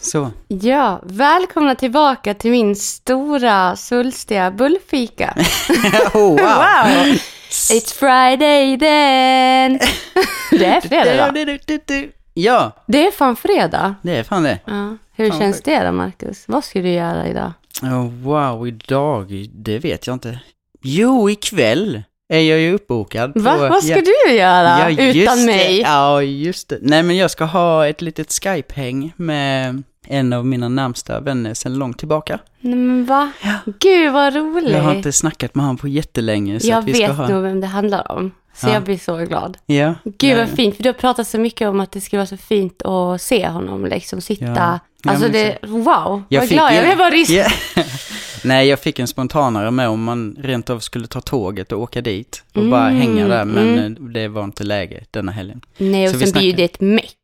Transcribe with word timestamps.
Så. 0.00 0.30
Ja, 0.48 1.00
välkomna 1.02 1.74
tillbaka 1.74 2.34
till 2.34 2.50
min 2.50 2.76
stora 2.76 3.76
svulstiga 3.76 4.50
bullfika. 4.50 5.34
oh, 6.14 6.20
wow. 6.20 6.36
wow! 6.36 7.16
It's 7.50 7.94
Friday 7.94 8.78
then! 8.78 9.78
det 10.50 10.64
är 10.66 10.80
fredag 10.80 11.32
då. 11.32 12.02
Ja, 12.34 12.72
Det 12.86 13.06
är 13.06 13.10
fan 13.10 13.36
fredag. 13.36 13.94
det 14.02 14.16
är 14.16 14.22
fan 14.22 14.42
det. 14.42 14.58
Ja. 14.66 14.96
Hur 15.16 15.30
Fan, 15.30 15.40
känns 15.40 15.56
sjukt. 15.56 15.64
det 15.64 15.84
då, 15.84 15.92
Marcus? 15.92 16.44
Vad 16.48 16.64
ska 16.64 16.80
du 16.80 16.88
göra 16.90 17.28
idag? 17.28 17.52
Oh, 17.82 18.06
wow, 18.22 18.68
idag, 18.68 19.46
det 19.54 19.78
vet 19.78 20.06
jag 20.06 20.14
inte. 20.14 20.38
Jo, 20.82 21.30
ikväll 21.30 22.02
är 22.32 22.40
jag 22.40 22.58
ju 22.60 22.72
uppbokad. 22.74 23.32
Va? 23.34 23.52
på- 23.54 23.58
Vad 23.68 23.84
ska 23.84 23.96
ja, 23.96 24.02
du 24.26 24.32
göra 24.34 24.90
ja, 24.90 25.04
utan 25.12 25.38
det. 25.38 25.44
mig? 25.46 25.80
Ja, 25.80 26.22
just 26.22 26.68
det. 26.68 26.78
Nej, 26.80 27.02
men 27.02 27.16
jag 27.16 27.30
ska 27.30 27.44
ha 27.44 27.86
ett 27.86 28.00
litet 28.02 28.32
Skype-häng 28.32 29.12
med 29.16 29.82
en 30.06 30.32
av 30.32 30.46
mina 30.46 30.68
närmsta 30.68 31.20
vänner 31.20 31.54
sedan 31.54 31.74
långt 31.74 31.98
tillbaka. 31.98 32.38
Nej 32.60 32.74
men 32.78 33.04
va? 33.04 33.32
Gud 33.80 34.12
vad 34.12 34.34
roligt. 34.34 34.70
Jag 34.72 34.82
har 34.82 34.94
inte 34.94 35.12
snackat 35.12 35.54
med 35.54 35.64
honom 35.64 35.76
på 35.76 35.88
jättelänge. 35.88 36.60
Så 36.60 36.68
jag 36.68 36.82
vi 36.82 36.92
vet 36.92 37.10
ha... 37.10 37.28
nog 37.28 37.42
vem 37.42 37.60
det 37.60 37.66
handlar 37.66 38.12
om. 38.12 38.30
Så 38.54 38.66
Ja. 38.68 38.72
jag 38.72 38.82
blir 38.84 38.98
så 38.98 39.16
glad. 39.16 39.58
Ja. 39.66 39.94
Gud 40.04 40.36
vad 40.38 40.48
fint, 40.48 40.76
för 40.76 40.82
du 40.82 40.88
har 40.88 40.94
pratat 40.94 41.28
så 41.28 41.38
mycket 41.38 41.68
om 41.68 41.80
att 41.80 41.92
det 41.92 42.00
skulle 42.00 42.18
vara 42.18 42.26
så 42.26 42.36
fint 42.36 42.82
att 42.82 43.22
se 43.22 43.48
honom 43.48 43.86
liksom 43.86 44.20
sitta. 44.20 44.44
Ja. 44.46 44.78
Ja, 45.02 45.10
Alltså 45.10 45.28
det, 45.28 45.58
wow, 45.62 46.22
Jag 46.28 46.40
vad 46.40 46.48
fick 46.48 46.58
glad 46.58 46.74
jag 46.74 46.84
blev. 46.84 46.98
bara 46.98 47.10
rysd. 47.10 47.30
Ja. 47.30 47.46
Nej, 48.44 48.68
jag 48.68 48.80
fick 48.80 48.98
en 48.98 49.08
spontanare 49.08 49.70
med 49.70 49.88
om 49.88 50.02
man 50.04 50.36
rent 50.40 50.70
av 50.70 50.78
skulle 50.80 51.06
ta 51.06 51.20
tåget 51.20 51.72
och 51.72 51.80
åka 51.80 52.00
dit 52.00 52.44
och 52.54 52.64
bara 52.66 52.88
Mm, 52.88 53.00
hänga 53.00 53.28
där, 53.28 53.44
men 53.44 53.78
mm. 53.78 54.12
det 54.12 54.28
var 54.28 54.44
inte 54.44 54.64
läge 54.64 55.04
denna 55.10 55.32
helgen. 55.32 55.60
Nej, 55.78 56.04
och 56.04 56.10
Så 56.14 56.18
sen 56.20 56.32
blir 56.32 56.42
ju 56.42 56.52
det 56.52 56.64
ett 56.64 56.80
meck. 56.80 57.16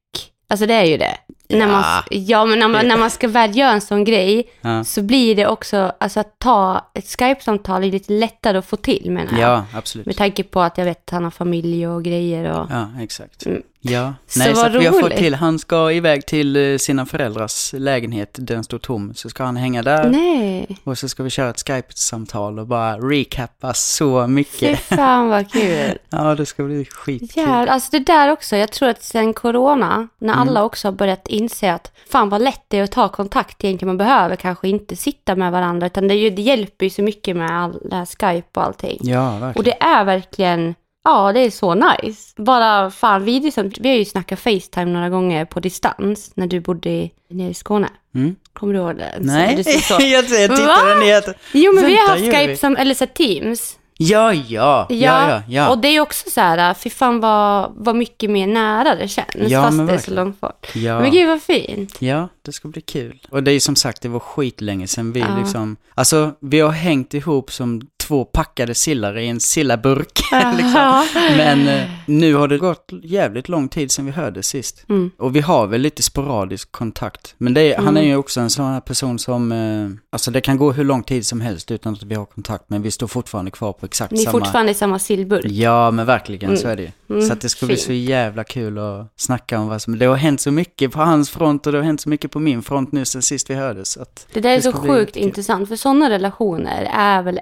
Alltså 0.49 0.67
det 0.67 0.75
är 0.75 0.85
ju 0.85 0.97
det. 0.97 1.17
När 1.49 1.67
man, 1.67 1.83
Ja. 1.83 2.03
ja, 2.11 2.45
men 2.45 2.59
när 2.59 2.69
man, 2.69 2.89
när 2.89 2.97
man 2.97 3.11
ska 3.11 3.29
väl 3.29 3.57
göra 3.57 3.71
en 3.73 3.81
sån 3.81 4.05
grej 4.05 4.51
Ja, 4.61 4.85
så 4.85 5.03
blir 5.03 5.35
det 5.37 5.47
också, 5.47 5.93
alltså 6.01 6.21
att 6.21 6.39
ta 6.39 6.91
ett 6.95 7.05
Skype-samtal 7.05 7.85
är 7.85 7.93
lite 7.93 8.13
lättare 8.13 8.59
att 8.59 8.67
få 8.67 8.77
till 8.77 9.11
menar 9.11 9.33
jag. 9.33 9.41
ja 9.41 9.65
absolut. 9.75 10.07
Med 10.07 10.17
tanke 10.17 10.43
på 10.43 10.61
att 10.61 10.79
jag 10.79 10.85
vet 10.85 10.99
att 11.05 11.11
han 11.11 11.25
har 11.25 11.31
familj 11.31 11.89
och 11.89 12.05
grejer 12.05 12.45
och... 12.61 12.67
Ja, 12.71 12.89
exakt. 13.01 13.47
Ja, 13.91 14.15
Så 14.27 14.39
nej, 14.39 14.55
så 14.55 14.67
att 14.67 14.75
vi 14.75 14.87
har 14.87 15.01
fått 15.01 15.17
till, 15.17 15.35
han 15.35 15.59
ska 15.59 15.93
iväg 15.93 16.27
till 16.27 16.57
eh, 16.73 16.79
sina 16.79 17.07
föräldrars 17.07 17.73
lägenhet, 17.73 18.31
den 18.41 18.65
står 18.65 18.79
tom, 18.79 19.15
så 19.15 19.29
ska 19.29 19.45
han 19.45 19.57
hänga 19.57 19.83
där 19.83 20.09
Nej, 20.11 20.79
och 20.85 20.99
så 20.99 21.09
ska 21.09 21.23
vi 21.23 21.31
köra 21.31 21.51
ett 21.51 21.59
Skype-samtal 21.69 22.59
och 22.59 22.67
bara 22.67 22.97
recappa 22.99 23.75
så 23.75 24.23
fy 24.27 24.33
mycket. 24.33 24.79
fan 24.79 25.29
vad 25.29 25.53
kul. 25.53 25.99
Ja, 26.11 26.35
det 26.35 26.47
ska 26.47 26.63
bli 26.63 26.85
skitkul. 26.85 27.43
Ja, 27.47 27.67
alltså 27.67 27.89
det 27.93 27.99
där 28.07 28.33
också, 28.33 28.57
jag 28.57 28.73
tror 28.73 28.89
att 28.89 29.03
sen 29.03 29.35
corona, 29.35 30.09
när 30.19 30.33
Mm. 30.37 30.49
alla 30.49 30.65
också 30.65 30.89
har 30.89 30.93
börjat 30.93 31.29
inse 31.29 31.73
att 31.73 31.93
fan 32.11 32.29
vad 32.29 32.43
lätt 32.43 32.63
det 32.69 32.79
är 32.79 32.83
att 32.83 32.93
ta 32.93 33.09
kontakt 33.09 33.65
egentligen, 33.65 33.89
man 33.89 33.97
behöver 33.99 34.37
kanske 34.37 34.69
inte 34.69 34.97
sitta 34.97 35.37
med 35.37 35.53
varandra, 35.53 35.87
utan 35.87 36.09
det, 36.09 36.31
det 36.31 36.43
hjälper 36.43 36.85
ju 36.87 36.91
så 36.91 37.03
mycket 37.03 37.37
med 37.37 37.51
all, 37.51 37.79
det 37.91 37.97
här 37.97 38.07
Skype 38.07 38.61
och 38.61 38.65
allting. 38.65 38.99
Ja, 39.01 39.31
verkligen. 39.31 39.55
Och 39.57 39.65
det 39.65 39.83
är 39.83 40.05
verkligen, 40.05 40.75
ja 41.07 41.33
det 41.33 41.41
är 41.41 41.51
så 41.51 41.75
nice. 41.75 42.33
Bara 42.43 42.91
fan 42.91 43.25
videosamt, 43.25 43.79
vi 43.79 43.89
har 43.89 43.97
ju 43.97 44.05
snackat 44.05 44.41
Facetime 44.41 44.85
några 44.93 45.09
gånger 45.09 45.45
på 45.45 45.61
distans 45.61 46.31
när 46.35 46.47
du 46.47 46.61
bodde 46.61 47.09
nere 47.31 47.51
i 47.51 47.55
Skåne. 47.55 47.89
Mm. 48.15 48.37
Kommer 48.53 48.75
du 48.75 48.79
ihåg 48.81 48.97
det? 48.97 49.15
Så 49.17 49.23
Nej, 49.27 49.65
ser 49.65 49.73
så. 49.73 49.95
jag 50.07 50.27
tittade 50.29 51.01
ner. 51.01 51.23
Jo 51.53 51.73
men 51.75 51.85
vi 51.87 51.97
har 51.97 52.07
Vänta, 52.09 52.13
haft 52.13 52.23
vi? 52.23 52.33
Skype 52.47 52.57
som, 52.57 52.77
eller 52.77 52.95
så 52.95 53.07
Teams. 53.07 53.79
Ja, 53.99 54.33
ja, 54.33 54.87
ja, 54.91 55.31
ja, 55.31 55.43
ja. 55.49 55.69
Och 55.69 55.79
det 55.79 55.89
är 55.89 56.01
också 56.01 56.31
så 56.31 56.41
här, 56.41 56.75
fy 56.75 56.91
fan 56.91 57.21
vad, 57.21 57.73
vad 57.77 57.97
mycket 57.97 58.31
mer 58.31 58.47
nära 58.47 58.95
det 58.95 59.09
känns, 59.09 59.29
Ja, 59.37 59.63
fast 59.63 59.87
det 59.87 59.93
är 59.93 59.99
så 59.99 60.11
långt 60.15 60.41
bort. 60.41 60.67
ja. 60.75 61.01
Men 61.01 61.11
gud 61.11 61.29
vad 61.29 61.43
fint. 61.43 61.97
Ja, 62.03 62.29
det 62.43 62.53
ska 62.53 62.69
bli 62.69 62.81
kul. 62.83 63.21
Och 63.31 63.43
det 63.43 63.51
är 63.51 63.53
ju 63.53 63.61
som 63.61 63.77
sagt, 63.77 64.03
det 64.03 64.09
var 64.09 64.21
skitlänge 64.21 64.87
sedan 64.87 65.13
vi 65.13 65.21
Ja. 65.21 65.39
liksom, 65.39 65.77
alltså 65.95 66.33
vi 66.41 66.61
har 66.61 66.71
hängt 66.71 67.15
ihop 67.15 67.53
som 67.53 67.83
två 68.07 68.25
packade 68.25 68.75
sillar 68.75 69.19
i 69.19 69.29
en 69.29 69.41
sillaburk. 69.41 70.21
liksom. 70.57 71.07
Men 71.37 71.69
eh, 71.69 71.91
nu 72.07 72.35
har 72.35 72.49
det 72.49 72.59
gått 72.59 72.93
jävligt 73.03 73.49
lång 73.49 73.69
tid 73.69 73.91
sedan 73.91 74.07
vi 74.07 74.13
hördes 74.13 74.47
sist. 74.47 74.85
Mm. 74.89 75.11
Och 75.19 75.37
vi 75.37 75.41
har 75.41 75.67
väl 75.67 75.81
lite 75.81 76.03
sporadisk 76.03 76.73
kontakt. 76.73 77.35
Men 77.39 77.55
det 77.55 77.61
är, 77.73 77.77
han 77.77 77.89
Mm. 77.89 77.97
är 77.97 78.07
ju 78.07 78.17
också 78.17 78.41
en 78.41 78.51
sån 78.51 78.65
här 78.65 78.81
person 78.81 79.19
som, 79.19 79.53
eh, 79.53 79.89
alltså 80.13 80.31
det 80.31 80.41
kan 80.41 80.57
gå 80.59 80.73
hur 80.73 80.85
lång 80.85 81.03
tid 81.03 81.27
som 81.27 81.41
helst 81.41 81.71
utan 81.71 81.93
att 81.93 82.03
vi 82.03 82.15
har 82.15 82.25
kontakt. 82.25 82.65
Men 82.69 82.83
vi 82.83 82.91
står 82.91 83.07
fortfarande 83.07 83.51
kvar 83.51 83.73
på 83.73 83.87
exakt 83.87 84.13
Ni 84.13 84.21
är 84.21 84.25
samma... 84.25 84.39
fortfarande 84.39 84.73
i 84.73 84.75
samma 84.75 84.99
sillburk. 84.99 85.45
Ja, 85.49 85.91
men 85.91 86.07
verkligen 86.07 86.59
så 86.59 86.67
Mm. 86.67 86.73
är 86.73 86.77
det 86.77 86.83
ju. 86.83 86.91
Mm, 87.17 87.27
Så 87.27 87.33
att 87.33 87.41
det 87.41 87.49
ska 87.49 87.67
bli 87.67 87.77
så 87.77 87.93
jävla 87.93 88.45
kul 88.45 88.79
att 88.79 89.13
snacka 89.17 89.59
om 89.61 89.69
vad 89.69 89.83
som... 89.83 89.99
Det 89.99 90.07
har 90.07 90.17
hänt 90.17 90.41
så 90.41 90.51
mycket 90.51 90.93
på 90.93 91.01
hans 91.01 91.31
front 91.31 91.67
och 91.67 91.73
det 91.73 91.79
har 91.79 91.85
hänt 91.85 92.01
så 92.01 92.09
mycket 92.09 92.31
på 92.31 92.39
min 92.41 92.63
front 92.63 92.93
nu 92.93 93.05
sen 93.05 93.23
sist 93.23 93.51
vi 93.51 93.55
hördes. 93.55 93.89
Så 93.93 94.03
att 94.03 94.27
Det 94.33 94.41
där 94.41 94.51
är 94.51 94.61
så 94.61 94.73
sjukt 94.73 95.17
intressant, 95.17 95.69
för 95.69 95.77
sådana 95.77 96.11
relationer 96.11 96.89
är 96.93 97.23
väl 97.23 97.41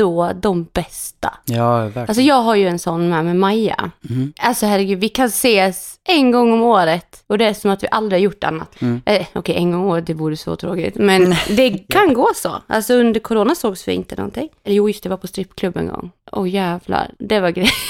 ändå 0.00 0.32
de 0.42 0.66
bästa. 0.72 1.34
Ja, 1.44 1.78
verkligen. 1.78 2.08
Alltså 2.08 2.22
jag 2.22 2.42
har 2.42 2.54
ju 2.54 2.68
en 2.68 2.78
sån 2.78 3.08
med, 3.08 3.24
med 3.24 3.36
Maja. 3.36 3.90
Mhm. 4.00 4.32
Alltså 4.38 4.66
herregud, 4.66 4.98
vi 4.98 5.08
kan 5.08 5.26
ses 5.26 5.98
en 6.08 6.30
gång 6.30 6.52
om 6.52 6.62
året 6.62 7.22
och 7.26 7.38
det 7.38 7.44
är 7.46 7.54
som 7.54 7.70
att 7.70 7.82
vi 7.82 7.88
aldrig 7.90 8.20
har 8.20 8.24
gjort 8.24 8.44
annat. 8.44 8.80
Mm. 8.82 9.02
Eh, 9.06 9.26
Okej, 9.34 9.56
en 9.56 9.72
gång 9.72 9.80
om 9.80 9.86
året, 9.90 10.06
det 10.06 10.14
vore 10.14 10.36
så 10.36 10.56
tråkigt. 10.56 10.94
Men 10.94 11.34
det 11.48 11.70
kan 11.70 12.14
gå 12.14 12.28
så. 12.34 12.62
Alltså 12.66 12.94
under 12.94 13.20
corona 13.20 13.54
sågs 13.54 13.88
vi 13.88 13.92
inte 13.92 14.16
någonting. 14.16 14.48
Eller 14.64 14.76
jo, 14.76 14.88
just 14.88 15.02
det, 15.02 15.08
var 15.08 15.16
på 15.16 15.26
strippklubb 15.26 15.76
en 15.76 15.88
gång. 15.88 16.10
Åh 16.32 16.48
jävlar, 16.50 17.10
det 17.18 17.40
var 17.40 17.50
grej. 17.50 17.70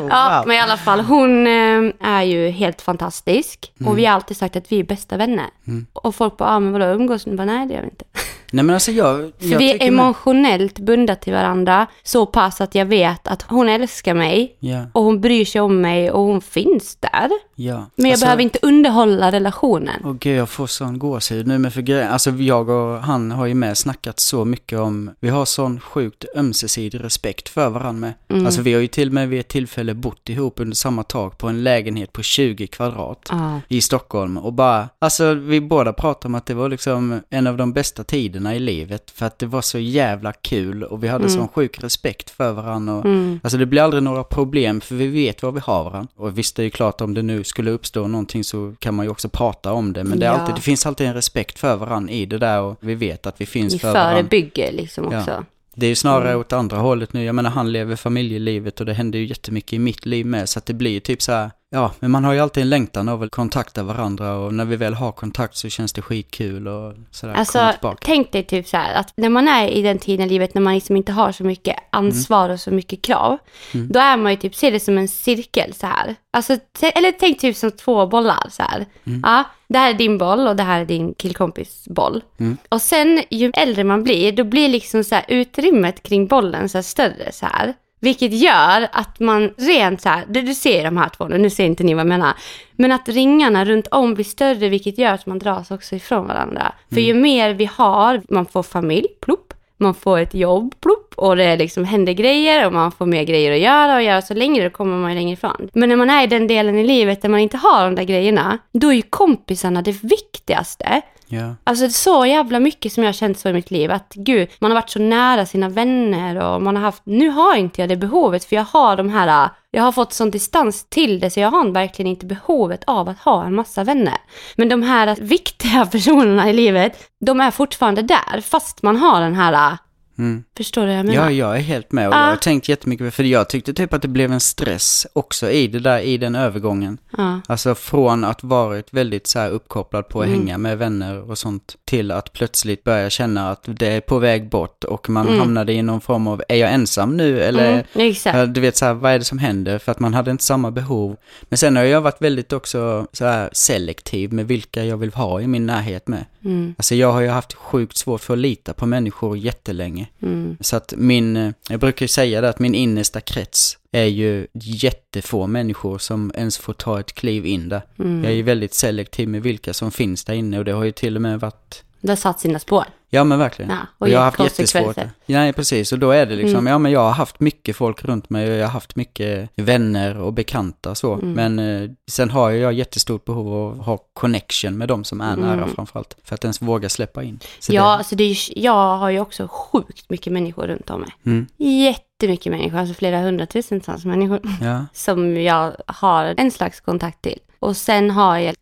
Oh, 0.00 0.08
Ja, 0.10 0.36
wow. 0.38 0.46
men 0.46 0.56
i 0.56 0.60
alla 0.60 0.76
fall, 0.76 1.00
hon 1.00 1.46
eh, 1.46 1.92
är 2.00 2.22
ju 2.22 2.48
helt 2.48 2.82
fantastisk. 2.82 3.72
Mm. 3.80 3.92
Och 3.92 3.98
vi 3.98 4.04
har 4.04 4.14
alltid 4.14 4.36
sagt 4.36 4.56
att 4.56 4.72
vi 4.72 4.80
är 4.80 4.84
bästa 4.84 5.16
vänner. 5.16 5.46
Och 5.92 6.14
folk 6.14 6.36
bara, 6.36 6.48
ah, 6.48 6.60
men 6.60 6.72
vadå, 6.72 6.84
umgås 6.84 7.26
ni? 7.26 7.36
Bara, 7.36 7.44
Nej, 7.44 7.66
det 7.66 7.74
gör 7.74 7.80
vi 7.80 7.86
inte. 7.86 8.04
Nej 8.52 8.64
men 8.64 8.74
alltså 8.74 8.92
jag... 8.92 9.32
För 9.38 9.46
jag 9.46 9.58
vi 9.58 9.72
är 9.72 9.88
emotionellt 9.88 10.78
bundna 10.78 11.14
till 11.14 11.32
varandra. 11.32 11.86
Så 12.02 12.26
pass 12.26 12.60
att 12.60 12.74
jag 12.74 12.86
vet 12.86 13.28
att 13.28 13.42
hon 13.42 13.68
älskar 13.68 14.14
mig. 14.14 14.56
Ja, 14.58 14.86
Och 14.92 15.02
hon 15.02 15.20
bryr 15.20 15.44
sig 15.44 15.60
om 15.60 15.80
mig 15.80 16.10
och 16.10 16.22
hon 16.22 16.40
finns 16.40 16.96
där. 16.96 17.30
Ja. 17.64 17.86
Men 17.96 18.04
jag 18.04 18.10
alltså, 18.12 18.26
behöver 18.26 18.42
inte 18.42 18.58
underhålla 18.62 19.32
relationen. 19.32 20.02
Åh 20.04 20.12
gud, 20.20 20.38
jag 20.38 20.48
får 20.48 20.66
sån 20.66 20.98
gåshud 20.98 21.46
nu 21.46 21.58
med 21.58 21.72
för 21.72 21.82
grejer. 21.82 22.08
Alltså 22.08 22.30
jag 22.30 22.68
och 22.68 22.98
han 23.02 23.30
har 23.30 23.46
ju 23.46 23.54
med 23.54 23.78
snackat 23.78 24.20
så 24.20 24.44
mycket 24.44 24.78
om, 24.78 25.10
vi 25.20 25.28
har 25.28 25.44
sån 25.44 25.80
sjukt 25.80 26.24
ömsesidig 26.36 27.04
respekt 27.04 27.48
för 27.48 27.68
varandra 27.70 27.92
med. 27.92 28.12
Mm. 28.28 28.46
Alltså 28.46 28.62
vi 28.62 28.72
har 28.74 28.80
ju 28.80 28.86
till 28.86 29.08
och 29.08 29.14
med 29.14 29.28
vid 29.28 29.40
ett 29.40 29.48
tillfälle 29.48 29.94
bott 29.94 30.28
ihop 30.28 30.60
under 30.60 30.76
samma 30.76 31.02
tak 31.02 31.38
på 31.38 31.48
en 31.48 31.62
lägenhet 31.62 32.12
på 32.12 32.22
20 32.22 32.66
kvadrat. 32.66 33.28
Ja. 33.30 33.60
i 33.68 33.80
Stockholm 33.80 34.36
och 34.38 34.52
bara, 34.52 34.88
alltså 34.98 35.34
vi 35.34 35.60
båda 35.60 35.92
pratade 35.92 36.26
om 36.26 36.34
att 36.34 36.46
det 36.46 36.54
var 36.54 36.68
liksom 36.68 37.20
en 37.30 37.46
av 37.46 37.56
de 37.56 37.72
bästa 37.72 38.04
tiderna 38.04 38.54
i 38.54 38.58
livet 38.58 39.10
för 39.10 39.26
att 39.26 39.38
det 39.38 39.46
var 39.46 39.62
så 39.62 39.78
jävla 39.78 40.32
kul 40.32 40.82
och 40.84 41.04
vi 41.04 41.08
hade 41.08 41.28
sån 41.30 41.48
sjuk 41.48 41.82
respekt 41.82 42.30
för 42.30 42.52
varandra 42.52 42.94
och 42.94 43.04
Mm. 43.04 43.40
alltså 43.42 43.58
det 43.58 43.66
blir 43.66 43.82
aldrig 43.82 44.02
några 44.02 44.24
problem 44.24 44.80
för 44.80 44.94
vi 44.94 45.06
vet 45.06 45.42
vad 45.42 45.54
vi 45.54 45.60
har 45.60 45.84
varandra. 45.84 46.08
Och 46.16 46.38
visst 46.38 46.56
det 46.56 46.62
är 46.62 46.64
ju 46.64 46.70
klart 46.70 47.00
om 47.00 47.14
det 47.14 47.22
nu 47.22 47.44
skulle 47.52 47.70
uppstå 47.70 48.06
någonting 48.06 48.44
så 48.44 48.74
kan 48.78 48.94
man 48.94 49.06
ju 49.06 49.10
också 49.10 49.28
prata 49.28 49.72
om 49.72 49.92
det 49.92 50.04
men 50.04 50.18
det, 50.18 50.26
är 50.26 50.30
Ja. 50.30 50.36
alltid, 50.38 50.54
det 50.54 50.60
finns 50.60 50.86
alltid 50.86 51.06
en 51.06 51.14
respekt 51.14 51.58
för 51.58 51.76
varandra 51.76 52.12
i 52.12 52.26
det 52.26 52.38
där 52.38 52.60
och 52.60 52.76
vi 52.80 52.94
vet 52.94 53.26
att 53.26 53.40
vi 53.40 53.46
finns 53.46 53.72
Ni 53.72 53.78
för 53.78 53.92
varandra. 53.92 54.12
förebygger 54.16 54.72
liksom 54.72 55.08
Ja. 55.12 55.18
också. 55.18 55.44
Det 55.74 55.86
är 55.86 55.90
ju 55.90 55.94
snarare 55.94 56.28
Mm. 56.28 56.40
åt 56.40 56.52
andra 56.52 56.76
hållet 56.76 57.12
nu. 57.12 57.24
Jag 57.24 57.34
menar 57.34 57.50
han 57.50 57.72
lever 57.72 57.96
familjelivet 57.96 58.80
och 58.80 58.86
det 58.86 58.92
händer 58.94 59.18
ju 59.18 59.24
jättemycket 59.26 59.72
i 59.72 59.78
mitt 59.78 60.06
liv 60.06 60.26
med. 60.26 60.48
Så 60.48 60.58
att 60.58 60.66
det 60.66 60.74
blir 60.74 60.90
ju 60.90 61.00
typ 61.00 61.22
så 61.22 61.32
här, 61.32 61.50
ja, 61.72 61.92
men 62.00 62.10
man 62.10 62.24
har 62.24 62.32
ju 62.32 62.40
alltid 62.40 62.62
en 62.62 62.68
längtan 62.68 63.08
av 63.08 63.22
att 63.22 63.30
kontakta 63.30 63.82
varandra 63.82 64.34
och 64.36 64.54
när 64.54 64.64
vi 64.64 64.76
väl 64.76 64.94
har 64.94 65.12
kontakt 65.12 65.56
så 65.56 65.68
känns 65.68 65.92
det 65.92 66.02
skitkul 66.02 66.68
och 66.68 66.94
sådär 67.10 67.34
Alltså, 67.34 67.72
tänk 68.00 68.32
dig 68.32 68.42
typ 68.42 68.68
så 68.68 68.76
här 68.76 68.94
att 68.94 69.12
när 69.16 69.28
man 69.28 69.48
är 69.48 69.68
i 69.68 69.82
den 69.82 69.98
tiden 69.98 70.26
i 70.26 70.28
livet 70.28 70.54
när 70.54 70.62
man 70.62 70.74
liksom 70.74 70.96
inte 70.96 71.12
har 71.12 71.32
så 71.32 71.44
mycket 71.44 71.76
ansvar 71.90 72.48
och 72.48 72.60
så 72.60 72.70
mycket 72.70 73.02
krav. 73.02 73.38
Mm. 73.74 73.88
Då 73.88 74.00
är 74.00 74.16
man 74.16 74.32
ju 74.32 74.38
typ, 74.38 74.54
se 74.54 74.70
det 74.70 74.80
som 74.80 74.98
en 74.98 75.08
cirkel 75.08 75.74
så 75.74 75.86
här. 75.86 76.14
Alltså, 76.32 76.52
eller 76.80 77.12
tänk 77.12 77.40
typ 77.40 77.56
som 77.56 77.70
två 77.70 78.06
bollar 78.06 78.48
så 78.50 78.62
här. 78.62 78.86
Mm. 79.04 79.20
Ja, 79.24 79.44
det 79.68 79.78
här 79.78 79.90
är 79.90 79.94
din 79.94 80.18
boll 80.18 80.46
och 80.46 80.56
det 80.56 80.62
här 80.62 80.80
är 80.80 80.84
din 80.84 81.14
killkompis 81.14 81.84
boll. 81.86 82.22
Mm. 82.38 82.56
Och 82.68 82.82
sen 82.82 83.22
ju 83.30 83.52
äldre 83.54 83.84
man 83.84 84.04
blir, 84.04 84.32
då 84.32 84.44
blir 84.44 84.68
liksom 84.68 85.04
så 85.04 85.14
här 85.14 85.24
utrymmet 85.28 86.02
kring 86.02 86.26
bollen 86.26 86.68
så 86.68 86.78
här 86.78 86.82
större 86.82 87.32
så 87.32 87.46
här. 87.46 87.74
Vilket 88.02 88.32
gör 88.32 88.88
att 88.92 89.20
man 89.20 89.50
rent 89.56 90.00
så 90.00 90.08
här, 90.08 90.24
du, 90.28 90.54
ser 90.54 90.84
de 90.84 90.96
här 90.96 91.08
två 91.08 91.28
nu, 91.28 91.38
nu 91.38 91.50
ser 91.50 91.64
inte 91.64 91.84
ni 91.84 91.94
vad 91.94 92.00
jag 92.00 92.08
menar. 92.08 92.32
Men 92.72 92.92
att 92.92 93.08
ringarna 93.08 93.64
runt 93.64 93.86
om 93.86 94.14
blir 94.14 94.24
större 94.24 94.68
vilket 94.68 94.98
gör 94.98 95.12
att 95.12 95.26
man 95.26 95.38
dras 95.38 95.70
också 95.70 95.96
ifrån 95.96 96.26
varandra. 96.26 96.72
För 96.88 97.00
ju 97.00 97.14
mer 97.14 97.54
vi 97.54 97.64
har, 97.64 98.22
man 98.28 98.46
får 98.46 98.62
familj, 98.62 99.08
plopp. 99.20 99.54
Man 99.82 99.94
får 99.94 100.18
ett 100.18 100.34
jobb, 100.34 100.74
plopp, 100.80 101.14
och 101.16 101.36
det 101.36 101.56
liksom 101.56 101.84
händer 101.84 102.12
grejer 102.12 102.66
och 102.66 102.72
man 102.72 102.92
får 102.92 103.06
mer 103.06 103.24
grejer 103.24 103.52
att 103.52 103.58
göra 103.58 103.96
och 103.96 104.02
göra 104.02 104.22
så 104.22 104.34
länge, 104.34 104.64
då 104.64 104.70
kommer 104.70 104.96
man 104.96 105.10
ju 105.10 105.16
längre 105.16 105.32
ifrån. 105.32 105.68
Men 105.72 105.88
när 105.88 105.96
man 105.96 106.10
är 106.10 106.24
i 106.24 106.26
den 106.26 106.46
delen 106.46 106.78
i 106.78 106.86
livet 106.86 107.22
där 107.22 107.28
man 107.28 107.40
inte 107.40 107.56
har 107.56 107.84
de 107.84 107.94
där 107.94 108.04
grejerna, 108.04 108.58
då 108.72 108.88
är 108.88 108.92
ju 108.92 109.02
kompisarna 109.02 109.82
det 109.82 110.04
viktigaste. 110.04 111.02
Ja, 111.26 111.54
Alltså 111.64 111.88
så 111.88 112.26
jävla 112.26 112.60
mycket 112.60 112.92
som 112.92 113.02
jag 113.02 113.08
har 113.08 113.12
känt 113.12 113.38
så 113.38 113.48
i 113.48 113.52
mitt 113.52 113.70
liv. 113.70 113.90
Att 113.90 114.12
gud, 114.14 114.48
man 114.58 114.70
har 114.70 114.76
varit 114.76 114.90
så 114.90 114.98
nära 114.98 115.46
sina 115.46 115.68
vänner 115.68 116.36
och 116.36 116.62
man 116.62 116.76
har 116.76 116.82
haft, 116.82 117.02
nu 117.04 117.28
har 117.28 117.56
inte 117.56 117.80
jag 117.80 117.88
det 117.88 117.96
behovet 117.96 118.44
för 118.44 118.56
jag 118.56 118.64
har 118.64 118.96
de 118.96 119.08
här 119.08 119.48
jag 119.74 119.82
har 119.82 119.92
fått 119.92 120.12
sån 120.12 120.30
distans 120.30 120.86
till 120.88 121.20
det 121.20 121.30
så 121.30 121.40
jag 121.40 121.50
har 121.50 121.72
verkligen 121.72 122.10
inte 122.10 122.26
behovet 122.26 122.84
av 122.86 123.08
att 123.08 123.18
ha 123.18 123.44
en 123.44 123.54
massa 123.54 123.84
vänner. 123.84 124.16
Men 124.56 124.68
de 124.68 124.82
här 124.82 125.16
viktiga 125.20 125.86
personerna 125.92 126.50
i 126.50 126.52
livet, 126.52 126.98
de 127.20 127.40
är 127.40 127.50
fortfarande 127.50 128.02
där 128.02 128.40
fast 128.40 128.82
man 128.82 128.96
har 128.96 129.20
den 129.20 129.34
här, 129.34 129.78
Mm 130.18 130.44
förstår 130.64 130.82
du 130.82 130.88
vad 130.88 130.96
jag 130.98 131.06
menar? 131.06 131.24
Ja, 131.24 131.30
jag 131.30 131.56
är 131.56 131.60
helt 131.60 131.92
med 131.92 132.08
och 132.08 132.14
Ah. 132.14 132.20
jag 132.20 132.28
har 132.28 132.36
tänkt 132.36 132.68
jättemycket 132.68 133.14
för 133.14 133.24
jag 133.24 133.48
tyckte 133.48 133.72
typ 133.74 133.92
att 133.94 134.02
det 134.02 134.08
blev 134.08 134.32
en 134.32 134.40
stress 134.40 135.06
också 135.12 135.50
i 135.50 135.66
det 135.68 135.78
där, 135.80 135.98
i 136.00 136.18
den 136.18 136.34
övergången. 136.34 136.98
Ja. 137.16 137.40
Alltså 137.46 137.74
från 137.74 138.24
att 138.24 138.42
varit 138.44 138.86
väldigt 138.92 139.26
så 139.26 139.38
här 139.38 139.50
uppkopplad 139.50 140.08
på 140.08 140.20
att 140.20 140.26
Mm. 140.26 140.38
hänga 140.38 140.58
med 140.58 140.78
vänner 140.78 141.30
och 141.30 141.38
sånt 141.38 141.76
till 141.84 142.10
att 142.10 142.32
plötsligt 142.32 142.84
börja 142.84 143.10
känna 143.10 143.50
att 143.50 143.62
det 143.66 143.86
är 143.86 144.00
på 144.00 144.18
väg 144.18 144.48
bort 144.48 144.84
och 144.84 145.10
man 145.10 145.26
Mm. 145.26 145.38
hamnade 145.38 145.72
i 145.72 145.82
någon 145.82 146.00
form 146.00 146.26
av, 146.26 146.42
är 146.48 146.56
jag 146.56 146.72
ensam 146.72 147.16
nu 147.16 147.40
eller 147.42 147.84
Mm, 147.94 148.52
du 148.52 148.60
vet 148.60 148.76
så 148.76 148.84
här, 148.86 148.94
vad 148.94 149.12
är 149.12 149.18
det 149.18 149.24
som 149.24 149.38
händer? 149.38 149.78
För 149.78 149.92
att 149.92 150.00
man 150.00 150.14
hade 150.14 150.30
inte 150.30 150.44
samma 150.44 150.70
behov. 150.70 151.16
Men 151.42 151.58
sen 151.58 151.76
har 151.76 151.82
jag 151.84 152.00
varit 152.00 152.22
väldigt 152.22 152.52
också 152.52 153.06
så 153.12 153.24
här 153.24 153.50
selektiv 153.52 154.32
med 154.32 154.46
vilka 154.48 154.84
jag 154.84 154.96
vill 154.96 155.12
ha 155.14 155.40
i 155.40 155.46
min 155.46 155.66
närhet 155.66 156.08
med. 156.08 156.24
Mm, 156.44 156.74
Alltså 156.78 156.94
jag 156.94 157.12
har 157.12 157.20
ju 157.20 157.28
haft 157.28 157.52
sjukt 157.52 157.96
svårt 157.96 158.20
för 158.20 158.32
att 158.32 158.38
lita 158.38 158.72
på 158.74 158.86
människor 158.86 159.36
jättelänge. 159.38 160.06
mm, 160.22 160.51
Så 160.60 160.76
att 160.76 160.94
min, 160.96 161.54
jag 161.68 161.80
brukar 161.80 162.04
ju 162.04 162.08
säga 162.08 162.40
det 162.40 162.48
att 162.48 162.58
min 162.58 162.74
innersta 162.74 163.20
krets 163.20 163.78
är 163.92 164.04
ju 164.04 164.46
jättefå 164.54 165.46
människor 165.46 165.98
som 165.98 166.32
ens 166.34 166.58
får 166.58 166.72
ta 166.72 167.00
ett 167.00 167.12
kliv 167.12 167.46
in 167.46 167.68
där. 167.68 167.82
mm. 167.98 168.24
Jag 168.24 168.32
är 168.32 168.36
ju 168.36 168.42
väldigt 168.42 168.74
selektiv 168.74 169.28
med 169.28 169.42
vilka 169.42 169.74
som 169.74 169.90
finns 169.90 170.24
där 170.24 170.34
inne 170.34 170.58
och 170.58 170.64
det 170.64 170.72
har 170.72 170.84
ju 170.84 170.92
till 170.92 171.16
och 171.16 171.22
med 171.22 171.40
varit 171.40 171.84
Det 172.02 172.08
har 172.08 172.16
satt 172.16 172.40
sina 172.40 172.58
spår. 172.58 172.84
Ja 173.14 173.24
men 173.24 173.38
verkligen. 173.38 173.70
Ja, 173.70 173.76
och 173.98 174.02
och 174.02 174.08
jag 174.08 174.18
har 174.18 174.24
haft 174.24 174.40
jättesvårt. 174.40 174.96
Nej 175.26 175.52
precis, 175.52 175.92
och 175.92 175.98
då 175.98 176.10
är 176.10 176.26
det 176.26 176.34
liksom, 176.36 176.58
Mm. 176.58 176.70
ja 176.70 176.78
men 176.78 176.92
jag 176.92 177.00
har 177.00 177.10
haft 177.10 177.40
mycket 177.40 177.76
folk 177.76 178.04
runt 178.04 178.30
mig 178.30 178.50
och 178.50 178.56
jag 178.56 178.64
har 178.66 178.72
haft 178.72 178.96
mycket 178.96 179.50
vänner 179.56 180.16
och 180.18 180.32
bekanta 180.32 180.94
så. 180.94 181.12
Mm. 181.14 181.32
Men 181.32 181.58
eh, 181.82 181.90
sen 182.10 182.30
har 182.30 182.50
jag 182.50 182.72
jättestort 182.72 183.24
behov 183.24 183.54
av 183.54 183.80
att 183.80 183.86
ha 183.86 183.98
connection 184.12 184.78
med 184.78 184.88
de 184.88 185.04
som 185.04 185.20
är 185.20 185.36
nära 185.36 185.52
Mm. 185.52 185.74
framförallt. 185.74 186.16
För 186.24 186.34
att 186.34 186.44
ens 186.44 186.62
våga 186.62 186.88
släppa 186.88 187.22
in. 187.22 187.40
Så 187.60 187.74
Ja, 187.74 187.82
alltså 187.82 188.16
det 188.16 188.24
är, 188.24 188.36
jag 188.58 188.96
har 188.98 189.10
ju 189.10 189.20
också 189.20 189.48
sjukt 189.50 190.10
mycket 190.10 190.32
människor 190.32 190.66
runt 190.66 190.90
om 190.90 191.00
mig. 191.00 191.10
Det, 191.22 191.30
mm, 191.30 191.46
Jättemycket 191.56 192.52
människor, 192.52 192.78
alltså 192.78 192.94
flera 192.94 193.20
hundratusentals 193.20 194.04
människor 194.04 194.40
ja. 194.60 194.86
som 194.94 195.36
jag 195.42 195.72
har 195.86 196.34
en 196.36 196.50
slags 196.50 196.80
kontakt 196.80 197.22
till. 197.22 197.38
Och 197.62 197.76
sen 197.76 198.10
har 198.10 198.38
jag 198.38 198.54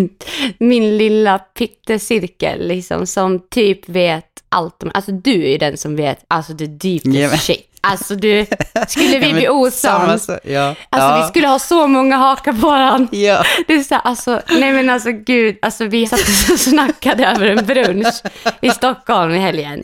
min 0.58 0.98
lilla 0.98 1.38
pyttecirkel 1.38 2.68
liksom 2.68 3.06
som 3.06 3.40
typ 3.50 3.88
vet 3.88 4.24
allt 4.48 4.82
om, 4.82 4.90
alltså 4.94 5.12
du 5.12 5.44
är 5.44 5.48
ju 5.50 5.58
den 5.58 5.76
som 5.76 5.96
vet, 5.96 6.24
alltså 6.28 6.52
the 6.56 6.66
deepest 6.66 7.14
Ja, 7.18 7.28
men- 7.28 7.38
shit. 7.38 7.64
Alltså 7.80 8.14
du, 8.14 8.46
skulle 8.88 9.18
vi 9.18 9.26
Ja, 9.28 9.32
bli 9.34 9.48
osams, 9.48 10.24
så- 10.24 10.38
Ja. 10.44 10.74
alltså 10.90 11.08
ja. 11.08 11.22
vi 11.22 11.28
skulle 11.28 11.46
ha 11.48 11.58
så 11.58 11.86
många 11.86 12.16
hakar 12.16 12.52
på 12.52 12.58
varandra. 12.68 13.08
Ja. 13.16 13.44
Det 13.66 13.74
är 13.74 13.82
så 13.82 13.94
här, 13.94 14.02
alltså, 14.04 14.40
nej 14.50 14.72
men 14.72 14.90
alltså 14.90 15.10
gud, 15.12 15.56
alltså 15.62 15.84
vi 15.84 16.06
satt 16.06 16.20
och 16.52 16.58
snackade 16.60 17.26
över 17.26 17.46
en 17.46 17.66
brunch 17.66 18.14
i 18.60 18.70
Stockholm 18.70 19.34
i 19.34 19.38
helgen. 19.38 19.82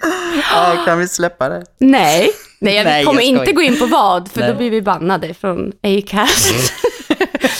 ja, 0.54 0.76
kan 0.86 0.98
vi 0.98 1.08
släppa 1.08 1.48
det? 1.48 1.64
Nej, 1.80 2.30
nej, 2.60 2.74
jag 2.76 2.84
Nej, 2.84 3.04
kommer 3.04 3.20
jag 3.22 3.28
inte 3.28 3.52
gå 3.52 3.62
in 3.62 3.78
på 3.78 3.86
vad, 3.86 4.30
för 4.30 4.40
Nej. 4.40 4.48
då 4.50 4.56
blir 4.56 4.70
vi 4.70 4.82
bannade 4.82 5.34
från 5.34 5.72
Acast. 5.82 6.54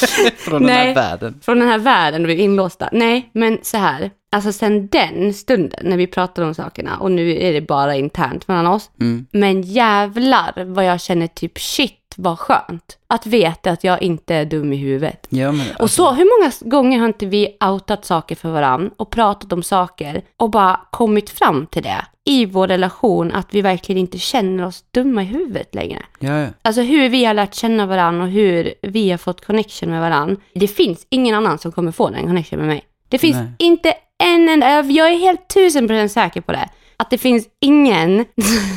Från 0.36 0.62
den 0.62 0.72
Nej. 0.72 0.86
här 0.86 0.94
världen. 0.94 1.40
från 1.42 1.58
den 1.58 1.68
här 1.68 1.78
världen 1.78 2.22
och 2.22 2.28
vi 2.28 2.34
är 2.34 2.38
inlåsta. 2.38 2.88
Nej, 2.92 3.30
men 3.32 3.58
så 3.62 3.76
här, 3.76 4.10
alltså 4.32 4.52
sen 4.52 4.88
den 4.88 5.34
stunden 5.34 5.80
när 5.82 5.96
vi 5.96 6.06
pratar 6.06 6.42
om 6.42 6.54
sakerna 6.54 6.96
och 6.96 7.10
nu 7.10 7.42
är 7.42 7.52
det 7.52 7.60
bara 7.60 7.94
internt 7.96 8.48
mellan 8.48 8.66
oss. 8.66 8.90
Mm. 9.00 9.26
Men 9.30 9.62
jävlar 9.62 10.64
vad 10.64 10.84
jag 10.84 11.00
känner 11.00 11.26
typ 11.26 11.58
shit 11.58 12.03
vad 12.16 12.38
skönt 12.38 12.98
att 13.06 13.26
veta 13.26 13.70
att 13.70 13.84
jag 13.84 14.02
inte 14.02 14.34
är 14.34 14.44
dum 14.44 14.72
i 14.72 14.76
huvudet. 14.76 15.26
Ja, 15.28 15.52
men, 15.52 15.66
Och 15.78 15.90
så, 15.90 16.12
hur 16.12 16.40
många 16.40 16.52
gånger 16.60 16.98
har 16.98 17.06
inte 17.06 17.26
vi 17.26 17.56
outat 17.64 18.04
saker 18.04 18.36
för 18.36 18.50
varandra 18.50 18.90
och 18.96 19.10
pratat 19.10 19.52
om 19.52 19.62
saker 19.62 20.22
och 20.36 20.50
bara 20.50 20.80
kommit 20.90 21.30
fram 21.30 21.66
till 21.66 21.82
det 21.82 22.04
i 22.24 22.46
vår 22.46 22.68
relation 22.68 23.32
att 23.32 23.54
vi 23.54 23.62
verkligen 23.62 24.00
inte 24.00 24.18
känner 24.18 24.66
oss 24.66 24.84
dumma 24.90 25.22
i 25.22 25.26
huvudet 25.26 25.74
längre. 25.74 26.02
Ja, 26.18 26.38
ja. 26.38 26.48
Alltså 26.62 26.82
hur 26.82 27.08
vi 27.08 27.24
har 27.24 27.34
lärt 27.34 27.54
känna 27.54 27.86
varandra 27.86 28.24
och 28.24 28.30
hur 28.30 28.74
vi 28.82 29.10
har 29.10 29.18
fått 29.18 29.46
connection 29.46 29.90
med 29.90 30.00
varandra. 30.00 30.36
Det 30.54 30.68
finns 30.68 31.06
ingen 31.10 31.34
annan 31.34 31.58
som 31.58 31.72
kommer 31.72 31.92
få 31.92 32.10
den 32.10 32.26
connection 32.26 32.58
med 32.58 32.68
mig. 32.68 32.84
Det 33.08 33.18
finns 33.18 33.36
Nej. 33.36 33.52
inte 33.58 33.94
en 34.18 34.48
enda, 34.48 34.82
jag 34.82 35.12
är 35.12 35.18
helt 35.18 35.48
tusen 35.48 35.88
procent 35.88 36.12
säker 36.12 36.40
på 36.40 36.52
det. 36.52 36.68
Att 36.96 37.10
det 37.10 37.18
finns 37.18 37.48
ingen 37.60 38.24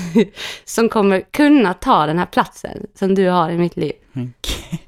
som 0.65 0.89
kommer 0.89 1.21
kunna 1.31 1.73
ta 1.73 2.05
den 2.05 2.17
här 2.17 2.25
platsen 2.25 2.85
som 2.93 3.15
du 3.15 3.27
har 3.27 3.49
i 3.49 3.57
mitt 3.57 3.77
liv. 3.77 3.93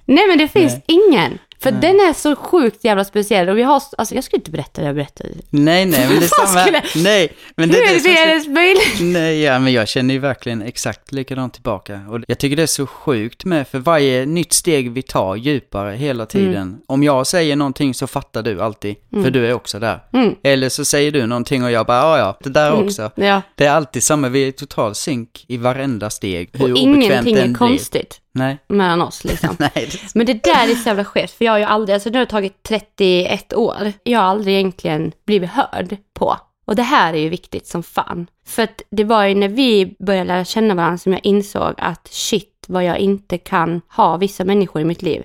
Nej 0.05 0.27
men 0.27 0.37
det 0.37 0.47
finns 0.47 0.73
Nej. 0.73 0.83
ingen. 0.87 1.37
För 1.61 1.71
den 1.71 1.95
är 1.95 2.13
så 2.13 2.35
sjukt 2.35 2.83
jävla 2.83 3.05
speciell 3.05 3.49
och 3.49 3.57
vi 3.57 3.61
har, 3.63 3.83
alltså 3.97 4.15
jag 4.15 4.23
skulle 4.23 4.39
inte 4.39 4.51
berätta 4.51 4.81
det 4.81 4.87
jag 4.87 4.95
berättade. 4.95 5.29
Nej, 5.49 5.85
nej, 5.85 6.07
men 6.09 6.19
det 6.19 6.25
är 6.25 6.45
samma. 6.47 6.61
skulle- 6.63 6.83
Nej, 7.03 7.33
men 7.55 7.69
det 7.69 7.75
Hur 7.77 7.83
är 7.83 7.93
det 7.93 7.99
det 8.03 8.17
är 8.17 8.27
ens 8.29 8.47
möjligt? 8.47 8.97
Nej, 9.01 9.41
ja, 9.41 9.59
men 9.59 9.73
jag 9.73 9.87
känner 9.87 10.13
ju 10.13 10.19
verkligen 10.19 10.61
exakt 10.61 11.11
likadant 11.11 11.53
tillbaka. 11.53 12.01
Och 12.09 12.19
jag 12.27 12.37
tycker 12.39 12.55
det 12.55 12.63
är 12.63 12.67
så 12.67 12.87
sjukt 12.87 13.45
med, 13.45 13.67
för 13.67 13.79
varje 13.79 14.25
nytt 14.25 14.53
steg 14.53 14.91
vi 14.91 15.01
tar 15.01 15.35
djupare 15.35 15.95
hela 15.95 16.25
tiden. 16.25 16.77
Om 16.87 17.03
jag 17.03 17.27
säger 17.27 17.55
någonting 17.55 17.93
så 17.93 18.07
fattar 18.07 18.43
du 18.43 18.61
alltid, 18.61 18.95
för 19.23 19.31
du 19.31 19.47
är 19.47 19.53
också 19.53 19.79
där. 19.79 19.99
Mm. 20.13 20.35
Eller 20.43 20.69
så 20.69 20.85
säger 20.85 21.11
du 21.11 21.25
någonting 21.25 21.63
och 21.63 21.71
jag 21.71 21.85
bara, 21.85 21.97
ja 21.97 22.17
ja, 22.17 22.37
det 22.43 22.49
där 22.49 22.83
också. 22.83 23.11
Ja, 23.15 23.41
Det 23.55 23.65
är 23.65 23.71
alltid 23.71 24.03
samma, 24.03 24.29
vi 24.29 24.47
är 24.47 24.51
total 24.51 24.95
synk 24.95 25.45
i 25.47 25.57
varenda 25.57 26.09
steg, 26.09 26.49
hur 26.53 26.71
och 26.71 26.77
ingenting 26.77 27.35
det 27.35 27.41
är 27.41 27.45
än 27.45 27.53
blir. 27.53 28.19
Nej, 28.39 28.57
mellan 28.67 29.01
oss 29.01 29.23
liksom. 29.23 29.55
nej, 29.59 29.71
det... 29.75 30.15
Men 30.15 30.25
det 30.25 30.43
där 30.43 30.71
är 30.71 30.75
så 30.75 30.89
jävla 30.89 31.05
skevt, 31.05 31.31
för 31.31 31.45
jag 31.45 31.51
har 31.51 31.59
ju 31.59 31.63
aldrig, 31.63 31.93
alltså 31.93 32.09
nu 32.09 32.17
har 32.17 32.25
det 32.25 32.31
tagit 32.31 32.63
31 32.63 33.53
år, 33.53 33.93
jag 34.03 34.19
har 34.19 34.25
aldrig 34.25 34.55
egentligen 34.55 35.11
blivit 35.25 35.49
hörd 35.49 35.97
på. 36.13 36.37
Och 36.65 36.75
det 36.75 36.83
här 36.83 37.13
är 37.13 37.17
ju 37.17 37.29
viktigt 37.29 37.67
som 37.67 37.83
fan. 37.83 38.27
För 38.45 38.63
att 38.63 38.81
det 38.89 39.03
var 39.03 39.25
ju 39.25 39.35
när 39.35 39.47
vi 39.47 39.95
började 39.99 40.27
lära 40.27 40.45
känna 40.45 40.75
varandra 40.75 40.97
som 40.97 41.13
jag 41.13 41.25
insåg 41.25 41.73
att 41.77 42.07
shit 42.07 42.65
vad 42.67 42.83
jag 42.83 42.97
inte 42.97 43.37
kan 43.37 43.81
ha 43.87 44.17
vissa 44.17 44.45
människor 44.45 44.81
i 44.81 44.85
mitt 44.85 45.01
liv. 45.01 45.23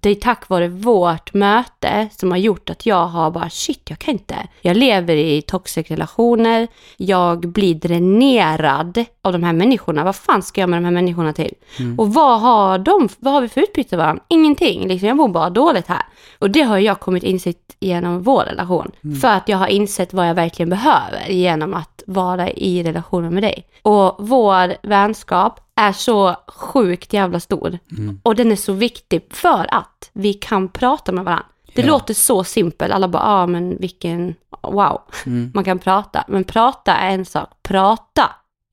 Det 0.00 0.10
är 0.10 0.14
tack 0.14 0.48
vare 0.48 0.68
vårt 0.68 1.34
möte 1.34 2.08
som 2.12 2.30
har 2.30 2.38
gjort 2.38 2.70
att 2.70 2.86
jag 2.86 3.06
har 3.06 3.30
bara 3.30 3.50
shit, 3.50 3.80
jag 3.84 3.98
kan 3.98 4.12
inte. 4.12 4.34
Jag 4.60 4.76
lever 4.76 5.16
i 5.16 5.42
toxic 5.42 5.90
relationer, 5.90 6.68
jag 6.96 7.40
blir 7.40 7.74
dränerad 7.74 9.04
av 9.22 9.32
de 9.32 9.42
här 9.42 9.52
människorna. 9.52 10.04
Vad 10.04 10.16
fan 10.16 10.42
ska 10.42 10.60
jag 10.60 10.70
med 10.70 10.76
de 10.76 10.84
här 10.84 10.92
människorna 10.92 11.32
till? 11.32 11.54
Och 11.98 12.14
vad 12.14 12.40
har 12.40 12.78
de, 12.78 13.08
vad 13.18 13.34
har 13.34 13.40
vi 13.40 13.48
för 13.48 13.60
utbyte 13.60 13.96
av 13.96 13.98
varandra? 13.98 14.24
Ingenting, 14.28 14.88
liksom 14.88 15.08
jag 15.08 15.16
mår 15.16 15.28
bara 15.28 15.50
dåligt 15.50 15.86
här. 15.86 16.02
Och 16.38 16.50
det 16.50 16.62
har 16.62 16.78
jag 16.78 17.00
kommit 17.00 17.22
insikt 17.22 17.76
genom 17.80 18.22
vår 18.22 18.42
relation. 18.42 18.90
För 19.20 19.28
att 19.28 19.48
jag 19.48 19.58
har 19.58 19.66
insett 19.66 20.12
vad 20.12 20.28
jag 20.28 20.34
verkligen 20.34 20.70
behöver 20.70 21.28
genom 21.28 21.74
att 21.74 21.93
vara 22.06 22.50
i 22.50 22.82
relationen 22.82 23.34
med 23.34 23.42
dig. 23.42 23.66
Och 23.82 24.16
vår 24.18 24.86
vänskap 24.88 25.60
är 25.74 25.92
så 25.92 26.36
sjukt 26.48 27.12
jävla 27.12 27.40
stor. 27.40 27.78
Och 28.22 28.34
den 28.34 28.52
är 28.52 28.56
så 28.56 28.72
viktig 28.72 29.26
för 29.30 29.66
att 29.74 30.10
vi 30.12 30.34
kan 30.34 30.68
prata 30.68 31.12
med 31.12 31.24
varandra. 31.24 31.46
Det 31.74 31.82
Ja. 31.82 31.88
låter 31.88 32.14
så 32.14 32.44
simpelt, 32.44 32.92
alla 32.92 33.08
bara, 33.08 33.22
ja 33.22 33.28
ah, 33.42 33.46
men 33.46 33.76
vilken, 33.80 34.34
wow, 34.62 35.00
man 35.54 35.64
kan 35.64 35.78
prata. 35.78 36.24
Men 36.28 36.44
prata 36.44 36.94
är 36.96 37.14
en 37.14 37.24
sak, 37.24 37.48
prata 37.62 38.30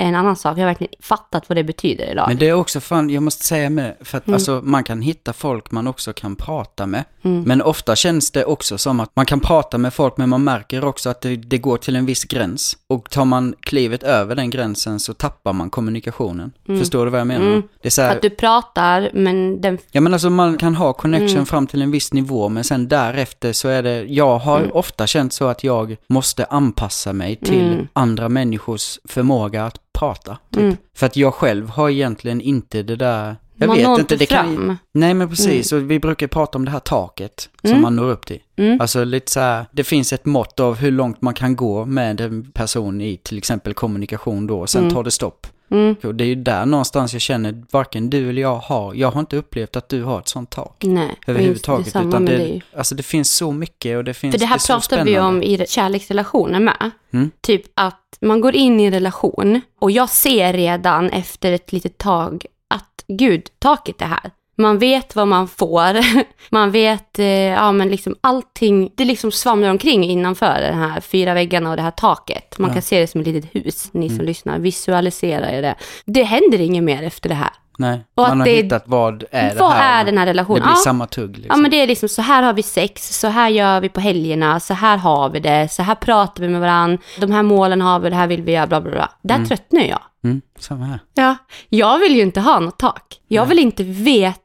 en 0.08 0.15
annan 0.15 0.36
sak. 0.36 0.58
Jag 0.58 0.62
har 0.63 0.67
verkligen 0.70 0.93
fattat 1.00 1.50
vad 1.50 1.55
det 1.58 1.63
betyder 1.63 2.12
idag. 2.12 2.25
Men 2.27 2.38
det 2.38 2.50
är 2.50 2.53
också 2.53 2.79
fan, 2.79 3.10
jag 3.10 3.24
måste 3.24 3.46
säga 3.46 3.70
med, 3.70 3.96
för 4.01 4.17
att 4.17 4.27
Mm. 4.27 4.34
alltså 4.36 4.62
man 4.63 4.84
kan 4.84 5.01
hitta 5.01 5.34
folk 5.34 5.72
man 5.72 5.88
också 5.88 6.13
kan 6.13 6.36
prata 6.36 6.86
med. 6.86 7.03
Men 7.24 7.62
ofta 7.62 7.96
känns 7.96 8.31
det 8.31 8.46
också 8.46 8.77
som 8.77 9.00
att 9.00 9.12
man 9.15 9.25
kan 9.25 9.39
prata 9.39 9.77
med 9.77 9.93
folk 9.93 10.17
men 10.17 10.29
man 10.29 10.43
märker 10.43 10.86
också 10.86 11.10
att 11.10 11.22
det, 11.22 11.36
det 11.36 11.58
går 11.58 11.77
till 11.77 11.96
en 11.96 12.05
viss 12.05 12.24
gräns. 12.24 12.77
Och 12.88 13.10
tar 13.10 13.25
man 13.25 13.55
klivet 13.60 14.03
över 14.03 14.36
den 14.36 14.50
gränsen 14.50 15.00
så 15.00 15.13
tappar 15.13 15.53
man 15.53 15.70
kommunikationen. 15.70 16.51
Förstår 16.65 17.05
du 17.05 17.12
vad 17.12 17.20
jag 17.20 17.27
menar? 17.27 17.46
Mm. 17.48 17.63
Det 17.81 17.88
är 17.88 17.91
så 17.91 18.01
här, 18.01 18.15
Att 18.15 18.22
du 18.22 18.29
pratar, 18.29 19.10
men 19.13 19.62
den... 19.62 19.77
Ja 19.91 20.01
men 20.01 20.13
alltså 20.13 20.29
man 20.29 20.58
kan 20.58 20.75
ha 20.75 20.93
connection 20.93 21.29
Mm. 21.31 21.46
fram 21.46 21.67
till 21.67 21.81
en 21.81 21.91
viss 21.91 22.13
nivå 22.13 22.50
men 22.50 22.63
sen 22.63 22.88
därefter 22.88 23.53
så 23.53 23.67
är 23.67 23.84
det, 23.84 24.03
jag 24.03 24.38
har 24.39 24.60
Mm. 24.60 24.72
ofta 24.72 25.08
känt 25.08 25.34
så 25.34 25.48
att 25.48 25.63
jag 25.63 25.98
måste 26.10 26.46
anpassa 26.46 27.13
mig 27.13 27.36
till 27.36 27.72
Mm. 27.74 27.88
andra 27.93 28.29
människors 28.29 29.00
förmåga 29.05 29.65
att 29.65 29.75
prata. 29.93 30.38
Typ. 30.53 30.62
Mm. 30.63 30.77
För 30.95 31.05
att 31.05 31.15
jag 31.15 31.33
själv 31.33 31.69
har 31.69 31.89
egentligen 31.89 32.41
inte 32.41 32.83
det 32.83 32.95
där, 32.95 33.36
jag 33.55 33.67
man 33.67 33.77
vet 33.77 33.86
når 33.88 34.00
inte, 34.00 34.15
det 34.15 34.25
kan 34.25 34.55
fram. 34.55 34.77
Nej 34.91 35.13
men 35.13 35.29
precis, 35.29 35.71
och 35.71 35.91
vi 35.91 36.00
brukar 36.00 36.27
prata 36.27 36.57
om 36.57 36.65
det 36.65 36.71
här 36.71 36.79
taket 36.79 37.50
som 37.62 37.69
Mm. 37.69 37.81
man 37.81 37.95
når 37.95 38.10
upp 38.10 38.25
till. 38.25 38.39
Mm. 38.55 38.81
Alltså 38.81 39.03
lite 39.03 39.31
så 39.31 39.39
här, 39.39 39.65
det 39.71 39.83
finns 39.83 40.13
ett 40.13 40.25
mått 40.25 40.60
av 40.60 40.75
hur 40.75 40.91
långt 40.91 41.21
man 41.21 41.33
kan 41.33 41.55
gå 41.55 41.86
med 41.86 42.21
en 42.21 42.51
person 42.51 43.01
i 43.01 43.17
till 43.17 43.38
exempel 43.38 43.74
kommunikation 43.74 44.48
då, 44.48 44.60
och 44.60 44.69
sen 44.69 44.81
Mm. 44.83 44.93
tar 44.93 45.03
det 45.03 45.12
stopp. 45.12 45.48
Mm. 45.71 45.95
Och 46.03 46.15
det 46.15 46.23
är 46.23 46.27
ju 46.27 46.35
där 46.35 46.65
någonstans 46.65 47.13
jag 47.13 47.21
känner, 47.21 47.63
varken 47.71 48.09
du 48.09 48.29
eller 48.29 48.41
jag 48.41 48.55
har, 48.55 48.93
jag 48.93 49.11
har 49.11 49.19
inte 49.19 49.37
upplevt 49.37 49.75
att 49.75 49.89
du 49.89 50.03
har 50.03 50.19
ett 50.19 50.27
sånt 50.27 50.49
tak 50.49 50.83
Nej, 50.85 51.15
överhuvudtaget. 51.27 51.93
det 51.93 51.99
Utan 51.99 52.25
det, 52.25 52.37
dig. 52.37 52.63
alltså 52.75 52.95
det 52.95 53.03
finns 53.03 53.35
så 53.35 53.51
mycket 53.51 53.97
och 53.97 54.03
det 54.03 54.13
finns 54.13 54.33
För 54.33 54.39
det 54.39 54.45
här 54.45 54.55
är 54.55 54.59
så 54.59 54.73
pratar 54.73 55.05
vi 55.05 55.19
om 55.19 55.43
i 55.43 55.65
kärleksrelationer 55.67 56.59
med. 56.59 56.91
Mm. 57.13 57.31
Typ 57.41 57.61
att 57.73 58.17
man 58.21 58.41
går 58.41 58.55
in 58.55 58.79
i 58.79 58.83
en 58.83 58.93
relation 58.93 59.61
och 59.79 59.91
jag 59.91 60.09
ser 60.09 60.53
redan 60.53 61.09
efter 61.09 61.51
ett 61.51 61.71
litet 61.71 61.97
tag 61.97 62.45
att 62.67 63.03
gud, 63.07 63.47
taket 63.59 64.01
är 64.01 64.05
här. 64.05 64.31
Man 64.61 64.79
vet 64.79 65.15
vad 65.15 65.27
man 65.27 65.47
får. 65.47 65.97
Man 66.49 66.71
vet, 66.71 67.19
eh, 67.19 67.25
ja 67.27 67.71
men 67.71 67.89
liksom 67.89 68.15
allting, 68.21 68.91
det 68.95 69.05
liksom 69.05 69.31
svamlar 69.31 69.69
omkring 69.69 70.03
innanför 70.03 70.61
de 70.71 70.73
här 70.77 70.99
fyra 71.01 71.33
väggarna 71.33 71.69
och 71.69 71.75
det 71.75 71.81
här 71.81 71.91
taket. 71.91 72.59
Man 72.59 72.69
Ja. 72.69 72.73
kan 72.73 72.81
se 72.81 72.99
det 72.99 73.07
som 73.07 73.21
ett 73.21 73.27
litet 73.27 73.55
hus, 73.55 73.89
ni 73.93 74.09
som 74.09 74.25
lyssnar. 74.25 74.59
Visualisera 74.59 75.51
er 75.51 75.61
det. 75.61 75.75
Det 76.05 76.23
händer 76.23 76.61
inget 76.61 76.83
mer 76.83 77.03
efter 77.03 77.29
det 77.29 77.35
här. 77.35 77.49
Nej, 77.77 77.99
Och 78.15 78.27
man 78.27 78.39
har 78.39 78.45
det- 78.45 78.51
hittat 78.55 78.83
vad 78.85 79.23
är 79.31 79.55
vad 79.59 79.71
det 79.71 79.75
här. 79.75 80.01
är 80.01 80.05
den 80.05 80.17
här 80.17 80.25
relationen? 80.25 80.59
Det 80.61 80.65
blir 80.65 80.71
Ja. 80.71 80.75
samma 80.83 81.07
tugg 81.07 81.29
liksom. 81.37 81.47
Ja 81.49 81.57
men 81.61 81.71
det 81.71 81.77
är 81.81 81.87
liksom 81.87 82.09
så 82.09 82.21
här 82.21 82.43
har 82.43 82.53
vi 82.53 82.63
sex, 82.63 83.19
så 83.19 83.27
här 83.27 83.49
gör 83.49 83.81
vi 83.81 83.89
på 83.89 83.99
helgerna, 83.99 84.59
så 84.59 84.73
här 84.73 84.97
har 84.97 85.29
vi 85.29 85.39
det, 85.39 85.67
så 85.71 85.83
här 85.83 85.95
pratar 85.95 86.43
vi 86.43 86.49
med 86.49 86.61
varandra, 86.61 86.97
de 87.19 87.31
här 87.31 87.43
målen 87.43 87.81
har 87.81 87.99
vi, 87.99 88.09
det 88.09 88.15
här 88.15 88.27
vill 88.27 88.41
vi 88.41 88.51
göra, 88.51 88.67
bla 88.67 88.81
bla 88.81 88.91
bla. 88.91 89.09
Där 89.21 89.45
tröttnar 89.45 89.81
jag. 89.81 89.99
Mm, 90.23 90.41
samma 90.59 90.85
här. 90.85 90.99
Ja, 91.13 91.35
jag 91.69 91.99
vill 91.99 92.15
ju 92.15 92.21
inte 92.21 92.39
ha 92.41 92.59
något 92.59 92.79
tak. 92.79 93.03
Jag 93.27 93.45
vill 93.45 93.59
inte 93.59 93.83
veta 93.83 94.40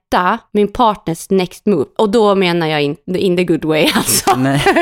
min 0.53 0.69
partners 0.73 1.31
next 1.31 1.67
move. 1.67 1.85
Och 1.99 2.11
då 2.11 2.35
menar 2.35 2.67
jag 2.67 2.83
in, 2.83 2.97
in 3.07 3.37
the 3.37 3.45
good 3.45 3.65
way 3.65 3.91
alltså. 3.95 4.37
Nej. 4.37 4.63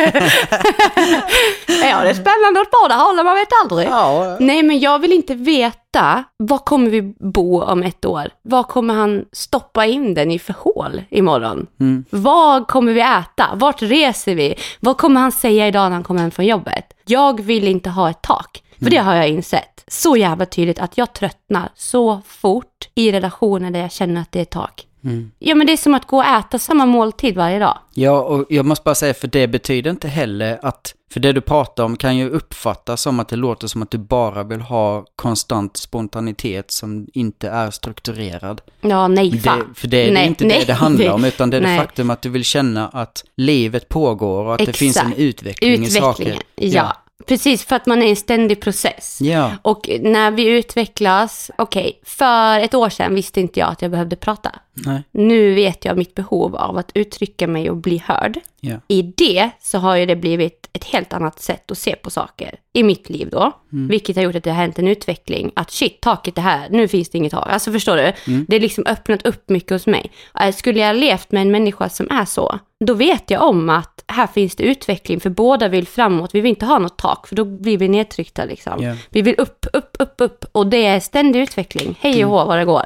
Ja, 1.90 2.02
det 2.02 2.11
är 2.11 2.14
spännande 2.14 2.61
åt 2.61 2.71
båda 2.83 2.95
hållen, 2.95 3.25
man 3.25 3.35
vet 3.35 3.49
aldrig. 3.62 3.88
ja. 3.88 4.37
Nej, 4.40 4.62
men 4.62 4.81
jag 4.81 4.99
vill 4.99 5.12
inte 5.12 5.35
veta, 5.35 6.25
var 6.37 6.59
kommer 6.59 6.90
vi 6.90 7.02
bo 7.19 7.62
om 7.62 7.83
ett 7.83 8.04
år? 8.04 8.31
Var 8.43 8.62
kommer 8.62 8.95
han 8.95 9.25
stoppa 9.33 9.87
in 9.87 10.14
den 10.14 10.31
i 10.31 10.38
för 10.38 10.54
hål 10.59 11.02
imorgon? 11.11 11.66
Mm. 11.81 12.04
Vad 12.11 12.66
kommer 12.69 12.93
vi 12.93 13.00
äta? 13.00 13.50
Vart 13.54 13.83
reser 13.83 14.35
vi? 14.35 14.54
Vad 14.81 14.97
kommer 14.97 15.21
han 15.21 15.33
säga 15.33 15.69
idag 15.69 15.83
när 15.85 15.90
han 15.95 16.02
kommer 16.04 16.21
hem 16.21 16.31
från 16.31 16.47
jobbet? 16.47 16.85
Jag 17.07 17.40
vill 17.40 17.69
inte 17.69 17.90
ha 17.90 18.11
ett 18.11 18.23
tak, 18.23 18.62
för 18.83 18.90
det 18.90 18.97
har 18.97 19.14
jag 19.14 19.28
insett 19.28 19.85
så 19.88 20.16
jävla 20.16 20.47
tydligt 20.47 20.78
att 20.78 20.99
jag 20.99 21.12
tröttnar 21.12 21.69
så 21.75 22.21
fort 22.26 22.88
i 22.95 23.12
relationer 23.12 23.71
där 23.71 23.81
jag 23.81 23.93
känner 23.93 24.21
att 24.21 24.33
det 24.33 24.40
är 24.40 24.45
tak. 24.45 24.87
Mm. 25.04 25.30
Ja, 25.38 25.54
men 25.54 25.66
det 25.66 25.73
är 25.73 25.76
som 25.76 25.94
att 25.94 26.06
gå 26.06 26.16
och 26.16 26.25
äta 26.25 26.58
samma 26.58 26.87
måltid 26.87 27.37
varje 27.37 27.58
dag. 27.58 27.78
Ja, 27.94 28.20
och 28.20 28.46
jag 28.49 28.66
måste 28.66 28.82
bara 28.84 28.94
säga, 28.94 29.14
för 29.14 29.28
det 29.28 29.49
betyder 29.49 29.90
inte 29.90 30.08
heller 30.08 30.58
att, 30.62 30.94
för 31.12 31.20
det 31.20 31.32
du 31.32 31.40
pratar 31.40 31.84
om 31.84 31.96
kan 31.96 32.16
ju 32.16 32.30
uppfattas 32.30 33.02
som 33.02 33.20
att 33.20 33.28
det 33.28 33.37
låter 33.37 33.66
som 33.66 33.82
att 33.82 33.90
du 33.90 33.99
bara 33.99 34.42
vill 34.42 34.61
ha 34.61 35.04
konstant 35.16 35.76
spontanitet 35.76 36.70
som 36.70 37.06
inte 37.12 37.49
är 37.49 37.70
strukturerad. 37.70 38.61
Ja, 38.80 39.08
nej 39.08 39.40
fan. 39.40 39.58
Det, 39.58 39.80
för 39.80 39.88
det 39.88 40.08
är 40.08 40.12
Nej, 40.12 40.26
inte 40.26 40.44
nej, 40.44 40.58
det 40.61 40.64
det 40.66 40.73
handlar 40.73 41.12
om, 41.12 41.25
utan 41.25 41.50
det 41.50 41.56
är 41.56 41.61
det 41.61 41.76
faktum 41.78 42.11
att 42.11 42.23
du 42.23 42.28
vill 42.28 42.44
känna 42.44 42.88
att 42.88 43.25
livet 43.37 43.88
pågår 43.88 44.44
och 44.44 44.54
att 44.54 44.66
det 44.66 44.73
finns 44.73 44.96
en 44.96 45.06
Exakt. 45.06 45.20
utveckling 45.20 45.84
i 45.84 45.90
saker. 45.90 46.23
Utvecklingen, 46.23 46.73
ja. 46.73 46.96
Precis, 47.26 47.64
för 47.64 47.76
att 47.76 47.87
man 47.87 48.02
är 48.02 48.06
i 48.06 48.11
en 48.11 48.16
ständig 48.16 48.61
process. 48.61 49.18
Ja. 49.20 49.50
Och 49.62 49.88
när 50.00 50.30
vi 50.30 50.46
utvecklas, 50.46 51.50
okej, 51.58 52.00
för 52.04 52.61
ett 52.61 52.75
år 52.75 52.88
sedan 52.88 53.14
visste 53.14 53.40
inte 53.40 53.61
jag 53.61 53.68
att 53.68 53.82
jag 53.82 53.90
behövde 53.90 54.16
prata. 54.16 54.52
Nej. 54.75 55.02
Nu 55.11 55.54
vet 55.54 55.85
jag 55.85 55.97
mitt 55.99 56.14
behov 56.14 56.57
av 56.57 56.76
att 56.78 56.90
uttrycka 56.95 57.47
mig 57.47 57.71
och 57.71 57.76
bli 57.76 58.02
hörd. 58.07 58.40
Ja. 58.61 58.76
I 58.88 59.02
det 59.02 59.50
så 59.61 59.78
har 59.78 59.97
ju 59.97 60.07
det 60.07 60.16
blivit 60.16 60.69
ett 60.73 60.85
helt 60.85 61.12
annat 61.12 61.40
sätt 61.40 61.71
att 61.71 61.78
se 61.78 61.97
på 61.97 62.11
saker 62.11 62.54
i 62.73 62.83
mitt 62.83 63.11
liv 63.11 63.28
då. 63.33 63.52
Vilket 63.69 64.16
har 64.16 64.23
gjort 64.23 64.35
att 64.35 64.45
det 64.45 64.50
har 64.50 64.57
hänt 64.57 64.78
en 64.78 64.88
utveckling. 64.88 65.50
Att 65.57 65.71
shit, 65.71 66.00
taket 66.00 66.38
är 66.38 66.43
här, 66.43 66.69
nu 66.71 66.88
finns 66.88 67.09
det 67.09 67.19
inget 67.19 67.33
tak. 67.33 67.49
Alltså 67.49 67.73
förstår 67.73 67.97
du? 67.97 68.12
Det 68.49 68.57
är 68.57 68.61
liksom 68.61 68.85
öppnat 68.87 69.26
upp 69.26 69.49
mycket 69.49 69.71
hos 69.71 69.87
mig. 69.87 70.11
Eh, 70.40 70.54
Skulle 70.54 70.81
jag 70.81 70.97
levt 70.97 71.33
med 71.33 71.43
en 71.43 71.50
människa 71.50 71.88
som 71.88 72.11
är 72.11 72.25
så, 72.25 72.59
då 72.85 72.95
vet 72.95 73.31
jag 73.31 73.43
om 73.43 73.71
att 73.71 74.04
här 74.07 74.26
finns 74.26 74.57
det 74.57 74.62
utveckling. 74.64 75.21
För 75.21 75.31
båda 75.31 75.69
vill 75.69 75.87
framåt. 75.87 76.35
Vi 76.35 76.40
vill 76.40 76.49
inte 76.50 76.66
ha 76.66 76.78
något 76.78 76.99
tak, 76.99 77.26
för 77.26 77.35
då 77.37 77.45
blir 77.45 77.78
vi 77.78 77.88
nedtryckta 77.88 78.45
liksom. 78.45 78.83
Ja. 78.83 78.95
Vi 79.11 79.23
vill 79.23 79.35
upp, 79.38 79.66
upp, 79.73 79.97
upp, 79.99 80.14
upp. 80.19 80.45
Och 80.52 80.66
det 80.66 80.87
är 80.87 81.00
ständig 81.00 81.40
utveckling. 81.40 81.99
Hej 82.00 82.25
och 82.25 82.31
hå 82.31 82.45
vad 82.45 82.59
det 82.59 82.64
går. 82.64 82.85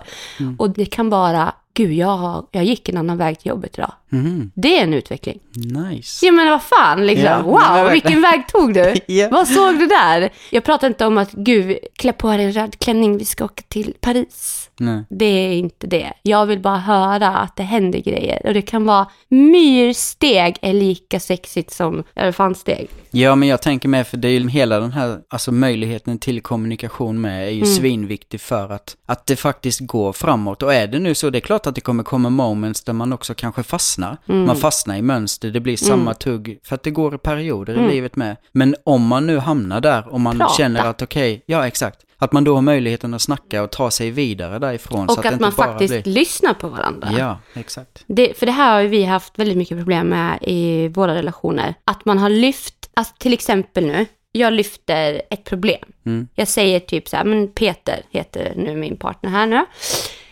Och 0.59 0.71
det 0.71 0.87
kan 0.87 1.11
vara, 1.11 1.55
gud 1.75 1.93
jag, 1.93 2.17
har, 2.17 2.47
jag 2.51 2.65
gick 2.65 2.89
en 2.89 2.97
annan 2.97 3.17
väg 3.17 3.39
till 3.39 3.49
jobbet 3.49 3.79
idag. 3.79 3.93
Mhm. 4.11 4.51
Det 4.55 4.79
är 4.79 4.83
en 4.83 4.95
utveckling. 4.95 5.39
Nice. 5.55 6.27
Ja 6.27 6.33
men 6.33 6.49
vad 6.51 6.63
fan 6.63 7.07
liksom. 7.07 7.25
Ja, 7.27 7.43
wow, 7.43 7.93
vilken 7.93 8.23
väg 8.23 8.49
tog 8.49 8.75
du? 8.75 8.95
Ja. 9.07 9.29
Vad 9.31 9.49
såg 9.49 9.79
du 9.79 9.87
där? 9.87 10.31
Jag 10.51 10.65
pratar 10.65 10.87
inte 10.87 11.07
om 11.07 11.19
att 11.19 11.33
gud, 11.33 11.79
klä 11.97 12.13
på 12.13 12.29
dig 12.29 12.45
en 12.45 12.53
röd 12.53 12.79
klänning, 12.79 13.19
vi 13.19 13.25
ska 13.25 13.45
åka 13.45 13.63
till 13.69 13.95
Paris. 14.01 14.71
Nej. 14.81 15.05
Det 15.11 15.25
är 15.25 15.53
inte 15.53 15.87
det. 15.87 16.13
Jag 16.23 16.47
vill 16.47 16.61
bara 16.61 16.79
höra 16.79 17.29
att 17.37 17.57
det 17.57 17.63
händer 17.63 17.99
grejer. 17.99 18.41
Och 18.47 18.55
det 18.55 18.63
kan 18.63 18.85
vara 18.85 19.07
myrsteg 19.29 20.57
är 20.63 20.73
lika 20.73 21.21
sexigt 21.21 21.71
som 21.73 22.05
elefantsteg. 22.15 22.89
Ja, 23.11 23.35
men 23.35 23.49
jag 23.49 23.63
tänker 23.63 23.89
med, 23.89 24.07
för 24.07 24.17
det 24.17 24.29
är 24.29 24.33
ju 24.33 24.49
hela 24.49 24.81
den 24.81 24.93
här, 24.93 25.19
alltså 25.31 25.53
möjligheten 25.53 26.19
till 26.19 26.41
kommunikation 26.41 27.21
med 27.21 27.47
är 27.47 27.51
ju 27.51 27.57
Mm. 27.63 27.75
svinviktig 27.75 28.41
för 28.41 28.73
att, 28.73 28.97
att 29.07 29.27
det 29.27 29.37
faktiskt 29.37 29.81
går 29.81 30.13
framåt. 30.13 30.63
Och 30.63 30.75
är 30.75 30.87
det 30.87 30.99
nu 30.99 31.15
så, 31.15 31.31
det 31.31 31.39
är 31.39 31.41
klart 31.41 31.67
att 31.67 31.75
det 31.75 31.81
kommer 31.81 32.03
komma 32.03 32.31
moments 32.31 32.85
där 32.85 32.93
man 32.93 33.13
också 33.13 33.35
kanske 33.35 33.63
fastnar. 33.63 33.98
Mm. 34.29 34.47
Man 34.47 34.57
fastnar 34.57 34.97
i 34.97 35.03
mönster, 35.03 35.51
det 35.51 35.61
blir 35.61 35.77
samma 35.77 36.15
tugg, 36.15 36.59
för 36.65 36.75
att 36.75 36.83
det 36.83 36.91
går 36.91 37.15
i 37.15 37.19
perioder 37.19 37.75
Mm. 37.75 37.87
i 37.91 37.93
livet 37.93 38.17
med. 38.17 38.37
Men 38.53 38.77
om 38.85 39.07
man 39.07 39.27
nu 39.27 39.39
hamnar 39.39 39.81
där 39.81 40.09
och 40.09 40.21
man 40.21 40.39
Prata. 40.39 40.55
känner 40.55 40.85
att 40.85 41.03
okej, 41.03 41.43
ja 41.47 41.67
exakt, 41.67 41.99
att 42.19 42.33
man 42.33 42.45
då 42.45 42.55
har 42.55 42.63
möjligheten 42.63 43.15
att 43.15 43.23
snacka 43.23 43.63
och 43.63 43.71
ta 43.71 43.91
sig 43.91 44.11
vidare 44.11 44.59
därifrån. 44.59 45.09
så 45.09 45.13
Och 45.13 45.19
att, 45.19 45.23
det 45.23 45.29
att 45.29 45.33
inte 45.33 45.43
man 45.43 45.53
faktiskt 45.53 46.03
blir... 46.05 46.13
lyssnar 46.15 46.55
på 46.55 46.69
varandra. 46.69 47.09
Ja, 47.19 47.39
exakt. 47.55 48.05
Det, 48.07 48.39
för 48.39 48.47
det 48.47 48.53
här 48.53 48.75
har 48.83 48.89
vi 48.89 49.05
haft 49.05 49.39
väldigt 49.39 49.57
mycket 49.59 49.77
problem 49.79 50.07
med 50.09 50.39
i 50.43 50.89
våra 50.89 51.15
relationer. 51.15 51.75
Att 51.85 52.05
man 52.05 52.19
har 52.19 52.29
lyft, 52.31 52.75
alltså 52.95 53.15
till 53.19 53.33
exempel 53.33 53.87
nu, 53.87 54.07
jag 54.33 54.53
lyfter 54.53 55.23
ett 55.31 55.45
problem. 55.45 55.85
Mm. 56.07 56.29
Jag 56.35 56.49
säger 56.49 56.81
typ 56.81 57.09
så 57.09 57.17
här, 57.17 57.25
men 57.25 57.49
Peter 57.49 58.03
heter 58.11 58.53
nu 58.57 58.77
min 58.77 58.97
partner 58.97 59.31
här 59.31 59.47
nu. 59.47 59.65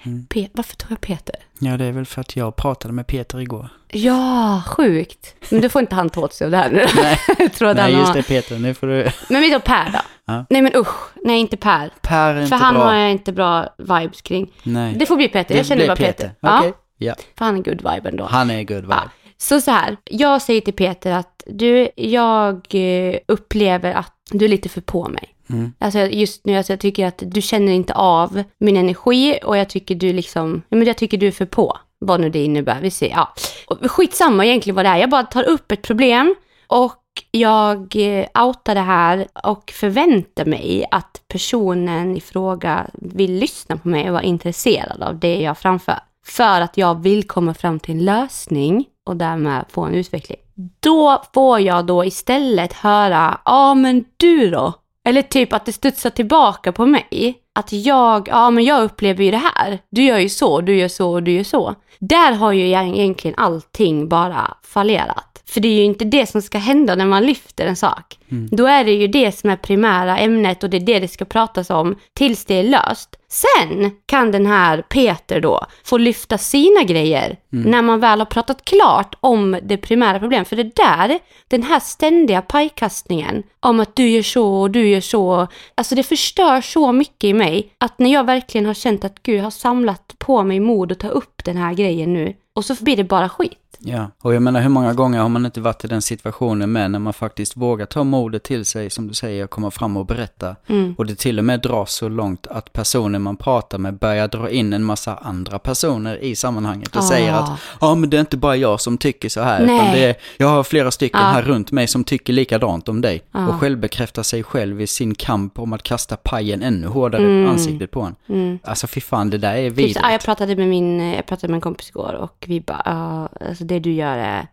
Mm. 0.07 0.27
Pe- 0.31 0.49
varför 0.53 0.77
tog 0.77 0.91
jag 0.91 1.01
Peter? 1.01 1.35
Ja, 1.59 1.77
det 1.77 1.85
är 1.85 1.93
väl 1.93 2.07
för 2.07 2.21
att 2.21 2.37
jag 2.37 2.57
pratade 2.57 2.95
med 2.95 3.07
Peter 3.07 3.41
igår. 3.41 3.69
Ja, 3.93 4.63
sjukt. 4.67 5.35
Men 5.51 5.61
du 5.61 5.69
får 5.69 5.81
inte 5.81 5.95
han 5.95 6.11
ta 6.11 6.21
åt 6.21 6.35
sig 6.35 6.45
av 6.45 6.51
det 6.51 6.57
här 6.57 6.71
nu. 6.71 6.87
Nej, 7.03 7.19
jag 7.39 7.53
tror 7.53 7.69
att 7.69 7.77
Nej 7.77 7.93
just 7.93 8.07
har... 8.09 8.15
det 8.15 8.23
Peter, 8.23 8.59
nu 8.59 8.75
får 8.75 8.87
du... 8.87 9.11
Men 9.31 9.41
vi 9.43 9.51
tar 9.51 9.59
Per 9.59 9.91
då. 9.93 9.99
Ja. 10.25 10.45
Nej 10.51 10.63
men 10.63 10.73
usch, 10.77 11.09
nej 11.25 11.41
inte 11.41 11.57
Per. 11.57 11.91
Per 12.01 12.35
är 12.35 12.41
inte 12.43 12.49
För 12.49 12.65
han 12.65 12.75
bra. 12.75 12.85
har 12.85 12.95
jag 12.95 13.11
inte 13.11 13.33
bra 13.33 13.69
vibes 13.79 14.23
kring. 14.23 14.53
Nej. 14.63 14.95
Det 14.95 15.07
får 15.07 15.17
bli 15.17 15.29
Peter, 15.29 15.57
jag 15.57 15.67
känner 15.67 15.87
bara 15.87 15.97
Peter. 15.97 16.31
Okej. 16.41 16.69
Ja, 16.69 16.73
Ja. 16.99 17.15
för 17.39 17.45
han 17.45 17.57
är 17.57 17.63
good 17.63 17.77
vibe 17.95 18.09
ändå. 18.09 18.25
Han 18.25 18.51
är 18.51 18.63
good 18.65 18.83
vibe. 18.83 18.95
Ja. 18.95 19.11
Så 19.39 19.61
så 19.61 19.71
här, 19.71 19.97
jag 20.05 20.43
säger 20.43 20.61
till 20.61 20.75
Peter 20.75 21.13
att 21.13 21.43
du, 21.47 21.89
jag 21.97 22.75
eh, 22.75 23.17
upplever 23.29 23.93
att 23.95 24.13
du 24.31 24.45
är 24.45 24.49
lite 24.49 24.69
för 24.69 24.81
på 24.81 25.09
mig. 25.09 25.29
Mm. 25.51 25.73
Alltså 25.79 25.99
just 25.99 26.47
nu, 26.47 26.57
alltså 26.57 26.73
jag 26.73 26.81
tycker 26.81 27.07
att 27.07 27.23
du 27.27 27.43
känner 27.43 27.73
inte 27.73 27.95
av 27.95 28.43
min 28.59 28.77
energi 28.77 29.39
och 29.45 29.57
jag 29.57 29.69
tycker 29.69 29.95
du 29.95 30.13
liksom, 30.13 30.63
ja, 30.69 30.77
men 30.77 30.87
jag 30.87 30.97
tycker 30.97 31.19
du 31.19 31.27
är 31.27 31.33
för 31.33 31.47
på. 31.47 31.79
Vad 31.99 32.21
nu 32.21 32.31
det 32.31 32.45
innebär, 32.45 32.81
vi 32.81 32.91
ser, 32.91 33.09
ja. 33.09 33.35
Och 33.67 33.91
skitsamma 33.91 34.47
egentligen 34.47 34.75
vad 34.77 34.85
det 34.85 34.89
är, 34.89 34.97
jag 34.97 35.11
bara 35.11 35.23
tar 35.23 35.43
upp 35.43 35.73
ett 35.73 35.83
problem 35.83 36.35
och 36.67 37.03
jag 37.31 37.97
eh, 37.97 38.45
outar 38.45 38.75
det 38.75 38.81
här 38.81 39.27
och 39.45 39.71
förväntar 39.75 40.45
mig 40.45 40.87
att 40.91 41.23
personen 41.29 42.17
i 42.17 42.21
fråga 42.21 42.87
vill 42.93 43.33
lyssna 43.33 43.77
på 43.77 43.89
mig 43.89 44.07
och 44.07 44.13
vara 44.13 44.23
intresserad 44.23 45.03
av 45.03 45.19
det 45.19 45.41
jag 45.41 45.59
framför. 45.59 45.99
För 46.27 46.61
att 46.61 46.77
jag 46.77 47.03
vill 47.03 47.25
komma 47.25 47.55
fram 47.55 47.81
till 47.81 47.95
en 47.95 48.05
lösning 48.05 48.85
och 49.07 49.17
därmed 49.17 49.65
få 49.69 49.83
en 49.83 49.95
utveckling. 49.95 50.39
Då 50.81 51.23
får 51.35 51.61
jag 51.61 51.87
då 51.87 52.05
istället 52.05 52.73
höra, 52.73 53.41
ja 53.45 53.75
men 53.75 54.05
du 54.17 54.51
då? 54.51 54.73
Eller 55.07 55.23
typ 55.23 55.53
att 55.53 55.65
det 55.67 55.73
studsar 55.73 56.11
tillbaka 56.11 56.73
på 56.73 56.87
mig. 56.87 57.35
Att 57.53 57.73
jag, 57.73 58.29
ja 58.29 58.51
men 58.51 58.65
jag 58.65 58.83
upplever 58.83 59.25
ju 59.25 59.31
det 59.31 59.43
här. 59.55 59.79
Du 59.91 60.03
gör 60.03 60.19
ju 60.19 60.29
så, 60.29 60.61
du 60.61 60.77
gör 60.77 60.89
så 60.89 61.13
och 61.13 61.23
du 61.23 61.33
gör 61.33 61.45
så. 61.45 61.75
Där 61.99 62.33
har 62.33 62.53
ju 62.53 62.67
egentligen 62.67 63.35
allting 63.39 64.09
bara 64.09 64.57
fallerat. 64.63 65.36
För 65.49 65.61
det 65.61 65.69
är 65.69 65.75
ju 65.75 65.85
inte 65.85 66.05
det 66.05 66.27
som 66.27 66.43
ska 66.43 66.59
hända 66.59 66.95
när 66.95 67.07
man 67.07 67.27
lyfter 67.27 67.67
en 67.67 67.77
sak. 67.77 68.19
Då 68.51 68.67
är 68.67 68.85
det 68.85 68.93
ju 68.93 69.07
det 69.07 69.33
som 69.33 69.51
är 69.51 69.57
primära 69.57 70.19
ämnet 70.19 70.65
och 70.65 70.71
det 70.71 70.77
är 70.77 70.81
det 70.81 70.99
det 70.99 71.09
ska 71.09 71.25
pratas 71.25 71.71
om 71.71 71.97
tills 72.15 72.45
det 72.45 72.55
är 72.55 72.63
löst. 72.63 73.17
Sen 73.29 73.91
kan 74.07 74.31
den 74.31 74.47
här 74.47 74.83
Peter 74.83 75.41
då 75.41 75.67
få 75.85 75.99
lyfta 75.99 76.39
sina 76.39 76.83
grejer 76.83 77.37
när 77.51 77.83
man 77.83 78.01
väl 78.01 78.19
har 78.19 78.27
pratat 78.27 78.65
klart 78.65 79.15
om 79.21 79.59
det 79.63 79.77
primära 79.77 80.19
problemet. 80.19 80.49
För 80.49 80.57
det 80.57 80.77
där, 80.77 81.19
den 81.49 81.63
här 81.63 81.81
ständiga 81.81 82.43
pajkastningen 82.43 83.43
om 83.61 83.81
att 83.81 83.97
du 83.97 84.09
gör 84.09 84.23
så 84.23 84.61
och 84.61 84.71
du 84.71 84.89
gör 84.89 85.01
så. 85.01 85.47
Alltså 85.75 85.95
det 85.95 86.03
förstör 86.03 86.61
så 86.61 86.93
mycket 86.93 87.25
i 87.25 87.33
mig 87.33 87.73
att 87.79 87.99
när 87.99 88.13
jag 88.13 88.25
verkligen 88.25 88.67
har 88.67 88.75
känt 88.75 89.05
att 89.05 89.23
Gud 89.23 89.41
har 89.41 89.51
samlat 89.51 90.15
på 90.19 90.43
mig 90.43 90.61
mod 90.61 90.93
att 90.93 90.99
ta 90.99 91.09
upp 91.09 91.45
den 91.45 91.57
här 91.57 91.75
grejen 91.75 92.13
nu 92.13 92.35
och 92.55 92.65
så 92.65 92.75
blir 92.81 92.97
det 92.97 93.05
bara 93.05 93.29
skit. 93.29 93.53
Ja, 93.79 94.11
och 94.23 94.35
jag 94.35 94.43
menar 94.43 94.61
hur 94.61 94.69
många 94.69 94.95
gånger 94.95 95.19
har 95.21 95.29
man 95.29 95.47
inte 95.47 95.61
varit 95.61 95.85
i 95.85 95.89
den 95.89 96.03
situationen 96.03 96.73
med 96.73 96.91
när 96.91 96.99
man 96.99 97.13
faktiskt 97.13 97.57
vågar 97.57 97.87
ta 97.87 98.05
modet 98.05 98.43
till 98.43 98.65
sig, 98.65 98.91
som 98.91 99.09
du 99.09 99.15
säger, 99.15 99.47
komma 99.47 99.71
fram 99.71 99.97
och 99.97 100.07
berätta. 100.07 100.57
Mm. 100.67 100.95
Och 100.99 101.07
det 101.07 101.15
till 101.19 101.39
och 101.39 101.45
med 101.45 101.61
dras 101.61 101.93
så 101.93 102.09
långt 102.09 102.47
att 102.47 102.73
personen 102.73 103.23
man 103.23 103.37
pratar 103.37 103.79
med 103.79 103.99
börjar 103.99 104.29
dra 104.29 104.51
in 104.51 104.73
en 104.73 104.85
massa 104.85 105.15
andra 105.15 105.59
personer 105.59 106.17
i 106.25 106.37
sammanhanget 106.37 106.97
och 106.97 107.03
Ah. 107.03 107.07
säger 107.09 107.33
att 107.33 107.51
ja 107.81 107.95
men 107.95 108.11
det 108.11 108.17
är 108.17 108.21
inte 108.21 108.37
bara 108.37 108.57
jag 108.57 108.81
som 108.81 108.99
tycker 108.99 109.29
så 109.29 109.41
här, 109.41 109.63
utan 109.63 109.77
Nej. 109.77 109.91
det 110.01 110.05
är, 110.07 110.17
jag 110.37 110.47
har 110.49 110.63
flera 110.65 110.91
stycken 110.91 111.21
Ja. 111.21 111.27
här 111.27 111.43
runt 111.43 111.73
mig 111.73 111.87
som 111.87 112.05
tycker 112.05 112.33
likadant 112.33 112.89
om 112.89 113.01
dig. 113.01 113.23
Ja. 113.33 113.49
Och 113.49 113.55
självbekräftar 113.55 114.23
sig 114.23 114.43
själv 114.43 114.81
i 114.81 114.87
sin 114.87 115.15
kamp 115.15 115.59
om 115.59 115.73
att 115.73 115.83
kasta 115.83 116.17
pajen 116.17 116.63
ännu 116.63 116.87
hårdare 116.87 117.23
i 117.43 117.47
ansiktet 117.47 117.91
på 117.91 118.01
en. 118.01 118.15
Mm. 118.29 118.59
Alltså 118.65 118.87
fy 118.87 119.01
fan, 119.01 119.31
det 119.31 119.39
där 119.39 119.55
är 119.55 119.69
Typ, 119.71 119.79
vidrigt. 119.79 120.01
ah, 120.03 120.11
jag, 120.13 120.21
pratade 120.21 120.57
med 120.57 120.69
min, 120.69 121.01
jag 121.13 121.27
pratade 121.27 121.51
med 121.51 121.55
en 121.57 121.61
kompis 121.61 121.89
igår 121.89 122.13
och 122.15 122.45
vi 122.49 122.61
bara, 122.61 122.83
ah, 122.85 123.29
alltså 123.49 123.65
det 123.67 123.79
du 123.79 123.93
gör 123.93 124.17
är... 124.17 124.47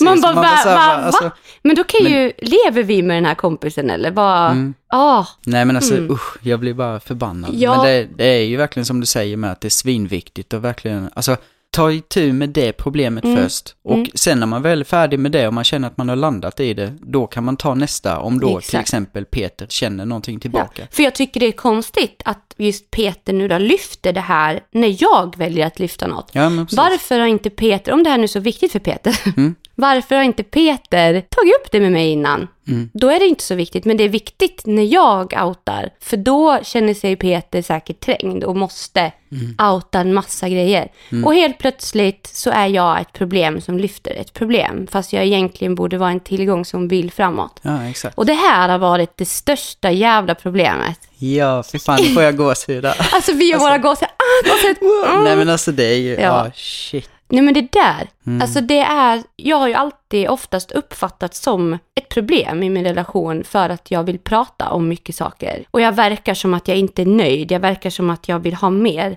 Man 0.04 0.20
bara, 0.20 0.32
va, 0.34 0.56
så 0.62 0.68
här, 0.68 0.76
va, 0.76 1.04
alltså- 1.04 1.24
va? 1.24 1.30
Men 1.62 1.76
då 1.76 1.84
kan 1.84 2.06
ju, 2.06 2.32
lever 2.38 2.82
vi 2.82 3.02
med 3.02 3.16
den 3.16 3.26
här 3.26 3.34
kompisen 3.34 3.90
eller? 3.90 4.10
Vad, 4.10 4.50
Mm. 4.50 4.74
ah, 4.88 5.24
Nej 5.46 5.64
men 5.64 5.76
alltså 5.76 5.94
usch, 5.94 6.36
jag 6.42 6.60
blir 6.60 6.74
bara 6.74 7.00
förbannad. 7.00 7.50
Ja. 7.54 7.76
Men 7.76 7.84
det, 7.86 8.08
det 8.16 8.24
är 8.24 8.44
ju 8.44 8.56
verkligen 8.56 8.86
som 8.86 9.00
du 9.00 9.06
säger 9.06 9.36
med 9.36 9.52
att 9.52 9.60
det 9.60 9.68
är 9.68 9.70
svinviktigt 9.70 10.52
och 10.52 10.64
verkligen, 10.64 11.10
alltså 11.14 11.36
ta 11.76 11.92
itu 11.92 12.32
med 12.32 12.48
det 12.48 12.72
problemet 12.72 13.24
Mm. 13.24 13.36
först. 13.36 13.74
Och 13.84 14.06
sen 14.14 14.40
när 14.40 14.46
man 14.46 14.62
väl 14.62 14.80
är 14.80 14.84
färdig 14.84 15.18
med 15.18 15.32
det 15.32 15.46
och 15.46 15.54
man 15.54 15.64
känner 15.64 15.88
att 15.88 15.96
man 15.96 16.08
har 16.08 16.16
landat 16.16 16.60
i 16.60 16.74
det, 16.74 16.92
då 17.00 17.26
kan 17.26 17.44
man 17.44 17.56
ta 17.56 17.74
nästa. 17.74 18.18
Om 18.20 18.40
då 18.40 18.48
till 18.48 18.58
Exakt. 18.58 18.80
exempel 18.80 19.24
Peter 19.24 19.66
känner 19.66 20.04
någonting 20.06 20.34
ja. 20.34 20.40
tillbaka. 20.40 20.82
För 20.90 21.02
jag 21.02 21.14
tycker 21.14 21.40
det 21.40 21.46
är 21.46 21.52
konstigt 21.52 22.22
att 22.24 22.54
just 22.56 22.90
Peter 22.90 23.32
nu 23.32 23.48
då 23.48 23.58
lyfter 23.58 24.12
det 24.12 24.20
här 24.20 24.60
när 24.72 25.02
jag 25.02 25.36
väljer 25.36 25.66
att 25.66 25.78
lyfta 25.78 26.06
något. 26.06 26.30
Ja. 26.32 26.50
Varför 26.72 27.18
har 27.18 27.26
inte 27.26 27.50
Peter, 27.50 27.92
om 27.92 28.02
det 28.02 28.10
här 28.10 28.18
nu 28.18 28.24
är 28.24 28.28
så 28.28 28.40
viktigt 28.40 28.72
för 28.72 28.78
Peter, 28.78 29.18
Mm. 29.36 29.54
Varför 29.74 30.14
har 30.16 30.22
inte 30.22 30.42
Peter 30.42 31.20
tagit 31.20 31.54
upp 31.60 31.72
det 31.72 31.80
med 31.80 31.92
mig 31.92 32.10
innan? 32.10 32.48
Mm. 32.68 32.90
Då 32.94 33.08
är 33.08 33.18
det 33.20 33.26
inte 33.26 33.44
så 33.44 33.54
viktigt, 33.54 33.84
men 33.84 33.96
det 33.96 34.04
är 34.04 34.08
viktigt 34.08 34.62
när 34.66 34.82
jag 34.82 35.34
outar. 35.46 35.90
För 36.00 36.16
då 36.16 36.58
känner 36.62 36.94
sig 36.94 37.16
Peter 37.16 37.62
säkert 37.62 38.00
trängd 38.00 38.44
och 38.44 38.56
måste 38.56 39.12
Mm. 39.32 39.72
outa 39.72 40.00
en 40.00 40.14
massa 40.14 40.48
grejer. 40.48 40.88
Och 41.24 41.34
helt 41.34 41.58
plötsligt 41.58 42.26
så 42.32 42.50
är 42.50 42.66
jag 42.66 43.00
ett 43.00 43.12
problem 43.12 43.60
som 43.60 43.78
lyfter 43.78 44.14
ett 44.14 44.32
problem. 44.32 44.86
Fast 44.90 45.12
jag 45.12 45.24
egentligen 45.24 45.74
borde 45.74 45.98
vara 45.98 46.10
en 46.10 46.20
tillgång 46.20 46.64
som 46.64 46.88
vill 46.88 47.10
framåt. 47.12 47.60
Ja, 47.62 47.82
exakt. 47.88 48.18
Och 48.18 48.26
det 48.26 48.32
här 48.32 48.68
har 48.68 48.78
varit 48.78 49.16
det 49.16 49.24
största 49.24 49.90
jävla 49.90 50.34
problemet. 50.34 50.98
Ja, 51.18 51.62
fy 51.72 51.78
fan, 51.78 51.98
nu 52.02 52.08
får 52.08 52.22
jag 52.22 52.36
gåshud. 52.36 52.86
Alltså 53.12 53.32
vi 53.32 53.54
och 53.56 53.60
våra 53.60 53.78
gåshud, 53.78 54.08
ah, 54.08 54.48
gåshud. 54.50 54.76
Mm. 55.12 55.24
Nej 55.24 55.36
men 55.36 55.48
alltså 55.48 55.72
det 55.72 55.84
är 55.84 55.98
ju, 55.98 56.10
ja, 56.14 56.20
Ja. 56.20 56.50
shit. 56.54 57.10
Nej 57.28 57.42
men 57.42 57.54
det 57.54 57.72
där, 57.72 58.08
alltså 58.42 58.60
det 58.60 58.78
är, 58.78 59.22
jag 59.36 59.56
har 59.56 59.68
ju 59.68 59.74
alltid 59.74 60.28
oftast 60.28 60.72
uppfattat 60.72 61.34
som 61.34 61.78
ett 61.94 62.08
problem 62.08 62.62
i 62.62 62.70
min 62.70 62.84
relation 62.84 63.44
för 63.44 63.68
att 63.68 63.90
jag 63.90 64.02
vill 64.04 64.18
prata 64.18 64.70
om 64.70 64.88
mycket 64.88 65.14
saker. 65.14 65.64
Och 65.70 65.80
jag 65.80 65.92
verkar 65.92 66.34
som 66.34 66.54
att 66.54 66.68
jag 66.68 66.76
inte 66.76 67.02
är 67.02 67.06
nöjd, 67.06 67.52
jag 67.52 67.60
verkar 67.60 67.90
som 67.90 68.10
att 68.10 68.28
jag 68.28 68.38
vill 68.38 68.54
ha 68.54 68.70
mer. 68.70 69.16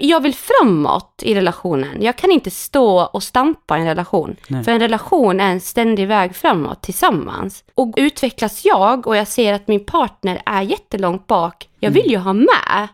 Jag 0.00 0.20
vill 0.20 0.34
framåt 0.34 1.22
i 1.22 1.34
relationen. 1.34 2.02
Jag 2.02 2.16
kan 2.16 2.30
inte 2.30 2.50
stå 2.50 3.04
och 3.04 3.22
stampa 3.22 3.78
i 3.78 3.80
en 3.80 3.86
relation. 3.86 4.36
För 4.48 4.68
en 4.68 4.80
relation 4.80 5.40
är 5.40 5.50
en 5.50 5.60
ständig 5.60 6.08
väg 6.08 6.36
framåt 6.36 6.82
tillsammans. 6.82 7.64
Och 7.74 7.94
utvecklas 7.96 8.64
jag 8.64 9.06
och 9.06 9.16
jag 9.16 9.28
ser 9.28 9.52
att 9.54 9.68
min 9.68 9.84
partner 9.84 10.42
är 10.46 10.62
jättelångt 10.62 11.26
bak, 11.26 11.68
jag 11.84 11.90
vill 11.90 12.10
ju 12.10 12.16
ha 12.16 12.32
med 12.32 12.88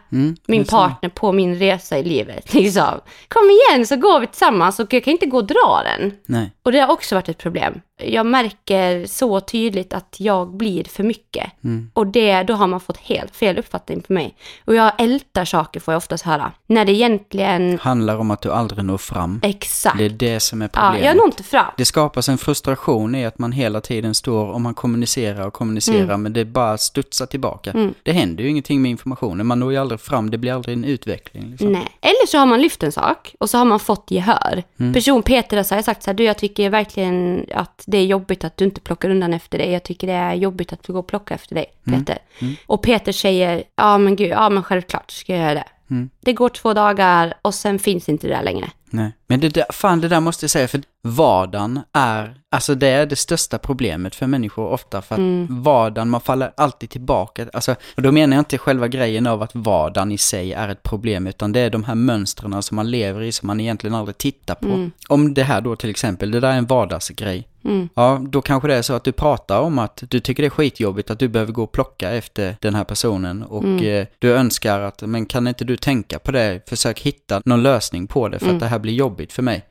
min 0.46 0.60
är 0.60 0.64
samma. 0.64 0.88
partner 0.88 1.08
på 1.08 1.32
min 1.32 1.58
resa 1.58 1.98
i 1.98 2.04
livet. 2.04 2.54
Liksom. 2.58 3.00
Kom 3.28 3.50
igen 3.50 3.86
så 3.86 3.96
går 3.96 4.20
vi 4.20 4.26
tillsammans 4.26 4.80
och 4.80 4.92
jag 4.92 5.04
kan 5.04 5.12
inte 5.12 5.26
gå 5.26 5.37
och 5.38 5.46
dra 5.46 5.82
den. 5.84 6.12
Nej. 6.26 6.52
Och 6.62 6.72
det 6.72 6.78
har 6.80 6.92
också 6.92 7.14
varit 7.14 7.28
ett 7.28 7.38
problem. 7.38 7.80
Jag 7.98 8.26
märker 8.26 9.06
så 9.06 9.40
tydligt 9.40 9.94
att 9.94 10.16
jag 10.18 10.48
blir 10.56 10.84
för 10.84 11.02
mycket. 11.02 11.50
Och 11.94 12.06
det, 12.06 12.42
då 12.42 12.54
har 12.54 12.66
man 12.66 12.80
fått 12.80 12.96
helt 12.96 13.36
fel 13.36 13.58
uppfattning 13.58 14.00
på 14.00 14.12
mig. 14.12 14.34
Och 14.64 14.74
jag 14.74 14.92
ältar 14.98 15.44
saker 15.44 15.80
får 15.80 15.94
jag 15.94 15.98
oftast 15.98 16.24
höra. 16.24 16.52
När 16.66 16.84
det 16.84 16.92
egentligen, 16.92 17.78
Handlar 17.82 18.16
om 18.18 18.30
att 18.30 18.42
du 18.42 18.52
aldrig 18.52 18.84
når 18.84 18.98
fram. 18.98 19.40
exakt. 19.42 19.98
Det 19.98 20.04
är 20.04 20.08
det 20.10 20.40
som 20.40 20.62
är 20.62 20.70
ja, 20.72 20.80
problemet. 20.80 21.06
jag 21.06 21.16
når 21.16 21.26
inte 21.26 21.42
fram. 21.42 21.66
Det 21.76 21.84
skapas 21.84 22.28
en 22.28 22.38
frustration 22.38 23.14
i 23.14 23.26
att 23.26 23.38
man 23.38 23.52
hela 23.52 23.80
tiden 23.80 24.14
står 24.14 24.46
och 24.46 24.60
man 24.60 24.74
kommunicerar 24.74 25.46
och 25.46 25.52
kommunicerar 25.52 25.98
Mm. 26.04 26.22
men 26.22 26.32
det 26.32 26.44
bara 26.44 26.78
studsar 26.78 27.26
tillbaka. 27.26 27.92
Det 28.02 28.12
händer 28.12 28.44
ju 28.44 28.50
ingenting 28.50 28.82
med 28.82 28.90
informationen, 28.90 29.46
man 29.46 29.60
når 29.60 29.72
ju 29.72 29.78
aldrig 29.78 30.00
fram, 30.00 30.30
det 30.30 30.38
blir 30.38 30.52
aldrig 30.52 30.76
en 30.76 30.84
utveckling. 30.84 31.50
Liksom. 31.50 31.72
Nej. 31.72 31.86
Eller 32.00 32.26
så 32.26 32.38
har 32.38 32.46
man 32.46 32.60
lyft 32.60 32.82
en 32.82 32.92
sak 32.92 33.34
och 33.40 33.50
så 33.50 33.58
har 33.58 33.64
man 33.64 33.80
fått 33.80 34.10
gehör. 34.10 34.62
Mm. 34.80 34.92
Person 34.94 35.22
Peter 35.22 35.56
har 35.56 35.82
sagt 35.82 36.02
så 36.02 36.10
här, 36.10 36.14
du 36.14 36.24
jag 36.24 36.38
tycker 36.38 36.70
verkligen 36.70 37.46
att 37.54 37.82
det 37.90 37.98
är 37.98 38.04
jobbigt 38.06 38.44
att 38.44 38.56
du 38.56 38.64
inte 38.64 38.80
plockar 38.80 39.10
undan 39.10 39.34
efter 39.34 39.58
dig. 39.58 39.70
Jag 39.72 39.82
tycker 39.82 40.06
det 40.06 40.12
är 40.12 40.34
jobbigt 40.34 40.72
att 40.72 40.82
du 40.82 40.92
går 40.92 41.00
och 41.00 41.06
plocka 41.06 41.34
efter 41.34 41.54
dig, 41.54 41.66
Mm. 41.86 42.04
Peter. 42.04 42.18
Och 42.66 42.82
Peter 42.82 43.12
säger, 43.12 43.64
ja 43.76 43.98
men 43.98 44.16
gud, 44.16 44.30
ja 44.30 44.48
men 44.50 44.62
självklart 44.62 45.10
ska 45.10 45.32
jag 45.32 45.42
göra 45.42 45.54
det. 45.54 45.64
Mm. 45.90 46.10
Det 46.20 46.32
går 46.32 46.48
två 46.48 46.74
dagar 46.74 47.34
och 47.42 47.54
sen 47.54 47.78
finns 47.78 48.08
inte 48.08 48.26
det 48.28 48.34
där 48.34 48.42
längre. 48.42 48.70
Nej. 48.90 49.12
Men 49.26 49.40
det 49.40 49.48
där, 49.48 49.64
fan 49.70 50.00
det 50.00 50.08
där 50.08 50.20
måste 50.20 50.44
jag 50.44 50.50
säga, 50.50 50.68
för 50.68 50.80
vardagen 51.02 51.80
är, 51.92 52.34
alltså 52.50 52.74
det 52.74 52.88
är 52.88 53.06
det 53.06 53.16
största 53.16 53.58
problemet 53.58 54.14
för 54.14 54.26
människor 54.26 54.68
ofta, 54.68 55.02
för 55.02 55.14
att 55.14 55.18
Mm. 55.18 55.62
vardagen, 55.62 56.10
man 56.10 56.20
faller 56.20 56.52
alltid 56.56 56.90
tillbaka, 56.90 57.46
alltså, 57.52 57.74
och 57.96 58.02
då 58.02 58.12
menar 58.12 58.36
jag 58.36 58.40
inte 58.40 58.58
själva 58.58 58.88
grejen 58.88 59.26
av 59.26 59.42
att 59.42 59.54
vardagen 59.54 60.12
i 60.12 60.18
sig 60.18 60.52
är 60.52 60.68
ett 60.68 60.82
problem, 60.82 61.26
utan 61.26 61.52
det 61.52 61.60
är 61.60 61.70
de 61.70 61.84
här 61.84 61.94
mönstren 61.94 62.62
som 62.62 62.76
man 62.76 62.90
lever 62.90 63.22
i 63.22 63.32
som 63.32 63.46
man 63.46 63.60
egentligen 63.60 63.94
aldrig 63.94 64.18
tittar 64.18 64.54
på. 64.54 64.66
Mm. 64.66 64.90
Om 65.08 65.34
det 65.34 65.42
här 65.42 65.60
då 65.60 65.76
till 65.76 65.90
exempel, 65.90 66.30
det 66.30 66.40
där 66.40 66.52
är 66.52 66.56
en 66.58 66.66
vardagsgrej, 66.66 67.47
Ja, 67.94 68.20
då 68.28 68.42
kanske 68.42 68.68
det 68.68 68.74
är 68.74 68.82
så 68.82 68.94
att 68.94 69.04
du 69.04 69.12
pratar 69.12 69.60
om 69.60 69.78
att 69.78 70.02
du 70.08 70.20
tycker 70.20 70.42
det 70.42 70.46
är 70.46 70.50
skitjobbigt 70.50 71.10
att 71.10 71.18
du 71.18 71.28
behöver 71.28 71.52
gå 71.52 71.62
och 71.62 71.72
plocka 71.72 72.10
efter 72.10 72.56
den 72.60 72.74
här 72.74 72.84
personen 72.84 73.42
och 73.42 73.82
eh, 73.82 74.06
du 74.18 74.32
önskar 74.32 74.80
att, 74.80 75.02
men 75.02 75.26
kan 75.26 75.48
inte 75.48 75.64
du 75.64 75.76
tänka 75.76 76.18
på 76.18 76.32
det, 76.32 76.68
försök 76.68 77.00
hitta 77.00 77.42
någon 77.44 77.62
lösning 77.62 78.06
på 78.06 78.28
det 78.28 78.38
för 78.38 78.50
att 78.50 78.60
det 78.60 78.66
här 78.66 78.78
blir 78.78 78.92
jobbigt 78.92 79.32
för 79.32 79.42
mig. 79.42 79.64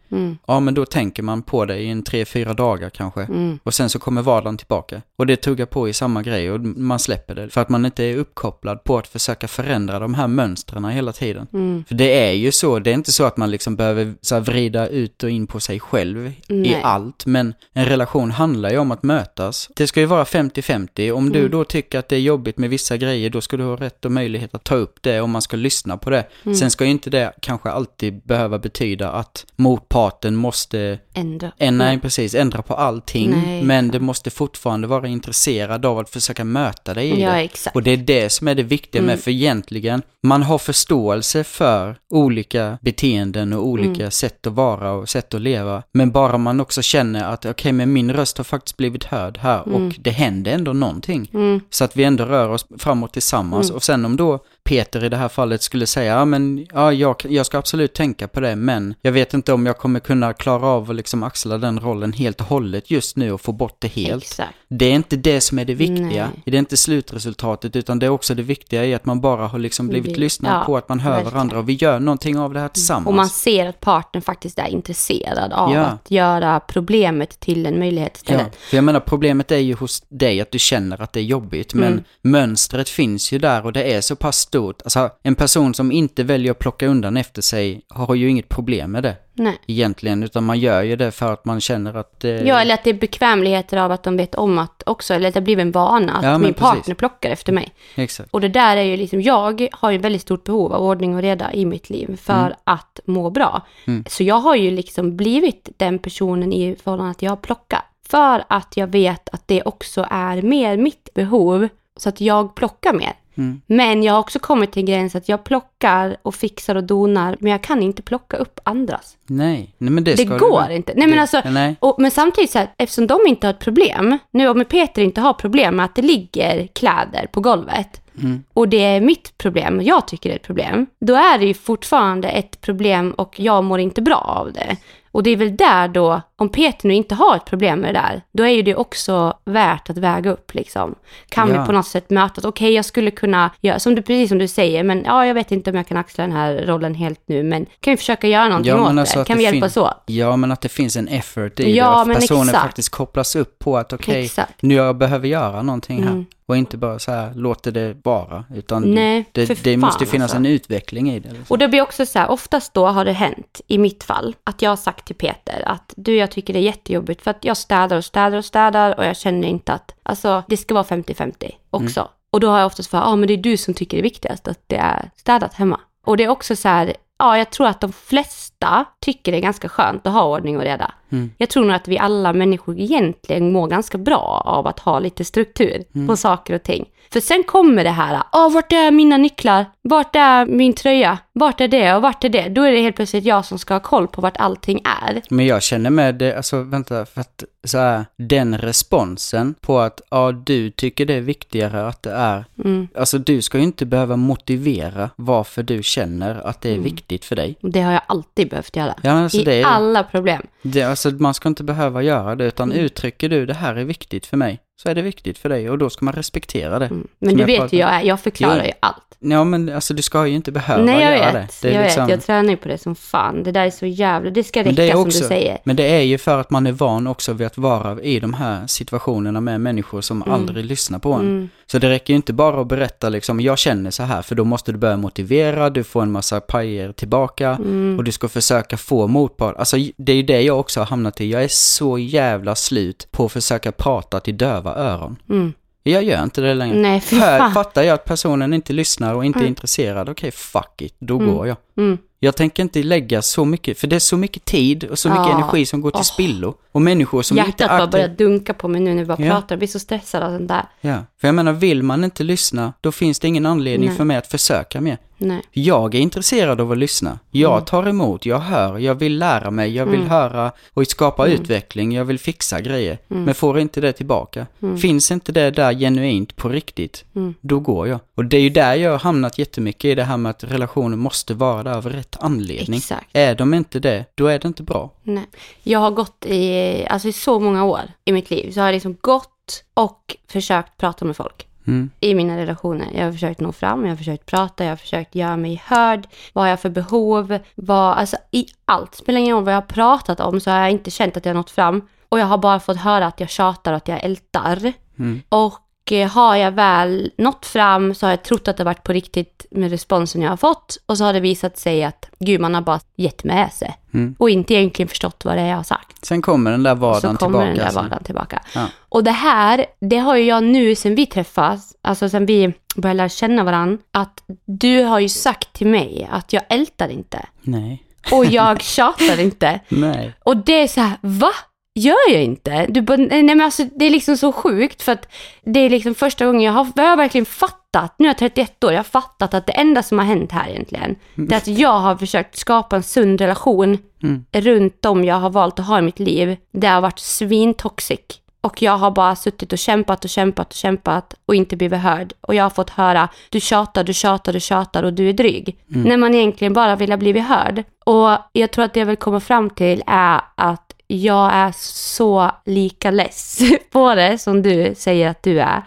Ja, 0.48 0.60
men 0.60 0.74
då 0.74 0.86
tänker 0.86 1.24
man 1.24 1.42
på 1.42 1.66
det 1.66 1.78
i 1.78 1.90
en 1.90 2.04
tre, 2.04 2.26
fyra 2.26 2.54
dagar 2.54 2.90
kanske. 2.90 3.28
Och 3.64 3.74
sen 3.74 3.90
så 3.90 4.00
kommer 4.00 4.22
vardagen 4.22 4.58
tillbaka. 4.58 5.02
Och 5.16 5.28
det 5.28 5.36
tuggar 5.36 5.66
på 5.66 5.90
i 5.90 5.94
samma 5.94 6.24
grej 6.24 6.52
och 6.52 6.62
man 6.62 7.00
släpper 7.00 7.36
det. 7.36 7.50
För 7.50 7.62
att 7.62 7.70
man 7.70 7.86
inte 7.86 8.04
är 8.04 8.18
uppkopplad 8.18 8.84
på 8.84 8.98
att 8.98 9.08
försöka 9.08 9.48
förändra 9.48 10.00
de 10.00 10.14
här 10.14 10.28
mönstren 10.28 10.86
hela 10.86 11.14
tiden. 11.14 11.48
För 11.88 11.96
det 11.96 12.28
är 12.28 12.32
ju 12.32 12.52
så, 12.52 12.80
det 12.80 12.90
är 12.90 12.94
inte 12.94 13.12
så 13.12 13.24
att 13.24 13.38
man 13.38 13.52
liksom 13.52 13.76
behöver 13.76 14.14
så 14.22 14.40
vrida 14.40 14.88
ut 14.88 15.24
och 15.24 15.30
in 15.30 15.48
på 15.48 15.60
sig 15.60 15.80
själv 15.80 16.28
i 16.28 16.34
Nej. 16.48 16.82
allt. 16.84 17.26
Men 17.26 17.54
en 17.74 17.86
relation 17.86 18.32
handlar 18.32 18.70
ju 18.70 18.78
om 18.78 18.92
att 18.92 19.04
mötas. 19.04 19.70
Det 19.76 19.88
ska 19.88 20.00
ju 20.00 20.06
vara 20.06 20.24
50-50. 20.24 21.12
Om 21.12 21.30
du 21.30 21.50
då 21.50 21.64
tycker 21.64 22.00
att 22.00 22.10
det 22.10 22.16
är 22.16 22.20
jobbigt 22.20 22.58
med 22.58 22.70
vissa 22.70 22.98
grejer, 22.98 23.30
då 23.30 23.42
ska 23.42 23.58
du 23.58 23.64
ha 23.64 23.76
rätt 23.76 24.06
och 24.06 24.12
möjlighet 24.12 24.56
att 24.56 24.64
ta 24.64 24.76
upp 24.76 24.98
det 25.02 25.22
och 25.22 25.30
man 25.30 25.42
ska 25.42 25.58
lyssna 25.58 25.98
på 25.98 26.10
det. 26.10 26.26
Sen 26.60 26.72
ska 26.72 26.86
ju 26.86 26.92
inte 26.92 27.10
det 27.10 27.34
kanske 27.40 27.70
alltid 27.70 28.22
behöva 28.24 28.60
betyda 28.60 29.12
att 29.12 29.46
motparten 29.56 29.97
måste 30.36 31.00
Ändå. 31.14 31.52
Eh, 31.58 31.72
nej, 31.72 32.00
precis. 32.00 32.36
Ändra 32.36 32.62
på 32.62 32.74
allting. 32.74 33.30
Nej, 33.32 33.64
men 33.64 33.88
det 33.92 34.00
måste 34.00 34.30
fortfarande 34.30 34.88
vara 34.88 35.08
intresserad 35.08 35.86
av 35.86 36.00
att 36.00 36.10
försöka 36.10 36.44
möta 36.44 36.94
dig 36.94 37.10
i 37.10 37.22
Ja, 37.22 37.32
det. 37.32 37.38
exakt. 37.42 37.76
Och 37.76 37.84
det 37.84 37.92
är 37.92 37.98
det 37.98 38.30
som 38.30 38.48
är 38.48 38.56
det 38.56 38.64
viktiga 38.64 39.02
med, 39.02 39.20
för 39.20 39.32
egentligen, 39.32 40.02
man 40.24 40.44
har 40.44 40.58
förståelse 40.58 41.44
för 41.44 41.98
olika 42.10 42.78
beteenden 42.82 43.54
och 43.54 43.66
olika 43.68 44.12
sätt 44.12 44.48
att 44.48 44.54
vara 44.54 44.92
och 44.92 45.10
sätt 45.10 45.34
att 45.34 45.42
leva. 45.42 45.84
Men 45.92 46.12
bara 46.12 46.38
man 46.38 46.60
också 46.60 46.82
känner 46.82 47.24
att 47.34 47.46
okej, 47.46 47.72
men 47.72 47.94
min 47.94 48.14
röst 48.14 48.38
har 48.38 48.44
faktiskt 48.44 48.78
blivit 48.78 49.04
hörd 49.04 49.38
här 49.42 49.70
och 49.74 49.94
det 50.00 50.10
händer 50.12 50.52
ändå 50.52 50.74
någonting. 50.74 51.30
Så 51.70 51.84
att 51.84 51.98
vi 51.98 52.04
ändå 52.04 52.26
rör 52.26 52.50
oss 52.50 52.66
framåt 52.78 53.14
tillsammans. 53.14 53.72
Och 53.72 53.84
sen 53.84 54.06
om 54.06 54.16
då 54.18 54.40
Peter 54.68 55.04
i 55.04 55.10
det 55.10 55.18
här 55.18 55.30
fallet 55.30 55.62
skulle 55.62 55.88
säga, 55.88 56.14
ja 56.16 56.26
men 56.26 56.68
ja, 56.74 56.94
jag, 56.94 57.16
jag 57.30 57.46
ska 57.46 57.58
absolut 57.58 57.94
tänka 57.94 58.28
på 58.28 58.40
det, 58.40 58.56
men 58.56 58.96
jag 59.02 59.12
vet 59.12 59.34
inte 59.34 59.54
om 59.54 59.66
jag 59.66 59.78
kommer 59.78 60.00
kunna 60.00 60.34
klara 60.34 60.66
av 60.68 60.90
att 60.90 60.96
liksom 60.96 61.24
axla 61.24 61.58
den 61.58 61.80
rollen 61.80 62.14
helt 62.14 62.42
och 62.42 62.48
hållet 62.48 62.92
just 62.92 63.16
nu 63.18 63.32
och 63.32 63.42
få 63.42 63.52
bort 63.52 63.76
det 63.80 63.88
helt. 63.88 64.24
Exakt. 64.24 64.54
Det 64.70 64.86
är 64.86 64.92
inte 64.94 65.16
det 65.16 65.42
som 65.42 65.60
är 65.60 65.66
det 65.66 65.74
viktiga. 65.74 66.26
Nej. 66.34 66.42
Det 66.46 66.58
är 66.58 66.60
inte 66.60 66.78
slutresultatet, 66.78 67.76
utan 67.76 68.00
det 68.00 68.06
är 68.06 68.10
också 68.10 68.36
det 68.36 68.44
viktiga 68.44 68.86
i 68.86 68.94
att 68.94 69.06
man 69.06 69.22
bara 69.22 69.48
har 69.48 69.60
liksom 69.60 69.88
blivit 69.88 70.12
Vi- 70.12 70.20
lyssnad 70.20 70.52
ja, 70.62 70.64
på, 70.66 70.78
att 70.78 70.90
man 70.90 71.00
hör 71.00 71.12
verkligen. 71.12 71.34
varandra 71.34 71.60
och 71.60 71.70
vi 71.70 71.74
gör 71.74 72.00
någonting 72.00 72.40
av 72.40 72.54
det 72.54 72.60
här 72.60 72.68
tillsammans. 72.68 73.08
Och 73.08 73.14
man 73.14 73.30
ser 73.30 73.70
att 73.70 73.80
partnern 73.80 74.22
faktiskt 74.22 74.60
är 74.60 74.68
intresserad 74.68 75.54
av 75.54 75.74
Ja. 75.74 75.82
att 75.86 76.12
göra 76.12 76.60
problemet 76.60 77.40
till 77.40 77.66
en 77.66 77.80
möjlighet 77.80 78.22
Ja, 78.26 78.34
istället. 78.34 78.56
för 78.56 78.78
jag 78.78 78.84
menar 78.84 79.00
problemet 79.00 79.52
är 79.52 79.58
ju 79.58 79.74
hos 79.74 80.02
dig 80.10 80.42
att 80.42 80.52
du 80.52 80.60
känner 80.60 81.02
att 81.02 81.14
det 81.14 81.20
är 81.20 81.24
jobbigt, 81.24 81.74
men 81.74 81.92
Mm. 81.92 82.04
mönstret 82.22 82.90
finns 82.90 83.32
ju 83.32 83.40
där 83.40 83.66
och 83.66 83.74
det 83.74 83.94
är 83.94 84.02
så 84.02 84.16
pass 84.16 84.38
stort. 84.38 84.57
Alltså 84.58 85.10
en 85.24 85.36
person 85.36 85.74
som 85.74 85.92
inte 85.92 86.24
väljer 86.24 86.52
att 86.52 86.60
plocka 86.60 86.88
undan 86.88 87.18
efter 87.18 87.42
sig 87.42 87.82
har 87.90 88.16
ju 88.16 88.30
inget 88.30 88.50
problem 88.50 88.92
med 88.92 89.04
det 89.04 89.16
Nej. 89.34 89.58
egentligen. 89.68 90.24
Utan 90.24 90.44
man 90.44 90.60
gör 90.60 90.84
ju 90.84 90.96
det 90.96 91.12
för 91.12 91.34
att 91.34 91.46
man 91.46 91.62
känner 91.62 91.94
att... 91.94 92.24
Eh, 92.24 92.32
Ja, 92.32 92.60
eller 92.62 92.74
att 92.74 92.84
det 92.84 92.90
är 92.90 92.94
bekvämligheter 92.94 93.78
av 93.78 93.92
att 93.92 94.04
de 94.04 94.18
vet 94.18 94.36
om 94.36 94.58
att 94.60 94.84
också, 94.86 95.14
eller 95.14 95.28
att 95.28 95.34
det 95.34 95.42
blir 95.42 95.60
en 95.60 95.72
vana 95.72 96.14
att 96.14 96.24
Ja, 96.24 96.38
min 96.38 96.54
precis. 96.54 96.62
partner 96.62 96.96
plockar 96.96 97.30
efter 97.30 97.54
mig. 97.54 97.74
Exakt. 97.96 98.30
Och 98.34 98.42
det 98.42 98.48
där 98.50 98.78
är 98.78 98.84
ju 98.84 98.98
liksom, 98.98 99.22
jag 99.22 99.68
har 99.72 99.92
ju 99.92 99.98
väldigt 99.98 100.22
stort 100.22 100.44
behov 100.44 100.74
av 100.74 100.82
ordning 100.84 101.16
och 101.16 101.22
reda 101.22 101.54
i 101.54 101.66
mitt 101.66 101.90
liv 101.90 102.18
för 102.22 102.34
Mm. 102.46 102.54
att 102.64 103.00
må 103.06 103.30
bra. 103.30 103.62
Så 104.10 104.24
jag 104.24 104.36
har 104.40 104.56
ju 104.56 104.72
liksom 104.72 105.18
blivit 105.18 105.70
den 105.78 106.00
personen 106.00 106.54
i 106.54 106.76
förhållande 106.84 107.12
att 107.12 107.22
jag 107.22 107.42
plockar. 107.42 107.82
För 108.10 108.44
att 108.50 108.78
jag 108.78 108.88
vet 108.88 109.30
att 109.30 109.48
det 109.48 109.62
också 109.64 110.08
är 110.10 110.42
mer 110.42 110.78
mitt 110.78 111.10
behov, 111.14 111.68
så 111.98 112.10
att 112.10 112.22
jag 112.22 112.56
plockar 112.56 112.94
mer. 112.94 113.14
Mm. 113.38 113.62
Men 113.68 114.04
jag 114.04 114.14
har 114.14 114.20
också 114.20 114.40
kommit 114.40 114.72
till 114.72 114.80
en 114.82 114.86
gräns 114.86 115.16
att 115.16 115.30
jag 115.30 115.44
plockar 115.44 116.18
och 116.22 116.36
fixar 116.36 116.76
och 116.76 116.84
donar, 116.84 117.38
men 117.40 117.52
jag 117.52 117.62
kan 117.64 117.84
inte 117.84 118.02
plocka 118.02 118.38
upp 118.38 118.60
andras. 118.64 119.18
Nej, 119.28 119.74
nej 119.78 119.92
men 119.92 120.04
det 120.04 120.12
Det 120.12 120.18
ska 120.26 120.34
du 120.34 120.40
går 120.40 120.62
väl- 120.62 120.72
inte. 120.72 120.94
Nej, 120.96 121.08
men 121.08 121.16
det- 121.16 121.22
alltså, 121.22 121.42
Nej. 121.46 121.76
och, 121.80 121.96
men 122.00 122.12
samtidigt 122.12 122.52
så 122.52 122.60
här, 122.60 122.70
eftersom 122.78 123.08
de 123.08 123.20
inte 123.28 123.48
har 123.48 123.54
ett 123.54 123.60
problem, 123.60 124.18
nu 124.32 124.48
om 124.50 124.66
Peter 124.66 125.02
inte 125.02 125.22
har 125.22 125.34
problem 125.34 125.76
med 125.76 125.86
att 125.86 125.96
det 125.96 126.02
ligger 126.02 126.68
kläder 126.68 127.28
på 127.32 127.40
golvet, 127.42 128.02
Mm. 128.22 128.44
och 128.54 128.70
det 128.70 128.84
är 128.84 129.02
mitt 129.02 129.38
problem, 129.38 129.78
och 129.78 129.84
jag 129.84 130.08
tycker 130.08 130.30
det 130.30 130.34
är 130.36 130.40
ett 130.40 130.46
problem, 130.46 130.86
då 131.00 131.16
är 131.16 131.38
det 131.40 131.46
ju 131.46 131.54
fortfarande 131.54 132.28
ett 132.30 132.62
problem 132.62 133.12
och 133.12 133.40
jag 133.40 133.64
mår 133.64 133.80
inte 133.80 134.02
bra 134.02 134.16
av 134.16 134.52
det. 134.54 134.78
Och 135.18 135.24
det 135.24 135.30
är 135.30 135.36
väl 135.36 135.56
där 135.58 135.88
då, 135.88 136.22
om 136.36 136.50
Peter 136.50 136.88
nu 136.88 136.94
inte 136.94 137.16
har 137.16 137.36
ett 137.36 137.46
problem 137.46 137.80
med 137.80 137.94
det 137.96 138.00
där, 138.00 138.22
då 138.32 138.44
är 138.44 138.50
ju 138.50 138.62
det 138.62 138.76
också 138.76 139.34
värt 139.46 139.90
att 139.90 139.98
väga 139.98 140.32
upp 140.32 140.54
liksom. 140.54 140.96
Kan 141.30 141.50
Ja. 141.50 141.60
vi 141.62 141.66
på 141.66 141.72
något 141.72 141.88
sätt 141.88 142.10
mötas? 142.10 142.46
Okej, 142.46 142.74
jag 142.74 142.86
skulle 142.86 143.12
kunna 143.12 143.52
göra, 143.62 143.80
som 143.80 143.96
du, 143.96 144.02
precis 144.02 144.30
som 144.30 144.38
du 144.38 144.48
säger, 144.48 144.84
men 144.84 145.04
ja, 145.06 145.26
jag 145.26 145.34
vet 145.34 145.52
inte 145.52 145.70
om 145.70 145.76
jag 145.76 145.88
kan 145.88 145.98
axla 145.98 146.24
den 146.24 146.32
här 146.36 146.64
rollen 146.68 146.94
helt 146.96 147.20
nu, 147.26 147.44
men 147.44 147.66
kan 147.80 147.92
vi 147.92 147.98
försöka 147.98 148.28
göra 148.28 148.48
någonting 148.50 148.70
Ja, 148.70 148.90
åt 148.90 148.96
det? 148.96 149.00
alltså 149.02 149.20
att 149.20 149.28
Kan 149.28 149.38
det 149.38 149.44
vi 149.44 149.54
hjälpas 149.54 149.74
fin- 149.74 149.84
åt? 149.84 150.04
Ja, 150.06 150.36
men 150.36 150.52
att 150.52 150.62
det 150.62 150.70
finns 150.70 150.96
en 150.96 151.08
effort 151.08 151.60
i 151.60 151.76
Ja, 151.78 152.04
det. 152.06 152.12
Att 152.12 152.20
personen 152.20 152.48
exakt. 152.50 152.64
faktiskt 152.64 152.90
kopplas 152.90 153.36
upp 153.36 153.60
på 153.60 153.78
att 153.78 153.94
okej, 153.94 154.24
Exakt. 154.26 154.62
nu 154.62 154.76
jag 154.76 154.98
behöver 154.98 155.28
göra 155.28 155.62
någonting 155.62 156.04
här. 156.04 156.12
Mm. 156.12 156.26
Och 156.48 156.58
inte 156.58 156.78
bara 156.78 157.00
så 157.00 157.12
här, 157.12 157.34
låter 157.34 157.72
det 157.72 157.98
vara. 158.04 158.46
Utan 158.56 158.94
Nej, 158.94 159.26
det, 159.32 159.64
det 159.64 159.78
måste 159.78 160.06
finnas 160.06 160.24
alltså. 160.24 160.38
en 160.38 160.46
utveckling 160.46 161.12
i 161.12 161.20
det. 161.20 161.30
Liksom. 161.30 161.46
Och 161.48 161.58
det 161.58 161.68
blir 161.68 161.82
också 161.82 162.06
så 162.06 162.20
här, 162.20 162.30
oftast 162.30 162.74
då 162.74 162.88
har 162.88 163.06
det 163.06 163.12
hänt, 163.12 163.62
i 163.68 163.78
mitt 163.78 164.04
fall, 164.04 164.36
att 164.44 164.62
jag 164.62 164.72
har 164.72 164.76
sagt 164.76 165.06
till 165.06 165.16
Peter 165.16 165.64
att 165.66 165.94
du, 165.98 166.16
jag 166.16 166.32
tycker 166.32 166.54
det 166.54 166.60
är 166.60 166.64
jättejobbigt 166.64 167.22
för 167.22 167.32
att 167.32 167.46
jag 167.46 167.58
städar 167.58 167.98
och 167.98 168.06
städar 168.06 168.38
och 168.38 168.46
städar 168.46 168.98
och 168.98 169.06
jag 169.06 169.18
känner 169.18 169.48
inte 169.48 169.74
att, 169.74 169.96
alltså 170.04 170.44
det 170.48 170.58
ska 170.58 170.74
vara 170.74 170.84
50-50 170.84 171.52
också. 171.70 172.10
Och 172.32 172.40
då 172.40 172.50
har 172.50 172.60
jag 172.60 172.66
oftast 172.66 172.90
för, 172.90 172.98
ja 172.98 173.04
ah, 173.04 173.16
men 173.16 173.28
det 173.28 173.34
är 173.34 173.38
du 173.38 173.58
som 173.58 173.74
tycker 173.74 173.98
det 173.98 174.02
är 174.02 174.04
viktigast 174.04 174.48
att 174.48 174.60
det 174.68 174.78
är 174.78 175.10
städat 175.16 175.54
hemma. 175.54 175.80
Och 176.06 176.18
det 176.18 176.24
är 176.24 176.30
också 176.30 176.56
så 176.56 176.68
här, 176.68 176.94
ja 177.20 177.38
jag 177.38 177.50
tror 177.50 177.68
att 177.68 177.82
de 177.82 177.94
flesta 177.94 178.57
tycker 179.06 179.32
det 179.32 179.38
är 179.38 179.42
ganska 179.42 179.70
skönt 179.70 180.08
att 180.08 180.14
ha 180.14 180.24
ordning 180.24 180.58
och 180.58 180.64
reda. 180.64 180.92
Mm. 181.12 181.32
Jag 181.38 181.50
tror 181.50 181.66
nog 181.66 181.76
att 181.76 181.88
vi 181.88 181.98
alla 182.00 182.34
människor 182.34 182.80
egentligen 182.80 183.52
mår 183.52 183.68
ganska 183.68 183.98
bra 183.98 184.42
av 184.46 184.68
att 184.68 184.80
ha 184.80 185.00
lite 185.00 185.26
struktur 185.26 185.84
Mm. 185.96 186.08
på 186.08 186.18
saker 186.18 186.54
och 186.54 186.64
ting. 186.64 186.86
För 187.14 187.20
sen 187.20 187.44
kommer 187.44 187.84
det 187.84 187.90
här, 187.90 188.24
ah, 188.32 188.50
vart 188.50 188.72
är 188.72 188.92
mina 188.92 189.18
nycklar? 189.18 189.66
Vart 189.82 190.16
är 190.16 190.46
min 190.46 190.74
tröja? 190.74 191.18
Vart 191.34 191.62
är 191.62 191.68
det 191.68 191.94
och 191.96 192.02
vart 192.02 192.24
är 192.24 192.30
det? 192.30 192.50
Då 192.50 192.62
är 192.62 192.72
det 192.72 192.82
helt 192.82 192.96
plötsligt 192.96 193.24
jag 193.24 193.46
som 193.46 193.60
ska 193.60 193.74
ha 193.74 193.80
koll 193.80 194.08
på 194.08 194.22
vart 194.22 194.38
allting 194.38 194.82
är. 195.04 195.22
Men 195.30 195.46
jag 195.46 195.64
känner 195.64 195.90
med 195.90 196.16
det, 196.16 196.38
alltså 196.38 196.62
vänta, 196.62 197.06
för 197.06 197.22
att 197.22 197.44
så 197.64 197.78
här, 197.78 198.06
den 198.18 198.58
responsen 198.58 199.56
på 199.62 199.80
att 199.80 200.02
ja, 200.12 200.32
du 200.32 200.70
tycker 200.72 201.06
det 201.06 201.14
är 201.14 201.22
viktigare 201.22 201.88
att 201.88 202.04
det 202.04 202.12
är, 202.12 202.46
Mm. 202.66 202.88
alltså 202.98 203.18
du 203.18 203.42
ska 203.42 203.58
ju 203.58 203.64
inte 203.64 203.86
behöva 203.86 204.16
motivera 204.16 205.10
varför 205.16 205.64
du 205.64 205.84
känner 205.84 206.48
att 206.48 206.62
det 206.62 206.70
är 206.74 206.80
viktigt 206.80 207.26
för 207.26 207.36
dig. 207.36 207.58
Det 207.62 207.82
har 207.82 207.92
jag 207.94 208.02
alltid 208.08 208.47
behövt 208.48 208.76
göra. 208.76 208.96
Ja, 209.04 209.12
alltså 209.12 209.38
I 209.38 209.44
det 209.44 209.62
är, 209.62 209.66
alla 209.66 210.04
problem. 210.04 210.42
det, 210.62 210.84
alltså 210.84 211.10
man 211.10 211.34
ska 211.34 211.50
inte 211.50 211.64
behöva 211.64 212.02
göra 212.02 212.36
det, 212.36 212.46
utan 212.46 212.72
Mm. 212.72 212.84
uttrycker 212.86 213.30
du 213.30 213.46
det 213.46 213.54
här 213.54 213.76
är 213.76 213.84
viktigt 213.84 214.26
för 214.26 214.38
mig, 214.38 214.60
så 214.84 214.90
är 214.90 214.96
det 214.96 215.02
viktigt 215.02 215.38
för 215.38 215.50
dig 215.50 215.70
och 215.70 215.78
då 215.78 215.90
ska 215.90 216.06
man 216.06 216.14
respektera 216.14 216.80
det. 216.80 216.86
Mm. 216.86 217.08
Men 217.20 217.30
Som 217.30 217.38
du 217.38 217.46
vet 217.46 217.74
ju, 217.74 217.78
jag, 217.78 217.90
är, 217.90 218.02
jag 218.02 218.20
förklarar 218.20 218.64
ju 218.64 218.72
allt. 218.80 219.04
Ja, 219.20 219.44
men 219.44 219.70
alltså 219.70 219.94
du 219.94 220.02
ska 220.02 220.28
ju 220.28 220.36
inte 220.36 220.52
behöva 220.52 220.84
Nej, 220.84 221.04
jag 221.04 221.18
göra 221.18 221.32
vet. 221.42 221.62
det. 221.62 221.68
det 221.68 221.74
jag 221.74 221.84
liksom, 221.84 222.04
vet. 222.06 222.10
Jag 222.12 222.24
tränar 222.26 222.50
ju 222.50 222.58
på 222.58 222.68
det 222.68 222.78
som 222.78 222.96
fan. 222.96 223.44
Det 223.44 223.52
där 223.52 223.66
är 223.66 223.70
så 223.70 223.86
jävla... 223.86 224.30
Det 224.30 224.44
ska 224.44 224.60
räcka 224.60 224.72
det 224.72 224.84
är 224.90 224.92
som 224.92 225.02
också- 225.02 225.20
du 225.20 225.26
säger. 225.28 225.58
Men 225.64 225.76
det 225.76 225.84
är 225.96 226.02
ju 226.02 226.18
för 226.18 226.40
att 226.40 226.50
man 226.50 226.68
är 226.68 226.72
van 226.72 227.08
också 227.08 227.34
vid 227.34 227.48
att 227.48 227.58
vara 227.58 228.02
i 228.02 228.20
de 228.20 228.34
här 228.34 228.68
situationerna 228.68 229.42
med 229.42 229.62
människor 229.62 230.02
som 230.02 230.24
aldrig 230.24 230.66
lyssnar 230.66 231.00
på 231.00 231.14
en. 231.14 231.22
Mm. 231.22 231.50
Så 231.66 231.80
det 231.80 231.90
räcker 231.90 232.14
ju 232.14 232.16
inte 232.16 232.34
bara 232.34 232.62
att 232.62 232.68
berätta 232.68 233.10
liksom, 233.10 233.40
jag 233.40 233.58
känner 233.58 233.92
så 233.92 234.04
här, 234.04 234.22
för 234.22 234.36
då 234.36 234.44
måste 234.44 234.72
du 234.72 234.78
börja 234.78 234.98
motivera, 234.98 235.70
du 235.70 235.84
får 235.84 236.02
en 236.02 236.12
massa 236.12 236.40
pajer 236.42 236.92
tillbaka 236.92 237.50
Mm. 237.50 237.98
och 237.98 238.04
du 238.04 238.12
ska 238.12 238.28
försöka 238.28 238.78
få 238.78 239.08
motpart. 239.08 239.56
Alltså 239.58 239.78
det 239.98 240.12
är 240.12 240.16
ju 240.16 240.24
det 240.24 240.42
jag 240.42 240.60
också 240.60 240.80
har 240.80 240.86
hamnat 240.86 241.22
i. 241.22 241.32
Jag 241.32 241.44
är 241.44 241.48
så 241.52 241.98
jävla 241.98 242.56
slut 242.56 243.08
på 243.12 243.26
att 243.26 243.32
försöka 243.32 243.72
prata 243.72 244.20
till 244.20 244.38
döva 244.38 244.67
öron. 244.76 245.16
Mm. 245.30 245.54
Jag 245.84 246.04
gör 246.04 246.24
inte 246.24 246.42
det 246.42 246.54
längre. 246.54 246.78
Nej, 246.78 247.04
Hör, 247.12 247.50
fattar 247.50 247.84
jag 247.84 247.94
att 247.94 248.06
personen 248.06 248.54
inte 248.54 248.74
lyssnar 248.74 249.14
och 249.14 249.26
inte 249.26 249.40
är 249.40 249.46
intresserad, 249.46 250.10
okej 250.10 250.32
fuck 250.32 250.82
it, 250.82 250.96
då 251.00 251.18
går 251.18 251.48
jag. 251.48 251.58
Mm. 251.78 251.98
Jag 252.20 252.36
tänker 252.36 252.64
inte 252.64 252.84
lägga 252.84 253.22
så 253.22 253.46
mycket, 253.46 253.80
för 253.80 253.88
det 253.88 253.96
är 253.96 254.00
så 254.00 254.18
mycket 254.18 254.46
tid 254.46 254.84
och 254.84 255.00
så 255.00 255.10
mycket 255.10 255.26
Ja. 255.26 255.38
energi 255.38 255.66
som 255.66 255.82
går 255.82 255.92
till 255.92 255.98
Åh. 255.98 256.04
spillo. 256.04 256.54
Och 256.72 256.82
människor 256.82 257.22
som 257.22 257.38
inte 257.38 257.50
Hjärtat 257.64 257.78
bara 257.80 257.88
börjar 257.88 258.08
dunka 258.08 258.54
på 258.54 258.68
mig 258.68 258.82
nu 258.82 258.94
när 258.94 259.00
vi 259.02 259.06
bara 259.06 259.18
Ja. 259.26 259.32
pratar. 259.32 259.48
Jag 259.50 259.60
blir 259.60 259.68
så 259.68 259.80
stressad 259.80 260.24
av 260.24 260.38
sånt 260.38 260.48
där. 260.48 260.66
Ja, 260.82 260.96
för 261.22 261.28
jag 261.28 261.36
menar, 261.36 261.54
vill 261.54 261.84
man 261.84 262.04
inte 262.04 262.24
lyssna, 262.24 262.74
då 262.82 262.92
finns 262.92 263.20
det 263.20 263.28
ingen 263.28 263.46
anledning 263.46 263.90
Nej. 263.90 263.98
för 263.98 264.04
mig 264.04 264.18
att 264.18 264.28
försöka 264.28 264.82
mer. 264.82 264.98
Nej. 265.18 265.42
Jag 265.52 265.96
är 265.96 266.00
intresserad 266.00 266.62
av 266.62 266.72
att 266.72 266.78
lyssna. 266.78 267.20
Jag 267.32 267.66
tar 267.66 267.88
emot, 267.88 268.26
jag 268.26 268.40
hör, 268.40 268.78
jag 268.78 268.96
vill 268.96 269.18
lära 269.18 269.52
mig, 269.52 269.76
jag 269.76 269.86
vill 269.86 270.02
höra 270.02 270.52
och 270.74 270.88
skapa 270.88 271.28
utveckling, 271.28 271.92
jag 271.92 272.06
vill 272.06 272.20
fixa 272.20 272.62
grejer. 272.62 272.98
Men 273.08 273.36
får 273.36 273.60
inte 273.60 273.82
det 273.82 273.94
tillbaka. 273.94 274.48
Finns 274.82 275.12
inte 275.12 275.32
det 275.32 275.52
där 275.52 275.74
genuint 275.74 276.36
på 276.36 276.50
riktigt, 276.50 277.06
då 277.42 277.60
går 277.60 277.88
jag. 277.88 278.00
Och 278.16 278.26
det 278.26 278.38
är 278.38 278.42
ju 278.42 278.50
där 278.50 278.76
jag 278.76 278.92
har 278.92 279.00
hamnat 279.00 279.38
jättemycket 279.38 279.86
i 279.86 279.96
det 279.96 280.04
här 280.04 280.18
med 280.18 280.30
att 280.30 280.44
relationer 280.44 280.98
måste 280.98 281.34
vara 281.34 281.64
där 281.64 281.78
av 281.78 281.90
rätt 281.90 282.16
anledning. 282.20 282.78
Exakt. 282.78 283.08
Är 283.14 283.36
de 283.36 283.54
inte 283.54 283.80
det, 283.80 284.06
då 284.16 284.28
är 284.28 284.40
det 284.40 284.48
inte 284.48 284.64
bra. 284.64 284.92
Nej. 285.04 285.26
Jag 285.64 285.80
har 285.80 285.92
gått 285.92 286.26
i, 286.26 286.86
alltså 286.90 287.08
i 287.08 287.14
så 287.14 287.40
många 287.40 287.64
år 287.66 287.82
i 288.06 288.12
mitt 288.12 288.30
liv, 288.30 288.52
så 288.52 288.60
har 288.60 288.68
jag 288.68 288.74
liksom 288.74 288.98
gått 289.02 289.64
och 289.74 290.16
försökt 290.28 290.78
prata 290.78 291.06
med 291.06 291.18
folk. 291.18 291.48
Mm. 291.68 291.90
i 292.00 292.16
mina 292.16 292.38
relationer. 292.38 292.88
Jag 292.94 293.06
har 293.06 293.12
försökt 293.12 293.40
nå 293.40 293.52
fram, 293.52 293.84
jag 293.84 293.92
har 293.92 293.98
försökt 293.98 294.26
prata, 294.26 294.64
jag 294.64 294.72
har 294.72 294.78
försökt 294.78 295.16
göra 295.16 295.38
mig 295.38 295.64
hörd. 295.66 296.08
Vad 296.34 296.44
har 296.44 296.50
jag 296.50 296.60
för 296.60 296.70
behov? 296.70 297.40
Vad, 297.56 297.98
alltså 297.98 298.18
i 298.32 298.46
allt. 298.66 298.96
Spelar 298.96 299.20
ingen 299.20 299.36
roll 299.36 299.44
vad 299.44 299.54
jag 299.54 299.62
har 299.62 299.68
pratat 299.68 300.20
om 300.20 300.40
så 300.40 300.52
har 300.52 300.60
jag 300.60 300.72
inte 300.72 300.92
känt 300.92 301.18
att 301.18 301.26
jag 301.26 301.34
har 301.34 301.38
nått 301.38 301.52
fram. 301.52 301.82
Och 302.10 302.20
jag 302.20 302.26
har 302.26 302.38
bara 302.38 302.60
fått 302.60 302.78
höra 302.78 303.08
att 303.08 303.20
jag 303.20 303.30
tjatar 303.30 303.72
och 303.72 303.78
att 303.78 303.88
jag 303.88 304.04
ältar. 304.04 304.74
Mm. 305.00 305.22
Och 305.30 305.54
har 305.92 306.36
jag 306.36 306.52
väl 306.52 307.12
nått 307.18 307.46
fram 307.46 307.96
så 307.96 308.06
har 308.06 308.12
jag 308.12 308.24
trott 308.24 308.48
att 308.48 308.58
det 308.58 308.64
varit 308.64 308.84
på 308.84 308.94
riktigt 308.94 309.46
med 309.52 309.72
responsen 309.72 310.22
jag 310.22 310.30
har 310.30 310.38
fått. 310.38 310.78
Och 310.86 310.98
så 310.98 311.04
har 311.04 311.14
det 311.14 311.20
visat 311.20 311.58
sig 311.58 311.84
att 311.84 312.10
gud, 312.20 312.42
man 312.42 312.54
har 312.56 312.62
bara 312.62 312.80
gett 312.96 313.24
med 313.24 313.52
sig. 313.54 313.78
Mm. 313.94 314.16
Och 314.20 314.30
inte 314.30 314.54
egentligen 314.54 314.90
förstått 314.90 315.26
vad 315.26 315.36
det 315.36 315.42
är 315.42 315.48
jag 315.48 315.56
har 315.56 315.64
sagt. 315.64 316.06
Sen 316.06 316.22
kommer 316.22 316.52
den 316.52 316.64
där 316.64 316.76
Så 316.76 316.80
vardagen 316.82 317.18
kommer 317.18 317.32
tillbaka. 317.32 317.46
den 317.46 317.56
där 317.56 317.64
alltså. 317.64 317.80
vardagen 317.82 318.04
tillbaka. 318.04 318.42
Ja. 318.56 318.66
Och 318.90 319.04
det 319.04 319.12
här, 319.12 319.66
det 319.80 319.98
har 319.98 320.16
ju 320.16 320.24
jag 320.24 320.44
nu 320.44 320.76
sen 320.76 320.96
vi 320.96 321.06
träffas, 321.06 321.76
alltså 321.82 322.10
sen 322.10 322.26
vi 322.26 322.54
började 322.76 322.98
lära 322.98 323.10
känna 323.10 323.44
varandra, 323.44 323.78
att 323.92 324.24
du 324.46 324.84
har 324.84 325.00
ju 325.00 325.10
sagt 325.10 325.54
till 325.54 325.68
mig 325.68 326.08
att 326.12 326.34
jag 326.34 326.44
ältar 326.50 326.90
inte. 326.90 327.26
Nej. 327.42 327.84
Och 328.12 328.26
jag 328.26 328.62
tjatar 328.62 329.20
inte. 329.20 329.60
Nej. 329.70 330.14
Och 330.24 330.38
det 330.38 330.62
är 330.62 330.68
så 330.68 330.82
här, 330.82 330.98
va? 331.02 331.32
Gör 331.78 332.12
jag 332.12 332.24
inte? 332.24 332.66
Du 332.70 332.82
bara, 332.82 332.98
nej 332.98 333.24
men 333.24 333.42
alltså 333.42 333.64
det 333.76 333.86
är 333.86 333.90
liksom 333.90 334.18
så 334.18 334.32
sjukt 334.32 334.82
för 334.82 334.92
att 334.92 335.08
det 335.44 335.60
är 335.60 335.70
liksom 335.70 335.96
första 335.96 336.26
gången 336.26 336.42
jag 336.42 336.52
har, 336.54 336.68
jag 336.76 336.84
har 336.84 336.98
verkligen 336.98 337.26
fattat, 337.26 337.96
nu 337.98 338.06
är 338.08 338.10
jag 338.10 338.18
31 338.18 338.64
år, 338.64 338.72
jag 338.72 338.80
har 338.80 338.84
fattat 338.84 339.34
att 339.34 339.46
det 339.46 339.52
enda 339.52 339.84
som 339.84 340.00
har 340.00 340.06
hänt 340.06 340.32
här 340.32 340.50
egentligen, 340.50 340.96
det 341.16 341.36
är 341.36 341.38
att 341.38 341.48
jag 341.48 341.80
har 341.80 341.96
försökt 341.96 342.38
skapa 342.38 342.76
en 342.76 342.84
sund 342.84 343.22
relation 343.22 343.78
Mm. 344.04 344.26
runt 344.32 344.86
om 344.86 345.04
jag 345.06 345.16
har 345.16 345.30
valt 345.30 345.60
att 345.60 345.66
ha 345.68 345.80
i 345.80 345.82
mitt 345.82 346.00
liv. 346.00 346.38
Det 346.52 346.68
har 346.68 346.82
varit 346.82 347.00
svintoxic. 347.00 348.00
Och 348.42 348.62
jag 348.62 348.78
har 348.78 348.92
bara 348.92 349.16
suttit 349.16 349.52
och 349.54 349.58
kämpat 349.58 350.04
och 350.04 350.10
kämpat 350.10 350.48
och 350.48 350.56
kämpat 350.56 351.14
och 351.26 351.36
inte 351.36 351.56
blivit 351.56 351.80
hörd. 351.80 352.14
Och 352.22 352.36
jag 352.36 352.44
har 352.44 352.50
fått 352.50 352.70
höra, 352.70 353.10
du 353.30 353.40
tjatar, 353.40 353.84
du 353.84 353.94
tjatar, 353.94 354.34
du 354.34 354.40
tjatar 354.40 354.84
och 354.84 354.94
du 354.94 355.10
är 355.10 355.14
dryg. 355.14 355.58
När 355.68 355.98
man 355.98 356.16
egentligen 356.16 356.54
bara 356.54 356.76
vill 356.76 356.92
ha 356.92 356.98
blivit 356.98 357.24
hörd. 357.24 357.64
Och 357.86 358.10
jag 358.32 358.52
tror 358.52 358.66
att 358.66 358.74
det 358.74 358.80
jag 358.80 358.88
vill 358.88 358.98
komma 358.98 359.20
fram 359.20 359.50
till 359.50 359.84
är 359.88 360.22
att 360.36 360.67
jag 360.88 361.34
är 361.34 361.54
så 361.58 362.32
lika 362.46 362.92
less 362.92 363.40
på 363.72 363.96
det 363.96 364.18
som 364.18 364.42
du 364.42 364.74
säger 364.78 365.10
att 365.10 365.24
du 365.24 365.40
är. 365.40 365.62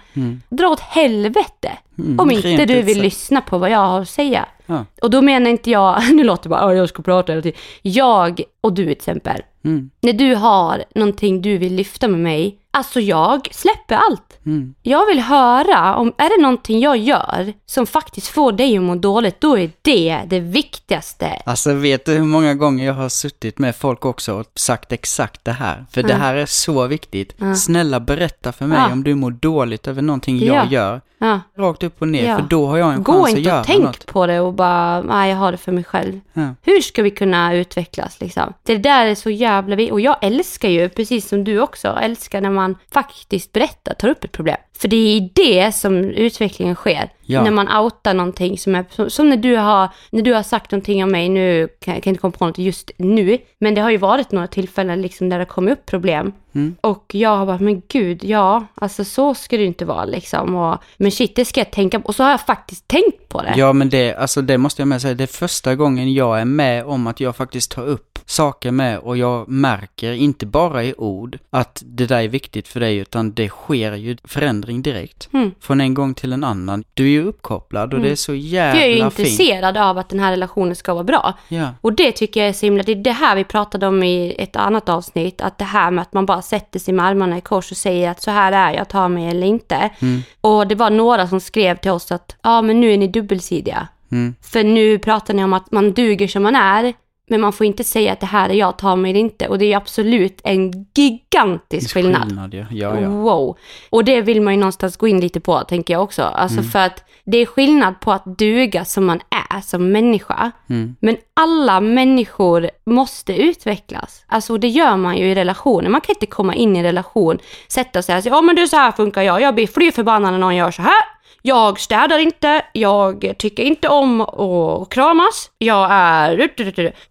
Dra 0.48 0.68
åt 0.68 0.80
helvete 0.80 1.70
om 2.18 2.30
inte 2.30 2.66
du 2.66 2.82
vill 2.82 2.94
sagt. 2.94 3.04
lyssna 3.04 3.40
på 3.40 3.58
vad 3.58 3.70
jag 3.70 3.78
har 3.78 4.00
att 4.00 4.08
säga. 4.08 4.46
Ja. 4.66 4.84
Och 5.02 5.10
då 5.10 5.22
menar 5.22 5.50
inte 5.50 5.70
jag, 5.70 6.02
nu 6.14 6.24
låter 6.24 6.42
det 6.42 6.48
bara, 6.48 6.66
"Åh, 6.66 6.74
jag 6.74 6.88
ska 6.88 7.02
prata 7.02 7.32
hela 7.32 7.42
tiden. 7.42 7.60
Jag 7.82 8.42
och 8.60 8.72
du 8.72 8.82
till 8.82 8.92
exempel. 8.92 9.42
Mm. 9.64 9.90
När 10.00 10.12
du 10.12 10.34
har 10.34 10.84
någonting 10.94 11.42
du 11.42 11.58
vill 11.58 11.74
lyfta 11.74 12.08
med 12.08 12.20
mig 12.20 12.56
Alltså 12.72 13.00
jag 13.00 13.48
släpper 13.52 13.94
allt. 13.94 14.38
Mm. 14.46 14.74
Jag 14.82 15.06
vill 15.06 15.20
höra 15.20 15.96
om, 15.96 16.12
är 16.18 16.36
det 16.36 16.42
någonting 16.42 16.80
jag 16.80 16.96
gör 16.96 17.52
som 17.66 17.86
faktiskt 17.86 18.28
får 18.28 18.52
dig 18.52 18.76
att 18.76 18.82
må 18.82 18.94
dåligt, 18.94 19.40
då 19.40 19.58
är 19.58 19.70
det 19.82 20.22
det 20.26 20.40
viktigaste. 20.40 21.42
Alltså 21.46 21.74
vet 21.74 22.04
du 22.06 22.12
hur 22.12 22.24
många 22.24 22.54
gånger 22.54 22.86
jag 22.86 22.94
har 22.94 23.08
suttit 23.08 23.58
med 23.58 23.76
folk 23.76 24.04
också 24.04 24.34
och 24.34 24.46
sagt 24.54 24.92
exakt 24.92 25.44
det 25.44 25.52
här? 25.52 25.86
För 25.90 26.02
det 26.02 26.14
här 26.14 26.34
är 26.34 26.46
så 26.46 26.86
viktigt. 26.86 27.34
Snälla 27.56 28.00
berätta 28.00 28.52
för 28.52 28.66
mig 28.66 28.78
Ja. 28.78 28.92
om 28.92 29.04
du 29.04 29.14
mår 29.14 29.30
dåligt 29.30 29.88
över 29.88 30.02
någonting 30.02 30.38
jag 30.38 30.56
Ja. 30.56 30.66
gör. 30.70 31.00
Ja. 31.22 31.40
Rakt 31.58 31.82
upp 31.82 32.02
och 32.02 32.08
ner, 32.08 32.36
för 32.36 32.44
då 32.50 32.66
har 32.66 32.76
jag 32.78 32.92
en 32.94 33.02
Gå 33.02 33.12
chans 33.12 33.24
att 33.24 33.30
inte 33.30 33.40
göra 33.40 33.60
och 33.60 33.66
tänk 33.66 33.84
något. 33.84 34.06
på 34.06 34.26
det 34.26 34.40
och 34.40 34.52
bara, 34.54 35.02
nej 35.02 35.30
jag 35.30 35.36
har 35.36 35.52
det 35.52 35.58
för 35.58 35.72
mig 35.72 35.84
själv. 35.84 36.20
Hur 36.62 36.80
ska 36.80 37.02
vi 37.02 37.10
kunna 37.10 37.54
utvecklas 37.54 38.20
liksom? 38.20 38.52
Det 38.62 38.76
där 38.78 39.06
är 39.06 39.14
så 39.14 39.30
jävla 39.30 39.76
vi 39.76 39.90
Och 39.90 40.00
jag 40.00 40.16
älskar 40.22 40.68
ju, 40.68 40.88
precis 40.88 41.28
som 41.28 41.44
du 41.44 41.60
också, 41.60 41.88
älskar 42.02 42.40
när 42.40 42.50
man 42.50 42.59
faktiskt 42.92 43.52
berättar, 43.52 43.94
tar 43.94 44.08
upp 44.08 44.24
ett 44.24 44.32
problem. 44.32 44.56
För 44.80 44.88
det 44.88 44.96
är 44.96 45.16
i 45.16 45.32
det 45.34 45.72
som 45.72 45.96
utvecklingen 46.04 46.74
sker. 46.74 47.12
Ja. 47.22 47.44
När 47.44 47.50
man 47.50 47.68
outar 47.68 48.14
någonting 48.14 48.58
som 48.58 48.74
är, 48.74 49.08
som, 49.08 49.28
när 49.28 49.36
du 49.36 49.56
har, 49.56 49.88
när 50.10 50.22
du 50.22 50.34
har 50.34 50.42
sagt 50.42 50.70
någonting 50.70 51.04
om 51.04 51.10
mig, 51.10 51.28
nu 51.28 51.68
kan 51.80 51.94
jag 51.94 52.06
inte 52.06 52.20
komma 52.20 52.32
på 52.38 52.46
något 52.46 52.58
just 52.58 52.90
nu, 52.96 53.38
men 53.58 53.74
det 53.74 53.80
har 53.80 53.90
ju 53.90 53.96
varit 53.96 54.32
några 54.32 54.46
tillfällen 54.46 55.02
liksom 55.02 55.28
där 55.28 55.38
det 55.38 55.44
kommer 55.44 55.72
upp 55.72 55.86
problem. 55.86 56.32
Mm. 56.52 56.76
Och 56.80 57.04
jag 57.12 57.36
har 57.36 57.46
bara, 57.46 57.58
men 57.58 57.82
gud, 57.88 58.24
ja, 58.24 58.66
alltså 58.74 59.04
så 59.04 59.34
ska 59.34 59.56
det 59.56 59.62
ju 59.62 59.68
inte 59.68 59.84
vara 59.84 60.04
liksom. 60.04 60.54
Och, 60.54 60.78
men 60.96 61.10
shit, 61.10 61.36
det 61.36 61.44
ska 61.44 61.60
jag 61.60 61.70
tänka 61.70 62.00
på. 62.00 62.06
Och 62.06 62.14
så 62.14 62.22
har 62.22 62.30
jag 62.30 62.40
faktiskt 62.40 62.88
tänkt 62.88 63.28
på 63.28 63.42
det. 63.42 63.54
Ja 63.56 63.72
men 63.72 63.88
det, 63.88 64.14
alltså 64.14 64.42
det 64.42 64.58
måste 64.58 64.82
jag 64.82 64.88
med 64.88 65.02
säga, 65.02 65.14
det 65.14 65.24
är 65.24 65.26
första 65.26 65.74
gången 65.74 66.14
jag 66.14 66.40
är 66.40 66.44
med 66.44 66.84
om 66.84 67.06
att 67.06 67.20
jag 67.20 67.36
faktiskt 67.36 67.70
tar 67.70 67.86
upp 67.86 68.09
saker 68.30 68.70
med 68.70 68.98
och 68.98 69.16
jag 69.16 69.48
märker, 69.48 70.12
inte 70.12 70.46
bara 70.46 70.84
i 70.84 70.94
ord, 70.98 71.38
att 71.50 71.82
det 71.86 72.06
där 72.06 72.20
är 72.20 72.28
viktigt 72.28 72.68
för 72.68 72.80
dig 72.80 72.96
utan 72.96 73.34
det 73.34 73.48
sker 73.48 73.92
ju 73.92 74.16
förändring 74.24 74.82
direkt. 74.82 75.28
Mm. 75.32 75.50
Från 75.60 75.80
en 75.80 75.94
gång 75.94 76.14
till 76.14 76.32
en 76.32 76.44
annan. 76.44 76.84
Du 76.94 77.04
är 77.04 77.10
ju 77.10 77.24
uppkopplad 77.24 77.94
och 77.94 78.00
det 78.00 78.10
är 78.10 78.16
så 78.16 78.34
jävla 78.34 78.80
Jag 78.80 78.88
är 78.90 78.94
ju 78.94 79.02
fint. 79.02 79.18
intresserad 79.18 79.76
av 79.76 79.98
att 79.98 80.08
den 80.08 80.20
här 80.20 80.30
relationen 80.30 80.76
ska 80.76 80.94
vara 80.94 81.04
bra. 81.04 81.34
Ja. 81.48 81.68
Och 81.80 81.92
det 81.92 82.12
tycker 82.12 82.40
jag 82.40 82.48
är 82.48 82.52
så 82.52 82.66
himla, 82.66 82.82
det 82.82 82.92
är 82.92 82.96
det 82.96 83.12
här 83.12 83.36
vi 83.36 83.44
pratade 83.44 83.86
om 83.86 84.02
i 84.02 84.34
ett 84.38 84.56
annat 84.56 84.88
avsnitt, 84.88 85.40
att 85.40 85.58
det 85.58 85.64
här 85.64 85.90
med 85.90 86.02
att 86.02 86.12
man 86.12 86.26
bara 86.26 86.42
sätter 86.42 86.78
sig 86.78 86.94
med 86.94 87.04
armarna 87.04 87.38
i 87.38 87.40
kors 87.40 87.70
och 87.70 87.76
säger 87.76 88.10
att 88.10 88.22
så 88.22 88.30
här 88.30 88.52
är 88.52 88.76
jag, 88.76 88.88
ta 88.88 89.08
mig 89.08 89.28
eller 89.28 89.46
inte. 89.46 89.90
Mm. 90.00 90.22
Och 90.40 90.68
det 90.68 90.74
var 90.74 90.90
några 90.90 91.28
som 91.28 91.40
skrev 91.40 91.76
till 91.76 91.90
oss 91.90 92.12
att 92.12 92.36
ja 92.42 92.62
men 92.62 92.80
nu 92.80 92.92
är 92.92 92.98
ni 92.98 93.08
dubbelsidiga. 93.08 93.88
Mm. 94.12 94.34
För 94.42 94.64
nu 94.64 94.98
pratar 94.98 95.34
ni 95.34 95.44
om 95.44 95.52
att 95.52 95.72
man 95.72 95.92
duger 95.92 96.28
som 96.28 96.42
man 96.42 96.56
är, 96.56 96.94
men 97.30 97.40
man 97.40 97.52
får 97.52 97.66
inte 97.66 97.84
säga 97.84 98.12
att 98.12 98.20
det 98.20 98.26
här 98.26 98.48
är 98.48 98.54
jag, 98.54 98.78
ta 98.78 98.96
mig 98.96 99.10
eller 99.10 99.20
inte. 99.20 99.48
Och 99.48 99.58
det 99.58 99.72
är 99.72 99.76
absolut 99.76 100.40
en 100.44 100.86
gigantisk 100.94 101.94
skillnad. 101.94 102.50
ja. 102.52 102.66
ja, 102.70 103.00
ja. 103.00 103.08
Wow. 103.08 103.56
Och 103.90 104.04
det 104.04 104.20
vill 104.20 104.42
man 104.42 104.52
ju 104.54 104.60
någonstans 104.60 104.96
gå 104.96 105.08
in 105.08 105.20
lite 105.20 105.40
på, 105.40 105.60
tänker 105.60 105.94
jag 105.94 106.02
också. 106.02 106.22
Alltså 106.22 106.58
Mm. 106.58 106.70
för 106.70 106.78
att 106.78 107.04
det 107.24 107.38
är 107.38 107.46
skillnad 107.46 108.00
på 108.00 108.12
att 108.12 108.38
duga 108.38 108.84
som 108.84 109.04
man 109.06 109.20
är 109.50 109.60
som 109.60 109.92
människa. 109.92 110.50
Mm. 110.70 110.96
Men 111.00 111.16
alla 111.34 111.80
människor 111.80 112.70
måste 112.86 113.42
utvecklas. 113.42 114.24
Alltså 114.28 114.58
det 114.58 114.68
gör 114.68 114.96
man 114.96 115.16
ju 115.16 115.24
i 115.30 115.34
relationer. 115.34 115.90
Man 115.90 116.00
kan 116.00 116.14
inte 116.14 116.26
komma 116.26 116.54
in 116.54 116.76
i 116.76 116.78
en 116.78 116.84
relation, 116.84 117.38
sätta 117.68 118.02
sig 118.02 118.16
och 118.16 118.22
säga, 118.22 118.34
ja 118.34 118.40
men 118.42 118.56
du 118.56 118.68
så 118.68 118.76
här 118.76 118.92
funkar 118.92 119.22
jag, 119.22 119.40
jag 119.42 119.54
blir 119.54 119.66
fly 119.66 119.92
förbannad 119.92 120.32
när 120.32 120.38
någon 120.38 120.56
gör 120.56 120.70
så 120.70 120.82
här. 120.82 121.19
Jag 121.42 121.80
städar 121.80 122.18
inte, 122.18 122.64
jag 122.72 123.34
tycker 123.38 123.62
inte 123.62 123.88
om 123.88 124.20
att 124.20 124.88
kramas, 124.88 125.50
jag 125.58 125.88
är... 125.90 126.50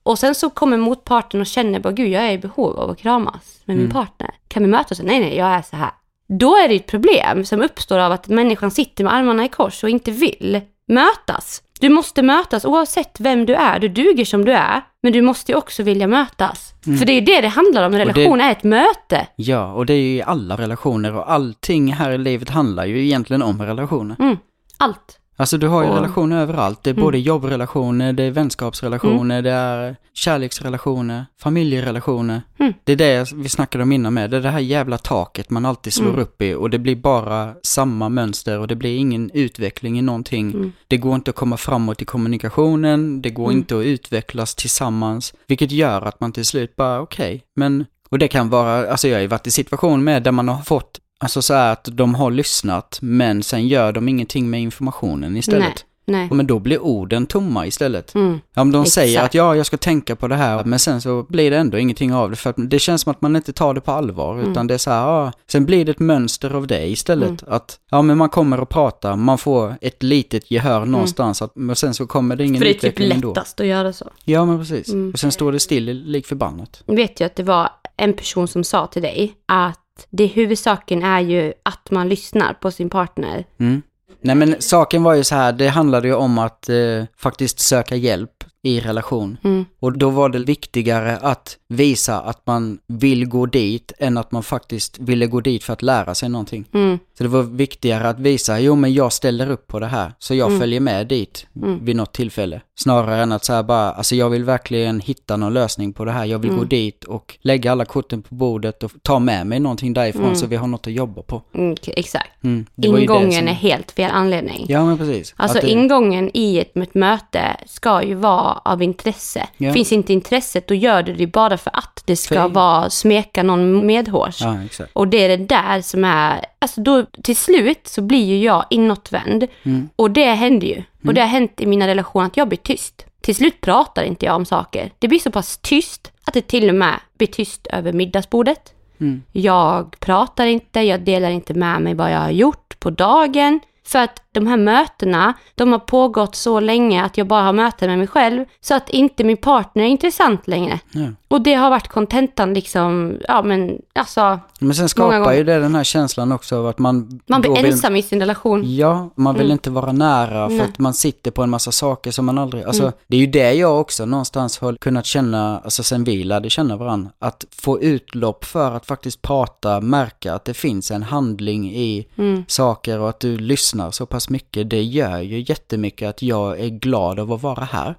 Och 0.04 0.20
sen 0.20 0.36
så 0.36 0.50
kommer 0.50 0.78
motparten 0.78 1.42
och 1.42 1.48
känner 1.48 1.80
bara, 1.80 1.94
gud 1.94 2.10
jag 2.10 2.24
är 2.24 2.32
i 2.32 2.38
behov 2.38 2.80
av 2.80 2.90
att 2.90 2.98
kramas 3.00 3.62
med 3.66 3.78
min 3.78 3.92
partner. 3.92 4.30
Kan 4.48 4.64
vi 4.64 4.70
mötas? 4.70 5.00
Nej, 5.04 5.20
nej, 5.20 5.38
jag 5.38 5.48
är 5.48 5.62
så 5.62 5.76
här. 5.76 5.92
Då 6.28 6.56
är 6.56 6.68
det 6.68 6.76
ett 6.76 6.88
problem 6.88 7.46
som 7.46 7.62
uppstår 7.62 8.00
av 8.00 8.12
att 8.12 8.28
människan 8.28 8.72
sitter 8.72 9.04
med 9.04 9.14
armarna 9.14 9.46
i 9.46 9.50
kors 9.50 9.84
och 9.84 9.90
inte 9.90 10.12
vill 10.12 10.62
mötas. 10.88 11.62
Du 11.80 11.90
måste 11.90 12.22
mötas 12.22 12.66
oavsett 12.66 13.20
vem 13.20 13.46
du 13.46 13.56
är. 13.56 13.80
Du 13.80 13.88
duger 13.88 14.26
som 14.26 14.46
du 14.46 14.52
är, 14.52 14.82
men 15.04 15.14
du 15.14 15.22
måste 15.22 15.52
ju 15.52 15.58
också 15.58 15.84
vilja 15.84 16.08
mötas. 16.08 16.74
För 17.00 17.06
det 17.06 17.12
är 17.12 17.16
ju 17.16 17.22
det 17.22 17.42
det 17.42 17.48
handlar 17.48 17.86
om. 17.86 17.94
En 17.94 18.02
Och 18.02 18.14
det- 18.14 18.20
relation 18.22 18.42
är 18.42 18.52
ett 18.52 18.64
möte. 18.64 19.28
Ja, 19.36 19.74
och 19.74 19.86
det 19.86 19.94
är 19.94 19.98
ju 20.02 20.16
i 20.16 20.22
alla 20.22 20.56
relationer 20.58 21.16
och 21.16 21.32
allting 21.32 21.94
här 21.94 22.12
i 22.12 22.18
livet 22.18 22.50
handlar 22.50 22.86
ju 22.86 23.04
egentligen 23.06 23.42
om 23.42 23.62
relationer. 23.62 24.16
Mm. 24.20 24.38
Allt. 24.78 25.20
Alltså 25.40 25.58
du 25.58 25.68
har 25.68 25.84
ju 25.84 25.90
Och- 25.90 25.96
relationer 25.96 26.42
överallt. 26.42 26.84
Det 26.84 26.90
är 26.90 26.94
både 26.94 27.18
jobbrelationer, 27.20 28.14
det 28.14 28.24
är 28.24 28.32
vänskapsrelationer, 28.32 29.42
det 29.42 29.52
är 29.52 29.96
kärleksrelationer, 30.14 31.26
familjerelationer. 31.42 32.42
Mm. 32.60 32.74
Det 32.84 32.92
är 32.92 32.96
det 32.96 33.32
vi 33.36 33.50
snackade 33.50 33.84
om 33.84 33.92
innan 33.92 34.14
med. 34.14 34.30
Det 34.32 34.38
är 34.38 34.42
det 34.42 34.50
här 34.50 34.60
jävla 34.60 34.98
taket 34.98 35.50
man 35.50 35.66
alltid 35.66 35.94
slår 35.94 36.08
Mm. 36.10 36.20
upp 36.20 36.42
i 36.42 36.54
och 36.54 36.70
det 36.70 36.80
blir 36.80 36.96
bara 36.96 37.54
samma 37.64 38.10
mönster 38.10 38.60
och 38.60 38.68
det 38.68 38.76
blir 38.76 38.98
ingen 38.98 39.32
utveckling 39.34 40.00
i 40.00 40.02
någonting. 40.02 40.52
Mm. 40.52 40.72
Det 40.88 40.98
går 40.98 41.16
inte 41.16 41.30
att 41.30 41.36
komma 41.36 41.58
framåt 41.58 42.02
i 42.02 42.06
kommunikationen, 42.06 43.22
det 43.22 43.30
går 43.30 43.46
Mm. 43.46 43.58
inte 43.58 43.78
att 43.80 43.86
utvecklas 43.86 44.56
tillsammans, 44.56 45.34
vilket 45.48 45.72
gör 45.72 46.02
att 46.02 46.20
man 46.20 46.32
till 46.32 46.46
slut 46.46 46.76
bara 46.76 47.02
okej, 47.02 47.44
men 47.56 47.86
och 48.12 48.20
det 48.20 48.28
kan 48.28 48.50
vara, 48.50 48.92
alltså 48.92 49.08
jag 49.08 49.16
har 49.16 49.22
ju 49.22 49.28
varit 49.28 49.48
i 49.48 49.52
situation 49.52 50.04
med 50.04 50.24
där 50.24 50.32
man 50.32 50.48
har 50.48 50.62
fått 50.62 50.99
Alltså 51.22 51.42
så 51.42 51.54
här 51.54 51.72
att 51.74 51.88
de 51.92 52.16
har 52.16 52.32
lyssnat 52.32 53.00
men 53.02 53.44
sen 53.44 53.68
gör 53.68 53.92
de 53.92 54.10
ingenting 54.10 54.50
med 54.50 54.62
informationen 54.62 55.38
istället. 55.38 55.86
Nej. 56.06 56.28
Men 56.32 56.48
då 56.48 56.60
blir 56.60 56.80
orden 56.82 57.26
tomma 57.26 57.66
istället. 57.68 58.16
Mm. 58.16 58.40
Ja, 58.54 58.64
men 58.64 58.72
de 58.72 58.86
säger 58.86 59.14
Exakt. 59.18 59.26
att 59.26 59.34
ja, 59.34 59.56
jag 59.56 59.66
ska 59.66 59.78
tänka 59.78 60.16
på 60.16 60.28
det 60.28 60.36
här, 60.36 60.64
men 60.64 60.80
sen 60.80 61.02
så 61.02 61.24
blir 61.30 61.52
det 61.52 61.58
ändå 61.58 61.78
ingenting 61.78 62.14
av 62.14 62.30
det. 62.30 62.36
För 62.36 62.50
att 62.50 62.56
det 62.58 62.80
känns 62.80 63.02
som 63.02 63.12
att 63.12 63.22
man 63.22 63.36
inte 63.36 63.54
tar 63.54 63.74
det 63.74 63.82
på 63.82 63.92
allvar, 63.92 64.34
Mm. 64.34 64.52
utan 64.52 64.68
det 64.68 64.74
är 64.74 64.78
så 64.78 64.92
här, 64.92 65.02
ja, 65.02 65.32
sen 65.48 65.66
blir 65.66 65.86
det 65.86 65.92
ett 65.92 66.00
mönster 66.00 66.50
av 66.56 66.68
det 66.68 66.88
istället. 66.90 67.44
Att, 67.48 67.80
ja 67.92 68.02
men 68.02 68.18
man 68.18 68.30
kommer 68.30 68.60
och 68.60 68.70
pratar, 68.70 69.16
man 69.16 69.38
får 69.38 69.76
ett 69.82 70.04
litet 70.04 70.52
gehör 70.52 70.86
någonstans, 70.86 71.42
att, 71.42 71.52
men 71.56 71.76
sen 71.76 71.94
så 71.94 72.08
kommer 72.08 72.36
det 72.36 72.44
ingen 72.44 72.56
Mm. 72.56 72.60
För 72.60 72.66
det 72.66 72.70
är 72.72 72.74
typ 72.74 72.84
utveckling 72.84 73.12
ändå. 73.12 73.28
lättast 73.30 73.60
att 73.60 73.66
göra 73.68 73.94
så. 73.94 74.10
Ja, 74.26 74.46
men 74.46 74.60
precis. 74.60 74.90
Mm. 74.90 75.12
Och 75.14 75.20
sen 75.20 75.32
står 75.32 75.52
det 75.52 75.60
still 75.60 76.04
lik 76.06 76.28
förbannat. 76.28 76.84
Jag 76.86 76.96
vet 76.96 77.20
ju 77.22 77.26
att 77.26 77.36
det 77.36 77.44
var 77.44 77.70
en 77.98 78.14
person 78.14 78.48
som 78.48 78.64
sa 78.64 78.88
till 78.88 79.02
dig 79.02 79.34
att 79.48 79.80
det 80.10 80.26
huvudsaken 80.26 81.04
är 81.04 81.20
ju 81.20 81.54
att 81.64 81.92
man 81.92 82.10
lyssnar 82.10 82.54
på 82.54 82.72
sin 82.72 82.90
partner. 82.90 83.46
Mm. 83.60 83.82
Nej 84.22 84.36
men 84.36 84.56
saken 84.60 85.04
var 85.04 85.14
ju 85.14 85.24
så 85.24 85.36
här, 85.36 85.52
det 85.52 85.68
handlade 85.68 86.08
ju 86.08 86.14
om 86.14 86.38
att 86.38 86.70
eh, 86.70 87.04
faktiskt 87.18 87.60
söka 87.60 87.96
hjälp 87.96 88.39
i 88.64 88.80
relation. 88.80 89.38
Mm. 89.44 89.66
Och 89.80 89.98
då 89.98 90.10
var 90.10 90.30
det 90.30 90.40
viktigare 90.40 91.18
att 91.18 91.58
visa 91.68 92.20
att 92.22 92.42
man 92.48 92.80
vill 92.88 93.26
gå 93.26 93.46
dit 93.46 93.92
än 93.98 94.18
att 94.18 94.32
man 94.32 94.44
faktiskt 94.44 95.00
ville 95.00 95.26
gå 95.28 95.42
dit 95.42 95.64
för 95.64 95.74
att 95.74 95.82
lära 95.82 96.16
sig 96.16 96.30
någonting. 96.30 96.66
Mm. 96.74 97.00
Så 97.18 97.24
det 97.24 97.30
var 97.30 97.44
viktigare 97.44 98.10
att 98.10 98.20
visa, 98.20 98.60
jo 98.60 98.76
men 98.76 98.94
jag 98.94 99.14
ställer 99.14 99.50
upp 99.52 99.68
på 99.68 99.80
det 99.80 99.86
här, 99.88 100.14
så 100.20 100.36
jag 100.36 100.48
Mm. 100.48 100.60
följer 100.60 100.80
med 100.80 101.08
dit 101.08 101.48
Mm. 101.56 101.86
vid 101.86 101.96
något 101.96 102.14
tillfälle. 102.14 102.62
Snarare 102.80 103.22
än 103.24 103.32
att 103.32 103.46
säga 103.46 103.64
bara, 103.64 103.92
alltså 103.92 104.16
jag 104.16 104.30
vill 104.30 104.44
verkligen 104.44 105.00
hitta 105.00 105.38
någon 105.38 105.54
lösning 105.54 105.94
på 105.94 106.06
det 106.06 106.12
här, 106.12 106.26
jag 106.26 106.40
vill 106.40 106.50
Mm. 106.50 106.60
gå 106.60 106.66
dit 106.66 107.04
och 107.04 107.38
lägga 107.42 107.72
alla 107.72 107.86
korten 107.86 108.22
på 108.22 108.36
bordet 108.36 108.84
och 108.84 108.92
ta 109.02 109.20
med 109.20 109.48
mig 109.48 109.60
någonting 109.60 109.94
därifrån 109.94 110.24
Mm. 110.24 110.36
så 110.36 110.48
vi 110.48 110.56
har 110.56 110.68
något 110.68 110.88
att 110.88 110.94
jobba 110.94 111.22
på. 111.22 111.42
Mm, 111.54 111.76
exakt. 111.88 112.44
Mm. 112.44 112.66
Ingången 112.84 113.32
som- 113.32 113.48
är 113.48 113.54
helt 113.54 113.92
fel 113.92 114.12
anledning. 114.14 114.66
Ja 114.70 114.86
men 114.86 114.98
precis. 114.98 115.34
Alltså 115.38 115.60
det- 115.62 115.70
ingången 115.70 116.32
i 116.34 116.60
ett, 116.60 116.78
ett 116.78 116.94
möte 116.96 117.42
ska 117.66 118.04
ju 118.04 118.14
vara 118.16 118.49
av 118.54 118.84
intresse. 118.84 119.48
Ja. 119.58 119.74
Finns 119.74 119.92
inte 119.92 120.14
intresset 120.14 120.68
då 120.68 120.74
gör 120.74 121.04
du 121.04 121.14
det 121.14 121.28
bara 121.28 121.58
för 121.58 121.72
att 121.78 122.04
det 122.06 122.16
ska 122.16 122.36
För- 122.36 122.50
vara 122.50 122.90
smeka 122.90 123.44
någon 123.44 123.86
medhårs. 123.86 124.42
Ja. 124.42 124.58
Och 124.94 125.08
det 125.08 125.18
är 125.18 125.38
det 125.38 125.46
där 125.46 125.82
som 125.82 126.06
är, 126.06 126.46
alltså 126.60 126.82
då 126.82 127.06
till 127.24 127.36
slut 127.36 127.88
så 127.88 128.02
blir 128.02 128.26
ju 128.26 128.44
jag 128.44 128.66
inåtvänd. 128.70 129.48
Mm. 129.64 129.90
Och 129.96 130.12
det 130.12 130.34
händer 130.34 130.68
ju. 130.68 130.84
Och 131.08 131.14
det 131.14 131.22
har 131.22 131.28
hänt 131.28 131.62
i 131.62 131.66
mina 131.66 131.88
relationer 131.88 132.26
att 132.26 132.38
jag 132.38 132.48
blir 132.48 132.58
tyst. 132.58 133.06
Till 133.22 133.36
slut 133.36 133.62
pratar 133.62 134.04
inte 134.04 134.26
jag 134.26 134.36
om 134.36 134.46
saker. 134.46 134.92
Det 135.00 135.08
blir 135.08 135.20
så 135.20 135.32
pass 135.32 135.58
tyst 135.58 136.12
att 136.26 136.34
det 136.34 136.48
till 136.48 136.70
och 136.70 136.76
med 136.76 137.00
blir 137.18 137.28
tyst 137.28 137.68
över 137.68 137.94
middagsbordet. 137.94 138.74
Mm. 139.00 139.24
Jag 139.32 139.96
pratar 140.00 140.46
inte, 140.46 140.80
jag 140.82 141.02
delar 141.02 141.30
inte 141.30 141.54
med 141.54 141.82
mig 141.82 141.94
vad 141.94 142.12
jag 142.12 142.20
har 142.20 142.32
gjort 142.32 142.80
på 142.80 142.90
dagen. 142.90 143.60
För 143.92 144.00
att 144.00 144.24
de 144.32 144.48
här 144.48 144.58
mötena, 144.58 145.34
de 145.56 145.72
har 145.72 145.80
pågått 145.80 146.36
så 146.36 146.60
länge 146.60 147.04
att 147.04 147.18
jag 147.18 147.28
bara 147.28 147.44
har 147.44 147.54
möten 147.54 147.90
med 147.90 147.98
mig 147.98 148.08
själv. 148.08 148.46
Så 148.62 148.76
att 148.76 148.90
inte 148.90 149.24
min 149.24 149.38
partner 149.38 149.84
är 149.84 149.88
intressant 149.88 150.48
längre. 150.48 150.80
Nej. 150.92 151.12
Och 151.32 151.42
det 151.42 151.54
har 151.54 151.70
varit 151.70 151.88
kontentan 151.88 152.54
liksom, 152.54 153.18
ja 153.28 153.42
men 153.44 153.82
alltså, 153.94 154.40
Men 154.60 154.76
sen 154.76 154.90
skapar 154.90 155.34
ju 155.34 155.44
det 155.44 155.60
den 155.60 155.76
här 155.76 155.84
känslan 155.84 156.32
också 156.32 156.58
av 156.58 156.68
att 156.68 156.80
man... 156.80 157.20
man 157.28 157.42
blir 157.42 157.56
vill- 157.56 157.66
ensam 157.66 157.96
i 157.96 158.02
sin 158.02 158.20
relation. 158.20 158.76
Ja, 158.76 159.10
man 159.16 159.34
vill 159.36 159.44
Mm. 159.46 159.52
inte 159.52 159.70
vara 159.70 159.92
nära 159.92 160.48
för 160.50 160.56
Nej. 160.56 160.66
att 160.66 160.80
man 160.80 160.94
sitter 160.94 161.32
på 161.32 161.44
en 161.44 161.50
massa 161.50 161.72
saker 161.72 162.12
som 162.12 162.26
man 162.26 162.38
aldrig... 162.38 162.64
Alltså, 162.64 162.84
Mm. 162.84 162.94
det 163.08 163.16
är 163.18 163.20
ju 163.22 163.28
det 163.28 163.54
jag 163.54 163.80
också 163.82 164.06
någonstans 164.06 164.60
har 164.60 164.76
kunnat 164.76 165.06
känna, 165.06 165.60
alltså 165.60 165.84
sen 165.84 166.04
vi 166.04 166.24
lärde 166.24 166.50
känna 166.50 166.76
varandra, 166.78 167.12
att 167.20 167.46
få 167.62 167.82
utlopp 167.82 168.46
för 168.46 168.72
att 168.76 168.86
faktiskt 168.86 169.22
prata, 169.22 169.82
märka 169.82 170.34
att 170.34 170.46
det 170.46 170.54
finns 170.54 170.92
en 170.92 171.04
handling 171.04 171.72
i 171.72 172.08
Mm. 172.18 172.44
saker 172.48 173.00
och 173.00 173.10
att 173.10 173.20
du 173.20 173.38
lyssnar 173.38 173.92
så 173.92 174.06
pass 174.06 174.30
mycket, 174.30 174.70
det 174.70 174.84
gör 174.84 175.20
ju 175.20 175.40
jättemycket 175.50 176.10
att 176.10 176.22
jag 176.22 176.60
är 176.60 176.70
glad 176.70 177.20
av 177.20 177.34
att 177.34 177.44
vara 177.44 177.64
här. 177.64 177.96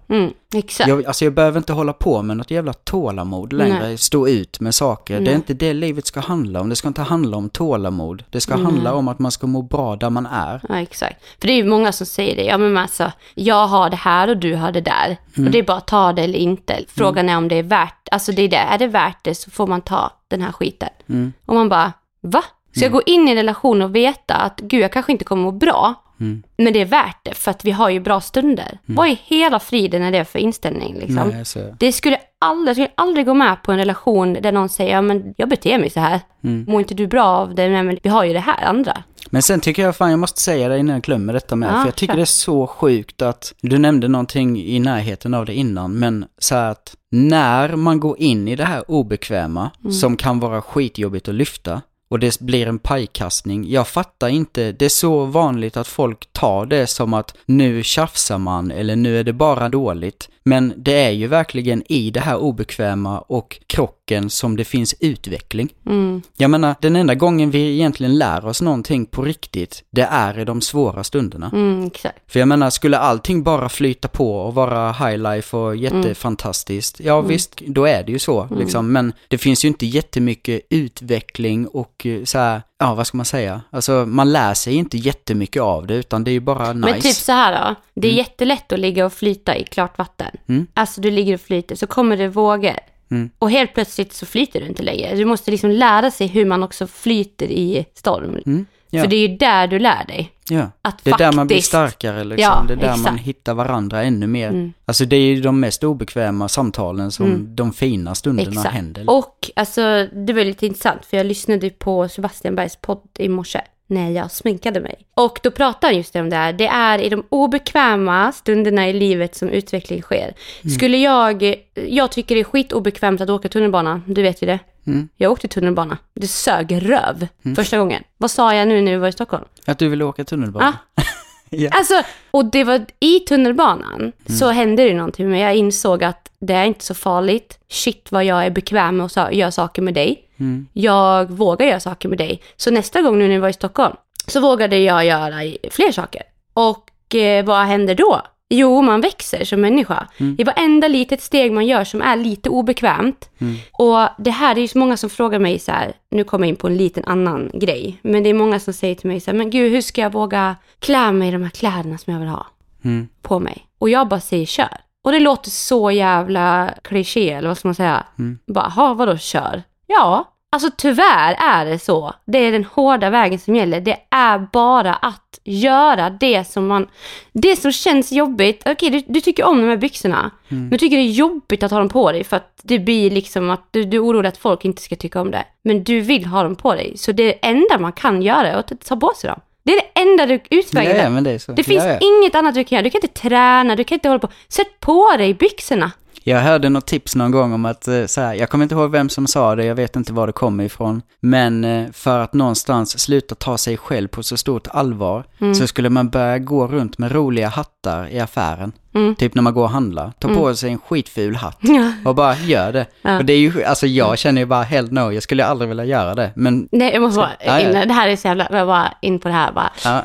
Mm. 0.52 0.64
Exakt. 0.64 0.88
Jag, 0.88 1.06
alltså 1.06 1.24
jag 1.24 1.34
behöver 1.34 1.58
inte 1.58 1.72
hålla 1.72 1.92
på 1.92 2.22
med 2.22 2.36
något 2.36 2.50
jävla 2.50 2.72
tålamod 2.72 3.52
längre, 3.52 3.78
Nej. 3.78 3.98
stå 3.98 4.28
ut 4.28 4.60
med 4.60 4.74
saker. 4.74 5.14
Det 5.14 5.20
Nej. 5.20 5.32
är 5.32 5.36
inte 5.36 5.54
det 5.54 5.72
livet 5.72 6.06
ska 6.06 6.20
handla 6.20 6.60
om. 6.60 6.68
Det 6.68 6.76
ska 6.76 6.88
inte 6.88 7.02
handla 7.02 7.36
om 7.36 7.48
tålamod. 7.48 8.24
Det 8.30 8.40
ska 8.40 8.56
Nej. 8.56 8.64
handla 8.64 8.94
om 8.94 9.08
att 9.08 9.18
man 9.18 9.32
ska 9.32 9.46
må 9.46 9.62
bra 9.62 9.96
där 9.96 10.10
man 10.10 10.26
är. 10.26 10.60
Ja, 10.68 10.80
exakt. 10.80 11.24
För 11.40 11.46
det 11.46 11.52
är 11.52 11.56
ju 11.56 11.64
många 11.64 11.92
som 11.92 12.06
säger 12.06 12.36
det. 12.36 12.44
Ja, 12.44 12.58
men 12.58 12.76
alltså, 12.76 13.12
jag 13.34 13.66
har 13.66 13.90
det 13.90 13.96
här 13.96 14.28
och 14.28 14.36
du 14.36 14.54
har 14.54 14.72
det 14.72 14.80
där. 14.80 15.16
Mm. 15.36 15.46
Och 15.46 15.52
det 15.52 15.58
är 15.58 15.62
bara 15.62 15.76
att 15.76 15.86
ta 15.86 16.12
det 16.12 16.22
eller 16.22 16.38
inte. 16.38 16.84
Frågan 16.88 17.28
är 17.28 17.36
om 17.36 17.48
det 17.48 17.56
är 17.56 17.62
värt, 17.62 18.08
alltså 18.10 18.32
det 18.32 18.42
är 18.42 18.48
det. 18.48 18.56
Är 18.56 18.78
det 18.78 18.86
värt 18.86 19.24
det 19.24 19.34
så 19.34 19.50
får 19.50 19.66
man 19.66 19.80
ta 19.80 20.12
den 20.28 20.42
här 20.42 20.52
skiten. 20.52 20.88
Mm. 21.08 21.32
Och 21.46 21.54
man 21.54 21.68
bara, 21.68 21.92
va? 22.20 22.44
Ska 22.72 22.84
jag 22.84 22.92
gå 22.92 23.02
in 23.02 23.28
i 23.28 23.30
en 23.30 23.36
relation 23.36 23.82
och 23.82 23.94
veta 23.96 24.34
att 24.34 24.60
gud, 24.60 24.80
jag 24.80 24.92
kanske 24.92 25.12
inte 25.12 25.24
kommer 25.24 25.42
må 25.42 25.52
bra, 25.52 25.94
Mm. 26.20 26.42
men 26.56 26.72
det 26.72 26.80
är 26.80 26.85
värt 26.85 27.20
det 27.24 27.35
för 27.35 27.50
att 27.50 27.64
vi 27.64 27.70
har 27.70 27.90
ju 27.90 28.00
bra 28.00 28.20
stunder. 28.20 28.78
Vad 28.87 29.09
i 29.09 29.20
hela 29.24 29.59
friden 29.61 30.02
är 30.02 30.11
det 30.12 30.24
för 30.24 30.38
inställning 30.38 30.94
liksom? 30.94 31.28
Nej, 31.35 31.44
så, 31.44 31.76
Det 31.78 31.92
skulle 31.92 32.16
aldrig, 32.38 32.68
jag 32.68 32.74
skulle 32.76 32.90
aldrig 32.94 33.26
gå 33.26 33.35
med 33.35 33.62
på 33.62 33.72
en 33.72 33.78
relation 33.78 34.33
där 34.33 34.52
någon 34.52 34.68
säger, 34.68 34.90
ja 34.94 35.02
men 35.02 35.35
jag 35.37 35.48
beter 35.48 35.78
mig 35.78 35.90
så 35.90 36.00
här. 36.00 36.20
Mm. 36.44 36.64
Mår 36.68 36.80
inte 36.80 36.94
du 36.94 37.06
bra 37.06 37.24
av 37.24 37.54
det? 37.54 37.68
Nej, 37.68 37.83
men 37.83 37.98
vi 38.02 38.09
har 38.11 38.24
ju 38.24 38.33
det 38.33 38.40
här 38.40 38.64
andra. 38.64 39.02
Men 39.33 39.42
sen 39.42 39.61
tycker 39.61 39.83
jag, 39.83 39.96
fan 39.96 40.11
jag 40.11 40.18
måste 40.18 40.40
säga 40.40 40.68
det 40.68 40.78
innan 40.78 40.92
jag 40.94 41.02
glömmer 41.02 41.33
detta 41.33 41.56
med, 41.56 41.68
Ja, 41.68 41.78
för 41.80 41.85
jag 41.88 41.96
tycker 41.96 42.12
kör. 42.12 42.16
det 42.16 42.22
är 42.22 42.24
så 42.24 42.66
sjukt 42.66 43.22
att, 43.22 43.54
du 43.61 43.78
nämnde 43.78 44.09
någonting 44.09 44.61
i 44.62 44.78
närheten 44.78 45.35
av 45.35 45.46
det 45.46 45.54
innan, 45.54 45.92
men 45.98 46.24
så 46.38 46.54
här 46.54 46.70
att 46.70 46.94
när 47.11 47.76
man 47.76 48.00
går 48.00 48.18
in 48.20 48.48
i 48.48 48.56
det 48.56 48.64
här 48.64 48.90
obekväma, 48.90 49.70
Mm. 49.80 49.92
som 49.92 50.16
kan 50.16 50.40
vara 50.40 50.62
skitjobbigt 50.62 51.28
att 51.28 51.35
lyfta, 51.35 51.83
och 52.11 52.18
det 52.18 52.40
blir 52.40 52.66
en 52.66 52.79
pajkastning, 52.79 53.70
jag 53.70 53.88
fattar 53.88 54.29
inte, 54.29 54.73
det 54.73 54.85
är 54.85 54.88
så 54.88 55.25
vanligt 55.25 55.77
att 55.77 55.88
folk 55.88 56.33
tar 56.33 56.66
det 56.66 56.87
som 56.87 57.14
att 57.14 57.37
nu 57.46 57.83
tjafsar 57.83 58.38
man 58.38 58.70
eller 58.70 58.96
nu 58.96 59.18
är 59.18 59.25
det 59.25 59.33
bara 59.33 59.68
dåligt. 59.68 60.29
Men 60.44 60.72
det 60.76 61.05
är 61.05 61.11
ju 61.11 61.26
verkligen 61.26 61.92
i 61.92 62.11
det 62.11 62.20
här 62.20 62.37
obekväma 62.37 63.18
och 63.18 63.61
krocken 63.66 64.31
som 64.31 64.57
det 64.57 64.64
finns 64.64 64.94
utveckling. 65.00 65.68
Mm. 65.87 66.22
Jag 66.37 66.50
menar, 66.50 66.74
den 66.81 66.96
enda 66.96 67.14
gången 67.14 67.50
vi 67.50 67.74
egentligen 67.74 68.18
lär 68.18 68.46
oss 68.46 68.62
någonting 68.62 69.07
på 69.07 69.22
riktigt, 69.22 69.85
det 69.90 70.09
är 70.11 70.38
i 70.38 70.44
de 70.44 70.61
svåra 70.61 71.05
stunderna. 71.05 71.50
Mm. 71.53 71.90
För 72.26 72.38
jag 72.38 72.48
menar, 72.48 72.70
skulle 72.70 72.98
allting 72.98 73.42
bara 73.42 73.68
flyta 73.68 74.09
på 74.09 74.37
och 74.37 74.55
vara 74.55 74.92
high 74.92 75.18
life 75.18 75.57
och 75.57 75.76
jättefantastiskt, 75.76 77.00
ja 77.00 77.20
visst, 77.20 77.61
då 77.66 77.85
är 77.85 78.03
det 78.03 78.12
ju 78.12 78.18
så 78.18 78.48
liksom. 78.59 78.92
Men 78.92 79.12
det 79.29 79.38
finns 79.38 79.64
ju 79.64 79.68
inte 79.68 79.87
jättemycket 79.87 80.61
utveckling 80.70 81.66
och 81.66 82.07
eh, 82.07 82.24
så 82.24 82.38
här, 82.38 82.62
ja 82.79 82.94
vad 82.94 83.07
ska 83.07 83.16
man 83.16 83.26
säga? 83.26 83.61
Alltså 83.70 83.92
man 83.92 84.33
lär 84.33 84.55
sig 84.55 84.74
inte 84.74 84.96
jättemycket 84.96 85.62
av 85.62 85.87
det, 85.87 85.94
utan 85.94 86.24
det 86.24 86.31
är 86.31 86.33
ju 86.33 86.40
bara 86.40 86.72
nice. 86.72 86.90
Men 86.90 87.00
typ 87.00 87.14
så 87.14 87.33
här 87.33 87.68
då. 87.68 87.74
Det 87.94 88.09
är 88.09 88.12
jättelätt 88.12 88.72
att 88.72 88.79
ligga 88.79 89.07
och 89.07 89.12
flyta 89.12 89.57
i 89.57 89.64
klart 89.64 89.98
vatten. 89.98 90.29
Mm. 90.48 90.66
Alltså 90.74 91.00
du 91.00 91.10
ligger 91.10 91.34
och 91.34 91.40
flyter, 91.40 91.76
så 91.76 91.86
kommer 91.86 92.16
det 92.16 92.28
vågor. 92.28 92.76
Mm. 93.10 93.30
Och 93.38 93.50
helt 93.50 93.74
plötsligt 93.74 94.12
så 94.12 94.26
flyter 94.26 94.60
du 94.60 94.66
inte 94.66 94.82
längre. 94.82 95.14
Du 95.16 95.24
måste 95.24 95.50
liksom 95.50 95.70
lära 95.70 96.10
sig 96.10 96.26
hur 96.26 96.44
man 96.44 96.62
också 96.62 96.86
flyter 96.86 97.46
i 97.46 97.86
storm. 97.94 98.38
Mm, 98.46 98.66
ja. 98.90 99.02
För 99.02 99.10
det 99.10 99.16
är 99.16 99.28
ju 99.28 99.36
där 99.36 99.66
du 99.66 99.78
lär 99.78 100.04
dig. 100.06 100.32
Ja, 100.48 100.70
Att 100.82 101.04
det 101.04 101.10
är 101.10 101.18
där 101.18 101.32
man 101.32 101.46
blir 101.46 101.56
faktiskt- 101.56 101.68
starkare 101.68 102.24
liksom. 102.24 102.42
Ja, 102.42 102.64
det 102.68 102.72
är 102.72 102.76
där 102.76 102.88
man 102.88 103.00
exakt. 103.14 103.20
hittar 103.22 103.54
varandra 103.54 104.02
ännu 104.02 104.26
mer. 104.26 104.48
Mm. 104.48 104.72
Alltså 104.84 105.04
det 105.04 105.16
är 105.16 105.20
ju 105.34 105.40
de 105.40 105.60
mest 105.60 105.84
obekväma 105.84 106.48
samtalen 106.48 107.10
som 107.12 107.26
Mm. 107.26 107.56
de 107.56 107.72
fina 107.72 108.14
stunderna 108.14 108.50
Exakt. 108.50 108.74
händer. 108.74 109.10
Och 109.10 109.50
alltså, 109.56 110.06
det 110.12 110.32
var 110.32 110.44
lite 110.44 110.66
intressant 110.66 111.04
för 111.06 111.16
jag 111.16 111.26
lyssnade 111.26 111.70
på 111.70 112.08
Sebastian 112.08 112.54
Bergs 112.54 112.76
podd 112.76 113.08
i 113.18 113.28
morse 113.28 113.60
när 113.90 114.11
jag 114.11 114.31
sminkade 114.31 114.81
mig. 114.81 115.07
Och 115.14 115.40
då 115.42 115.50
pratade 115.50 115.87
han 115.87 115.96
just 115.96 116.16
om 116.16 116.31
det 116.31 116.37
här. 116.37 116.53
Det 116.53 116.66
är 116.66 116.98
i 116.98 117.09
de 117.09 117.24
obekväma 117.29 118.33
stunderna 118.33 118.88
i 118.88 118.92
livet 118.92 119.35
som 119.35 119.48
utveckling 119.48 120.03
sker. 120.03 120.35
Mm. 120.62 120.74
Skulle 120.76 120.96
jag, 120.96 121.55
jag 121.74 122.11
tycker 122.12 122.35
det 122.35 122.40
är 122.40 122.44
skitobekvämt 122.44 123.20
att 123.20 123.31
åka 123.31 123.48
tunnelbana, 123.48 124.03
du 124.07 124.22
vet 124.22 124.42
ju 124.42 124.46
det. 124.46 124.59
Mm. 124.87 125.09
Jag 125.16 125.33
åkte 125.33 125.48
tunnelbana. 125.48 125.98
Det 126.14 126.26
sög 126.29 126.90
röv 126.90 127.26
första 127.57 127.79
gången. 127.79 128.03
Vad 128.16 128.31
sa 128.31 128.55
jag 128.55 128.68
nu 128.68 128.81
när 128.81 128.92
vi 128.92 128.98
var 128.98 129.09
i 129.09 129.12
Stockholm? 129.12 129.44
Att 129.66 129.79
du 129.79 129.88
vill 129.88 130.03
åka 130.03 130.24
tunnelbana? 130.24 130.79
ja. 131.50 131.70
Alltså, 131.72 132.03
och 132.31 132.44
det 132.44 132.64
var 132.64 132.87
i 133.00 133.20
tunnelbanan 133.20 134.12
så 134.26 134.50
hände 134.50 134.85
det 134.85 134.94
någonting 134.94 135.31
men 135.31 135.38
jag 135.38 135.57
insåg 135.57 136.05
att 136.05 136.31
det 136.38 136.55
är 136.55 136.64
inte 136.64 136.85
så 136.85 136.94
farligt. 136.94 137.59
Shit 137.68 138.12
vad 138.12 138.24
jag 138.24 138.46
är 138.46 138.50
bekväm 138.50 138.96
med 138.96 139.07
att 139.07 139.35
göra 139.35 139.50
saker 139.50 139.83
med 139.83 139.94
dig. 139.94 140.24
Mm. 140.40 140.66
Jag 140.72 141.31
vågar 141.31 141.66
göra 141.66 141.81
saker 141.81 142.09
med 142.09 142.18
dig. 142.18 142.42
Så 142.57 142.70
nästa 142.70 143.03
gång 143.03 143.18
nu 143.18 143.24
när 143.29 143.35
vi 143.35 143.40
var 143.40 143.48
i 143.48 143.53
Stockholm 143.53 143.96
så 144.26 144.40
vågade 144.40 144.79
jag 144.79 145.05
göra 145.07 145.35
fler 145.70 145.92
saker. 145.92 146.22
Och 146.55 147.14
eh, 147.14 147.44
vad 147.44 147.64
händer 147.66 147.94
då? 147.94 148.22
Jo, 148.53 148.83
man 148.83 149.00
växer 149.00 149.44
som 149.44 149.61
människa. 149.61 150.07
I 150.38 150.44
varenda 150.44 150.88
litet 150.88 151.22
steg 151.22 151.53
man 151.53 151.66
gör 151.66 151.85
som 151.85 152.03
är 152.03 152.16
lite 152.16 152.48
obekvämt. 152.50 153.31
Och 153.72 154.09
det 154.18 154.31
här, 154.31 154.55
det 154.55 154.61
är 154.61 154.62
ju 154.62 154.68
så 154.68 154.79
många 154.79 154.96
som 154.96 155.11
frågar 155.11 155.38
mig 155.38 155.59
så 155.59 155.72
här, 155.72 155.92
nu 156.11 156.24
kommer 156.24 156.46
jag 156.46 156.48
in 156.48 156.57
på 156.57 156.66
en 156.66 156.76
liten 156.76 157.05
annan 157.05 157.50
grej. 157.55 157.98
Men 158.03 158.22
det 158.22 158.31
är 158.31 158.35
många 158.35 158.61
som 158.61 158.72
säger 158.74 158.94
till 158.94 159.09
mig 159.11 159.20
så 159.20 159.31
här, 159.31 159.38
men 159.38 159.50
gud 159.50 159.72
hur 159.72 159.81
ska 159.81 160.00
jag 160.00 160.12
våga 160.12 160.57
klä 160.79 161.12
mig 161.12 161.29
i 161.29 161.33
de 161.33 161.42
här 161.42 161.50
kläderna 161.50 161.98
som 161.98 162.12
jag 162.12 162.20
vill 162.20 162.29
ha 162.29 162.46
Mm. 162.85 163.09
på 163.22 163.38
mig? 163.38 163.66
Och 163.79 163.88
jag 163.90 164.09
bara 164.09 164.20
säger 164.20 164.46
kör. 164.46 164.76
Och 165.05 165.12
det 165.12 165.20
låter 165.20 165.50
så 165.50 165.90
jävla 165.90 166.74
kliché, 166.85 167.31
eller 167.31 167.48
vad 167.48 167.59
ska 167.59 167.68
man 167.68 167.74
säga? 167.74 168.05
Mm. 168.18 168.38
Bara, 168.46 168.68
ha 168.68 168.94
vadå 168.94 169.16
kör? 169.16 169.62
Ja, 169.90 170.24
alltså 170.53 170.70
tyvärr 170.76 171.37
är 171.40 171.64
det 171.66 171.79
så. 171.79 172.14
Det 172.26 172.38
är 172.38 172.53
den 172.53 172.64
hårda 172.64 173.11
vägen 173.11 173.38
som 173.38 173.57
gäller. 173.57 173.81
Det 173.81 173.96
är 174.11 174.38
bara 174.53 174.94
att 174.94 175.38
göra 175.44 176.11
det 176.11 176.44
som 176.44 176.66
man, 176.66 176.88
det 177.33 177.57
som 177.57 177.72
känns 177.72 178.12
jobbigt. 178.12 178.62
Okej, 178.66 178.90
du, 178.90 179.03
du 179.07 179.20
tycker 179.20 179.44
om 179.44 179.61
de 179.61 179.68
här 179.68 179.76
byxorna, 179.76 180.31
Mm. 180.48 180.62
men 180.62 180.70
du 180.70 180.79
tycker 180.79 180.96
det 180.96 181.03
är 181.03 181.11
jobbigt 181.11 181.62
att 181.62 181.70
ha 181.70 181.79
dem 181.79 181.88
på 181.88 182.12
dig 182.12 182.24
för 182.24 182.37
att 182.37 182.61
det 182.62 182.79
blir 182.79 183.11
liksom 183.11 183.50
att 183.50 183.68
du, 183.70 183.85
du 183.85 183.96
är 183.96 184.05
orolig 184.05 184.29
att 184.29 184.37
folk 184.38 184.64
inte 184.64 184.83
ska 184.83 184.96
tycka 184.96 185.20
om 185.20 185.31
det. 185.31 185.44
Men 185.64 185.85
du 185.85 186.00
vill 186.00 186.26
ha 186.26 186.42
dem 186.42 186.57
på 186.57 186.74
dig, 186.74 186.98
så 186.98 187.12
det 187.12 187.46
enda 187.46 187.79
man 187.79 187.92
kan 187.92 188.22
göra 188.22 188.48
är 188.48 188.57
att 188.57 188.72
ta 188.85 188.96
på 188.96 189.12
sig 189.16 189.31
dem. 189.31 189.40
Det 189.62 189.72
är 189.72 189.76
det 189.76 190.00
enda 190.00 190.26
du 190.26 190.40
utvägen. 190.50 190.96
Ja, 190.96 191.03
ja, 191.03 191.20
det. 191.20 191.57
Det 191.57 191.62
finns 191.62 191.85
ja. 191.85 191.98
inget 191.98 192.35
annat 192.35 192.55
du 192.55 192.64
kan 192.64 192.76
göra. 192.76 192.85
Du 192.85 192.90
kan 192.90 193.00
inte 193.03 193.20
träna, 193.20 193.76
du 193.76 193.85
kan 193.85 193.96
inte 193.96 194.09
hålla 194.09 194.18
på. 194.18 194.29
Sätt 194.48 194.81
på 194.81 195.14
dig 195.18 195.35
byxorna. 195.35 195.90
Jag 196.24 196.40
hörde 196.40 196.68
något 196.68 196.87
tips 196.87 197.16
någon 197.16 197.30
gång 197.30 197.52
om 197.52 197.64
att, 197.64 197.88
eh, 197.88 198.06
så 198.06 198.20
här, 198.20 198.35
jag 198.35 198.50
kommer 198.50 198.62
inte 198.62 198.74
ihåg 198.74 198.90
vem 198.90 199.09
som 199.09 199.26
sa 199.26 199.54
det, 199.54 199.64
jag 199.64 199.74
vet 199.74 199.96
inte 199.96 200.12
var 200.12 200.26
det 200.26 200.33
kommer 200.33 200.64
ifrån. 200.64 201.02
Men 201.20 201.64
eh, 201.64 201.87
för 201.92 202.18
att 202.20 202.33
någonstans 202.35 202.98
sluta 203.00 203.35
ta 203.35 203.59
sig 203.59 203.76
själv 203.76 204.09
på 204.09 204.22
så 204.22 204.37
stort 204.37 204.68
allvar 204.70 205.24
Mm. 205.40 205.54
så 205.54 205.66
skulle 205.66 205.90
man 205.90 206.09
börja 206.09 206.38
gå 206.38 206.66
runt 206.66 206.98
med 206.98 207.12
roliga 207.12 207.48
hattar 207.48 208.09
i 208.09 208.20
affären. 208.20 208.72
Mm. 208.94 209.14
Typ 209.14 209.35
när 209.35 209.42
man 209.42 209.54
går 209.54 209.62
och 209.62 209.70
handlar. 209.70 210.12
Ta 210.18 210.28
på 210.28 210.54
sig 210.54 210.70
en 210.72 210.78
skitful 210.78 211.37
hatt 211.37 211.59
och 212.04 212.14
bara 212.14 212.35
gör 212.37 212.72
det. 212.72 212.87
Ja. 213.02 213.18
Och 213.18 213.24
det 213.24 213.33
är 213.33 213.38
ju, 213.38 213.64
alltså 213.64 213.87
jag 213.87 214.18
känner 214.18 214.40
ju 214.42 214.46
bara 214.46 214.62
hell 214.62 214.92
no, 214.92 215.12
jag 215.12 215.22
skulle 215.22 215.44
aldrig 215.44 215.68
vilja 215.68 215.85
göra 215.85 216.14
det. 216.14 216.33
Men, 216.37 216.68
Nej, 216.72 216.92
jag 216.92 217.02
måste 217.02 217.18
bara, 217.20 217.30
Ja, 217.61 217.85
det 217.87 217.92
här 217.92 218.09
är 218.09 218.16
så 218.16 218.28
jävla, 218.28 218.46
jag 218.50 218.66
bara 218.66 218.94
in 219.02 219.18
på 219.20 219.28
det 219.28 219.35
här 219.35 219.52
bara. 219.52 219.70
ja. 219.85 220.02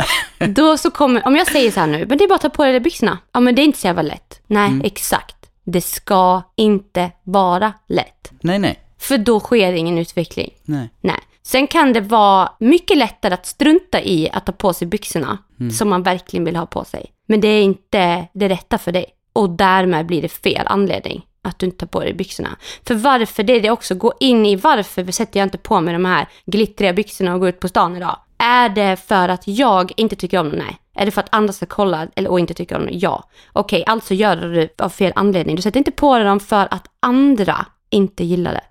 Då 0.48 0.78
så 0.78 0.92
kommer, 0.92 1.28
om 1.28 1.36
jag 1.36 1.48
säger 1.48 1.72
så 1.72 1.80
här 1.80 1.88
nu, 1.88 2.06
men 2.10 2.18
det 2.18 2.24
är 2.24 2.28
bara 2.28 2.36
att 2.36 2.42
ta 2.42 2.50
på 2.50 2.64
dig 2.64 2.74
de 2.74 2.80
byxorna. 2.80 3.18
Ja, 3.34 3.40
men 3.40 3.56
det 3.56 3.62
är 3.62 3.64
inte 3.64 3.80
så 3.80 3.88
jävla 3.88 4.02
lätt. 4.02 4.42
Nej, 4.48 4.68
Mm. 4.68 4.82
exakt. 4.86 5.35
Det 5.66 5.82
ska 5.82 6.42
inte 6.56 7.12
vara 7.24 7.74
lätt. 7.88 8.32
nej, 8.42 8.60
nej, 8.60 8.80
För 8.98 9.18
då 9.18 9.40
sker 9.40 9.74
ingen 9.74 9.98
utveckling. 9.98 10.52
nej. 10.64 10.90
Nej. 11.02 11.20
Sen 11.44 11.68
kan 11.68 11.94
det 11.94 12.02
vara 12.02 12.52
mycket 12.60 12.98
lättare 12.98 13.34
att 13.34 13.46
strunta 13.46 14.02
i 14.02 14.30
att 14.34 14.46
ta 14.46 14.52
på 14.52 14.74
sig 14.74 14.88
byxorna 14.88 15.38
Mm. 15.60 15.72
som 15.72 15.90
man 15.90 16.04
verkligen 16.04 16.46
vill 16.46 16.56
ha 16.56 16.66
på 16.66 16.84
sig. 16.86 17.06
Men 17.28 17.42
det 17.42 17.48
är 17.48 17.62
inte 17.64 18.28
det 18.34 18.50
rätta 18.50 18.78
för 18.78 18.92
dig. 18.92 19.06
Och 19.34 19.50
därmed 19.50 20.06
blir 20.06 20.22
det 20.22 20.30
fel 20.30 20.68
anledning 20.68 21.26
att 21.42 21.60
du 21.60 21.66
inte 21.66 21.78
tar 21.78 21.88
på 21.88 22.00
dig 22.00 22.14
byxorna. 22.14 22.50
För 22.88 22.96
varför, 22.96 23.44
det 23.44 23.54
är 23.54 23.62
det 23.62 23.70
också, 23.72 23.96
gå 23.96 24.14
in 24.20 24.46
i 24.46 24.56
varför 24.56 25.12
sätter 25.12 25.40
jag 25.40 25.46
inte 25.46 25.58
på 25.58 25.82
mig 25.82 25.94
de 25.94 26.06
här 26.06 26.28
glittriga 26.46 26.94
byxorna 26.94 27.34
och 27.34 27.40
går 27.40 27.50
ut 27.50 27.60
på 27.60 27.68
stan 27.68 27.96
idag? 27.98 28.18
Är 28.38 28.70
det 28.70 28.96
för 28.96 29.30
att 29.30 29.48
jag 29.48 29.92
inte 29.98 30.16
tycker 30.16 30.40
om 30.40 30.50
dem? 30.50 30.60
Nej. 30.60 30.78
Är 30.96 31.06
det 31.06 31.12
för 31.12 31.22
att 31.22 31.36
andra 31.36 31.54
ska 31.54 31.66
kolla 31.66 32.08
eller, 32.16 32.30
och 32.32 32.40
inte 32.40 32.54
tycker 32.54 32.76
om? 32.76 32.90
Ja. 32.92 33.30
Okej, 33.54 33.84
alltså 33.88 34.14
gör 34.14 34.36
du 34.36 34.54
det 34.54 34.82
av 34.82 34.90
fel 34.90 35.14
anledning. 35.16 35.56
Du 35.56 35.62
sätter 35.62 35.78
inte 35.78 35.92
på 35.92 36.16
dig 36.16 36.26
dem 36.26 36.40
för 36.40 36.68
att 36.72 36.88
andra 37.00 37.66
inte 37.90 38.24
gillar 38.24 38.54
det. 38.54 38.64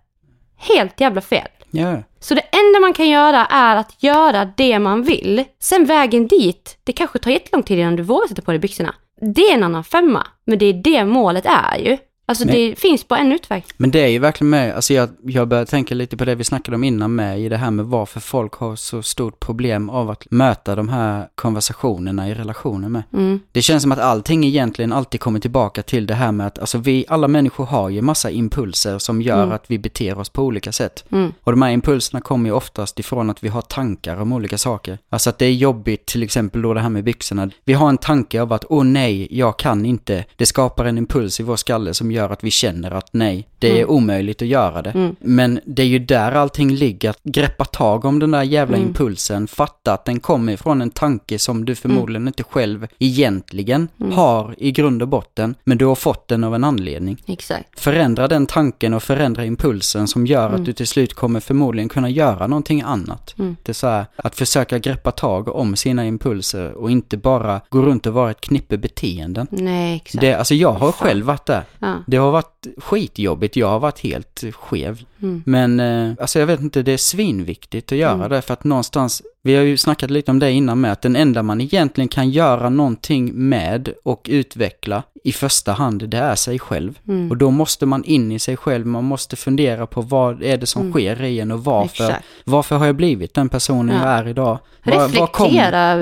Helt 0.57 1.01
jävla 1.01 1.21
fel. 1.21 1.49
Ja, 1.71 2.03
Så 2.21 2.35
det 2.35 2.41
enda 2.41 2.81
man 2.81 2.93
kan 2.93 3.09
göra 3.09 3.47
är 3.47 3.77
att 3.77 4.03
göra 4.03 4.45
det 4.57 4.79
man 4.79 5.03
vill. 5.03 5.45
Sen 5.61 5.85
vägen 5.85 6.27
dit, 6.27 6.79
det 6.85 6.93
kanske 6.93 7.19
tar 7.19 7.31
jättelång 7.31 7.63
tid 7.63 7.79
innan 7.79 7.97
du 7.97 8.03
vågar 8.03 8.29
sätta 8.29 8.43
på 8.43 8.51
dig 8.51 8.61
byxorna. 8.61 8.95
Det 9.35 9.43
är 9.43 9.55
en 9.55 9.65
annan 9.65 9.85
femma, 9.85 10.27
men 10.45 10.59
det 10.59 10.67
är 10.67 10.73
det 10.73 11.05
målet 11.05 11.47
är 11.47 11.79
ju. 11.79 11.99
Alltså 12.27 12.47
Men- 12.47 12.55
det 12.55 12.79
finns 12.79 13.09
bara 13.09 13.19
en 13.21 13.33
utväg. 13.33 13.65
Men 13.77 13.91
det 13.91 14.01
är 14.01 14.09
ju 14.09 14.19
verkligen 14.19 14.51
med, 14.51 14.75
alltså 14.75 14.95
jag, 14.95 15.09
jag 15.25 15.49
börjar 15.49 15.65
tänka 15.65 15.95
lite 15.95 16.17
på 16.17 16.25
det 16.25 16.35
vi 16.35 16.45
snackade 16.45 16.75
om 16.75 16.85
innan 16.85 17.15
med 17.15 17.41
i 17.41 17.49
det 17.49 17.57
här 17.57 17.71
med 17.71 17.85
varför 17.85 18.21
folk 18.21 18.55
har 18.55 18.77
så 18.77 19.03
stort 19.03 19.41
problem 19.41 19.91
av 19.91 20.11
att 20.11 20.27
möta 20.31 20.75
de 20.75 20.89
här 20.89 21.29
konversationerna 21.35 22.29
i 22.29 22.35
relationer 22.35 22.89
med. 22.89 23.03
Mm. 23.13 23.41
Det 23.53 23.63
känns 23.63 23.83
som 23.83 23.93
att 23.93 23.99
allting 23.99 24.45
egentligen 24.45 24.93
alltid 24.93 25.21
kommer 25.21 25.41
tillbaka 25.41 25.83
till 25.83 26.07
det 26.07 26.15
här 26.15 26.33
med 26.33 26.47
att 26.47 26.59
alltså 26.59 26.79
vi, 26.79 27.05
alla 27.09 27.29
människor 27.29 27.65
har 27.67 27.89
ju 27.89 28.03
massa 28.03 28.31
impulser 28.31 28.99
som 28.99 29.23
gör 29.23 29.43
Mm. 29.43 29.53
att 29.55 29.65
vi 29.67 29.79
beter 29.79 30.19
oss 30.19 30.29
på 30.29 30.43
olika 30.43 30.73
sätt. 30.73 31.05
Mm. 31.11 31.33
Och 31.41 31.53
de 31.53 31.63
här 31.63 31.71
impulserna 31.71 32.21
kommer 32.21 32.49
ju 32.49 32.55
oftast 32.55 33.01
ifrån 33.01 33.31
att 33.31 33.45
vi 33.45 33.49
har 33.49 33.63
tankar 33.63 34.17
om 34.21 34.33
olika 34.33 34.59
saker. 34.59 34.99
Alltså 35.11 35.31
att 35.31 35.39
det 35.39 35.47
är 35.47 35.53
jobbigt, 35.53 36.07
till 36.07 36.23
exempel 36.23 36.63
då 36.63 36.75
det 36.75 36.81
här 36.81 36.89
med 36.91 37.05
byxorna. 37.05 37.51
Vi 37.65 37.73
har 37.73 37.89
en 37.89 37.99
tanke 37.99 38.43
av 38.43 38.53
att, 38.53 38.65
åh 38.69 38.85
nej, 38.85 39.29
jag 39.31 39.59
kan 39.59 39.85
inte. 39.87 40.25
Det 40.37 40.47
skapar 40.47 40.85
en 40.85 40.99
impuls 40.99 41.41
i 41.41 41.43
vår 41.43 41.57
skalle 41.57 41.95
som 41.95 42.13
gör 42.15 42.31
att 42.31 42.45
vi 42.45 42.51
känner 42.51 42.91
att 42.91 43.09
nej, 43.13 43.49
det 43.59 43.71
är 43.71 43.77
Mm. 43.85 43.91
omöjligt 43.91 44.43
att 44.43 44.49
göra 44.49 44.83
det. 44.83 44.91
Mm. 44.91 45.17
Men 45.21 45.61
det 45.67 45.83
är 45.83 45.87
ju 45.87 45.99
där 45.99 46.33
allting 46.33 46.71
ligger, 46.71 47.11
att 47.11 47.21
greppa 47.23 47.65
tag 47.65 48.05
om 48.05 48.19
den 48.19 48.31
där 48.31 48.43
jävla 48.43 48.77
Mm. 48.77 48.89
impulsen, 48.89 49.47
fatta 49.47 49.93
att 49.93 50.05
den 50.05 50.21
kommer 50.21 50.53
ifrån 50.53 50.83
en 50.83 50.91
tanke 50.91 51.39
som 51.39 51.65
du 51.65 51.75
förmodligen 51.75 52.27
inte 52.27 52.43
själv 52.43 52.87
egentligen 52.99 53.89
Mm. 54.01 54.13
har 54.13 54.55
i 54.59 54.73
grund 54.73 55.03
och 55.03 55.09
botten, 55.09 55.55
men 55.65 55.79
du 55.79 55.85
har 55.87 55.95
fått 55.95 56.29
den 56.29 56.45
av 56.45 56.55
en 56.55 56.65
anledning. 56.65 57.23
Exakt. 57.27 57.81
Förändra 57.81 58.29
den 58.29 58.47
tanken 58.47 58.95
och 58.95 59.03
förändra 59.03 59.45
impulsen 59.45 60.09
som 60.09 60.27
gör 60.27 60.49
Mm. 60.49 60.61
att 60.61 60.67
du 60.67 60.73
till 60.73 60.87
slut 60.87 61.15
kommer 61.15 61.41
förmodligen 61.41 61.89
kunna 61.89 62.09
göra 62.11 62.47
någonting 62.47 62.83
annat. 62.83 63.35
Mm. 63.39 63.57
Det 63.63 63.73
är 63.73 63.75
så 63.75 63.87
här, 63.87 64.07
att 64.17 64.35
försöka 64.37 64.79
greppa 64.79 65.11
tag 65.11 65.49
om 65.49 65.77
sina 65.77 66.07
impulser 66.07 66.73
och 66.73 66.91
inte 66.91 67.17
bara 67.17 67.61
gå 67.69 67.83
runt 67.83 68.07
och 68.07 68.15
vara 68.15 68.31
ett 68.31 68.41
knippe 68.41 68.77
beteenden. 68.79 69.47
Nej, 69.51 69.97
exakt. 69.97 70.21
Det, 70.21 70.35
alltså 70.35 70.55
jag 70.55 70.73
har 70.73 70.93
själv 70.93 71.27
varit 71.27 71.47
där. 71.47 71.63
Ja. 71.79 71.95
Det 72.07 72.17
har 72.17 72.31
varit 72.31 72.54
skitjobbigt, 72.79 73.57
jag 73.57 73.69
har 73.69 73.79
varit 73.81 74.01
helt 74.01 74.45
skev. 74.55 75.01
Mm. 75.23 75.43
Men 75.47 75.81
eh, 75.81 76.13
alltså 76.21 76.39
jag 76.39 76.47
vet 76.47 76.61
inte, 76.61 76.83
det 76.83 76.93
är 76.93 76.97
svinviktigt 76.97 77.93
att 77.93 77.99
göra 77.99 78.13
Mm. 78.13 78.31
det 78.31 78.43
för 78.43 78.53
att 78.55 78.65
någonstans, 78.65 79.23
vi 79.43 79.55
har 79.57 79.63
ju 79.63 79.77
snackat 79.77 80.11
lite 80.11 80.31
om 80.31 80.39
det 80.39 80.51
innan 80.53 80.81
med 80.81 80.93
att 80.93 81.03
den 81.03 81.17
enda 81.17 81.43
man 81.43 81.61
egentligen 81.61 82.09
kan 82.09 82.31
göra 82.31 82.69
någonting 82.69 83.33
med 83.49 83.89
och 84.05 84.27
utveckla 84.31 85.03
i 85.25 85.33
första 85.33 85.73
hand, 85.73 86.09
det 86.09 86.19
är 86.19 86.35
sig 86.35 86.59
själv. 86.59 86.99
Mm. 87.09 87.31
Och 87.31 87.37
då 87.37 87.51
måste 87.51 87.87
man 87.87 88.05
in 88.05 88.33
i 88.33 88.39
sig 88.39 88.57
själv, 88.57 88.87
man 88.87 89.05
måste 89.05 89.37
fundera 89.37 89.87
på 89.87 90.01
vad 90.01 90.43
är 90.43 90.57
det 90.57 90.67
som 90.67 90.83
Mm. 90.83 90.93
sker 90.93 91.23
i 91.23 91.41
en 91.41 91.51
och 91.51 91.65
varför, 91.65 92.05
Exakt. 92.05 92.25
varför 92.45 92.77
har 92.77 92.87
jag 92.87 92.97
blivit 92.97 93.35
den 93.35 93.49
personen 93.49 93.97
Ja. 93.97 94.09
jag 94.11 94.19
är 94.19 94.29
idag? 94.29 94.59
Var, 94.87 95.09
var, 95.09 95.27
kom, 95.27 95.55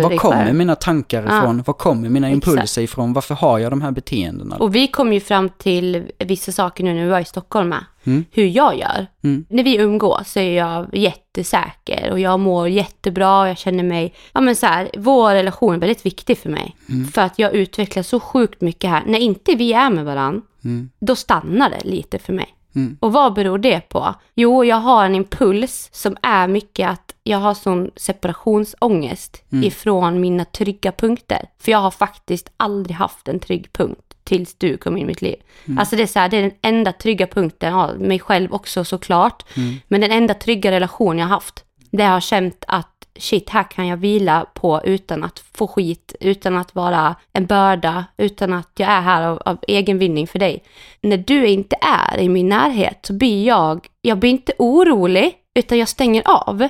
var 0.02 0.16
kommer 0.16 0.52
mina 0.52 0.74
tankar 0.74 1.22
Ja. 1.28 1.38
ifrån? 1.38 1.62
Var 1.66 1.74
kommer 1.74 2.08
mina 2.08 2.30
Exakt. 2.30 2.46
impulser 2.46 2.82
ifrån? 2.82 3.12
Varför 3.12 3.34
har 3.34 3.58
jag 3.58 3.72
de 3.72 3.82
här 3.82 3.90
beteendena? 3.90 4.56
Och 4.56 4.74
vi 4.74 4.86
kom 4.88 5.12
ju 5.12 5.20
fram 5.20 5.48
till 5.48 6.02
vissa 6.18 6.51
saker 6.52 6.84
nu 6.84 6.94
när 6.94 7.04
vi 7.04 7.08
var 7.10 7.20
i 7.20 7.24
Stockholm 7.24 7.68
med. 7.68 7.84
Mm. 8.04 8.24
Hur 8.30 8.46
jag 8.46 8.78
gör. 8.78 9.06
Mm. 9.24 9.44
När 9.48 9.62
vi 9.64 9.76
umgås 9.76 10.32
så 10.32 10.38
är 10.40 10.56
jag 10.56 10.86
jättesäker 10.92 12.10
och 12.10 12.20
jag 12.20 12.40
mår 12.40 12.68
jättebra 12.68 13.40
och 13.40 13.48
jag 13.48 13.58
känner 13.58 13.84
mig, 13.84 14.14
ja 14.32 14.40
men 14.40 14.56
så 14.56 14.66
här, 14.66 14.90
vår 14.98 15.30
relation 15.30 15.74
är 15.74 15.78
väldigt 15.78 16.06
viktig 16.06 16.38
för 16.38 16.50
mig. 16.50 16.76
Mm. 16.88 17.06
För 17.08 17.22
att 17.22 17.38
jag 17.38 17.52
utvecklar 17.54 18.02
så 18.02 18.20
sjukt 18.20 18.60
mycket 18.60 18.90
här. 18.90 19.02
När 19.06 19.18
inte 19.18 19.54
vi 19.54 19.72
är 19.72 19.90
med 19.90 20.04
varandra, 20.04 20.42
Mm. 20.64 20.90
då 21.00 21.16
stannar 21.16 21.70
det 21.70 21.84
lite 21.88 22.18
för 22.18 22.32
mig. 22.32 22.46
Mm. 22.74 22.96
Och 23.00 23.12
vad 23.12 23.34
beror 23.34 23.58
det 23.58 23.80
på? 23.88 24.14
Jo, 24.34 24.64
jag 24.64 24.76
har 24.76 25.04
en 25.04 25.14
impuls 25.14 25.88
som 25.92 26.16
är 26.22 26.48
mycket 26.48 26.88
att 26.90 27.14
jag 27.22 27.38
har 27.38 27.54
sån 27.54 27.90
separationsångest 27.96 29.42
Mm. 29.52 29.64
ifrån 29.64 30.20
mina 30.20 30.44
trygga 30.44 30.92
punkter. 30.92 31.48
För 31.58 31.72
jag 31.72 31.78
har 31.78 31.90
faktiskt 31.90 32.52
aldrig 32.56 32.96
haft 32.96 33.28
en 33.28 33.40
trygg 33.40 33.72
punkt 33.72 34.11
tills 34.32 34.54
du 34.54 34.76
kom 34.76 34.96
in 34.96 35.02
i 35.02 35.06
mitt 35.06 35.22
liv. 35.22 35.36
Mm. 35.64 35.78
Alltså 35.78 35.96
det 35.96 36.02
är 36.02 36.06
så 36.06 36.18
här, 36.18 36.28
det 36.28 36.36
är 36.36 36.42
den 36.42 36.52
enda 36.62 36.92
trygga 36.92 37.26
punkten, 37.26 37.72
ja, 37.72 37.90
mig 37.98 38.18
själv 38.18 38.52
också 38.52 38.84
såklart. 38.84 39.44
Mm. 39.56 39.74
Men 39.88 40.00
den 40.00 40.10
enda 40.10 40.34
trygga 40.34 40.70
relation 40.70 41.18
jag 41.18 41.26
har 41.26 41.34
haft, 41.34 41.64
det 41.90 42.04
har 42.04 42.20
känt 42.20 42.64
att 42.68 42.88
shit, 43.18 43.50
här 43.50 43.70
kan 43.70 43.86
jag 43.86 43.96
vila 43.96 44.46
på 44.54 44.80
utan 44.84 45.24
att 45.24 45.38
få 45.38 45.66
skit, 45.66 46.14
utan 46.20 46.56
att 46.58 46.74
vara 46.74 47.16
en 47.32 47.46
börda, 47.46 48.04
utan 48.16 48.52
att 48.52 48.70
jag 48.76 48.88
är 48.88 49.00
här 49.00 49.22
av, 49.22 49.42
av 49.44 49.58
egen 49.68 49.98
vinning 49.98 50.26
för 50.26 50.38
dig. 50.38 50.62
När 51.00 51.16
du 51.16 51.46
inte 51.46 51.76
är 51.80 52.18
i 52.18 52.28
min 52.28 52.48
närhet 52.48 52.98
så 53.02 53.12
blir 53.12 53.46
jag, 53.46 53.86
jag 54.02 54.18
blir 54.18 54.30
inte 54.30 54.52
orolig, 54.58 55.34
utan 55.54 55.78
jag 55.78 55.88
stänger 55.88 56.22
av. 56.24 56.68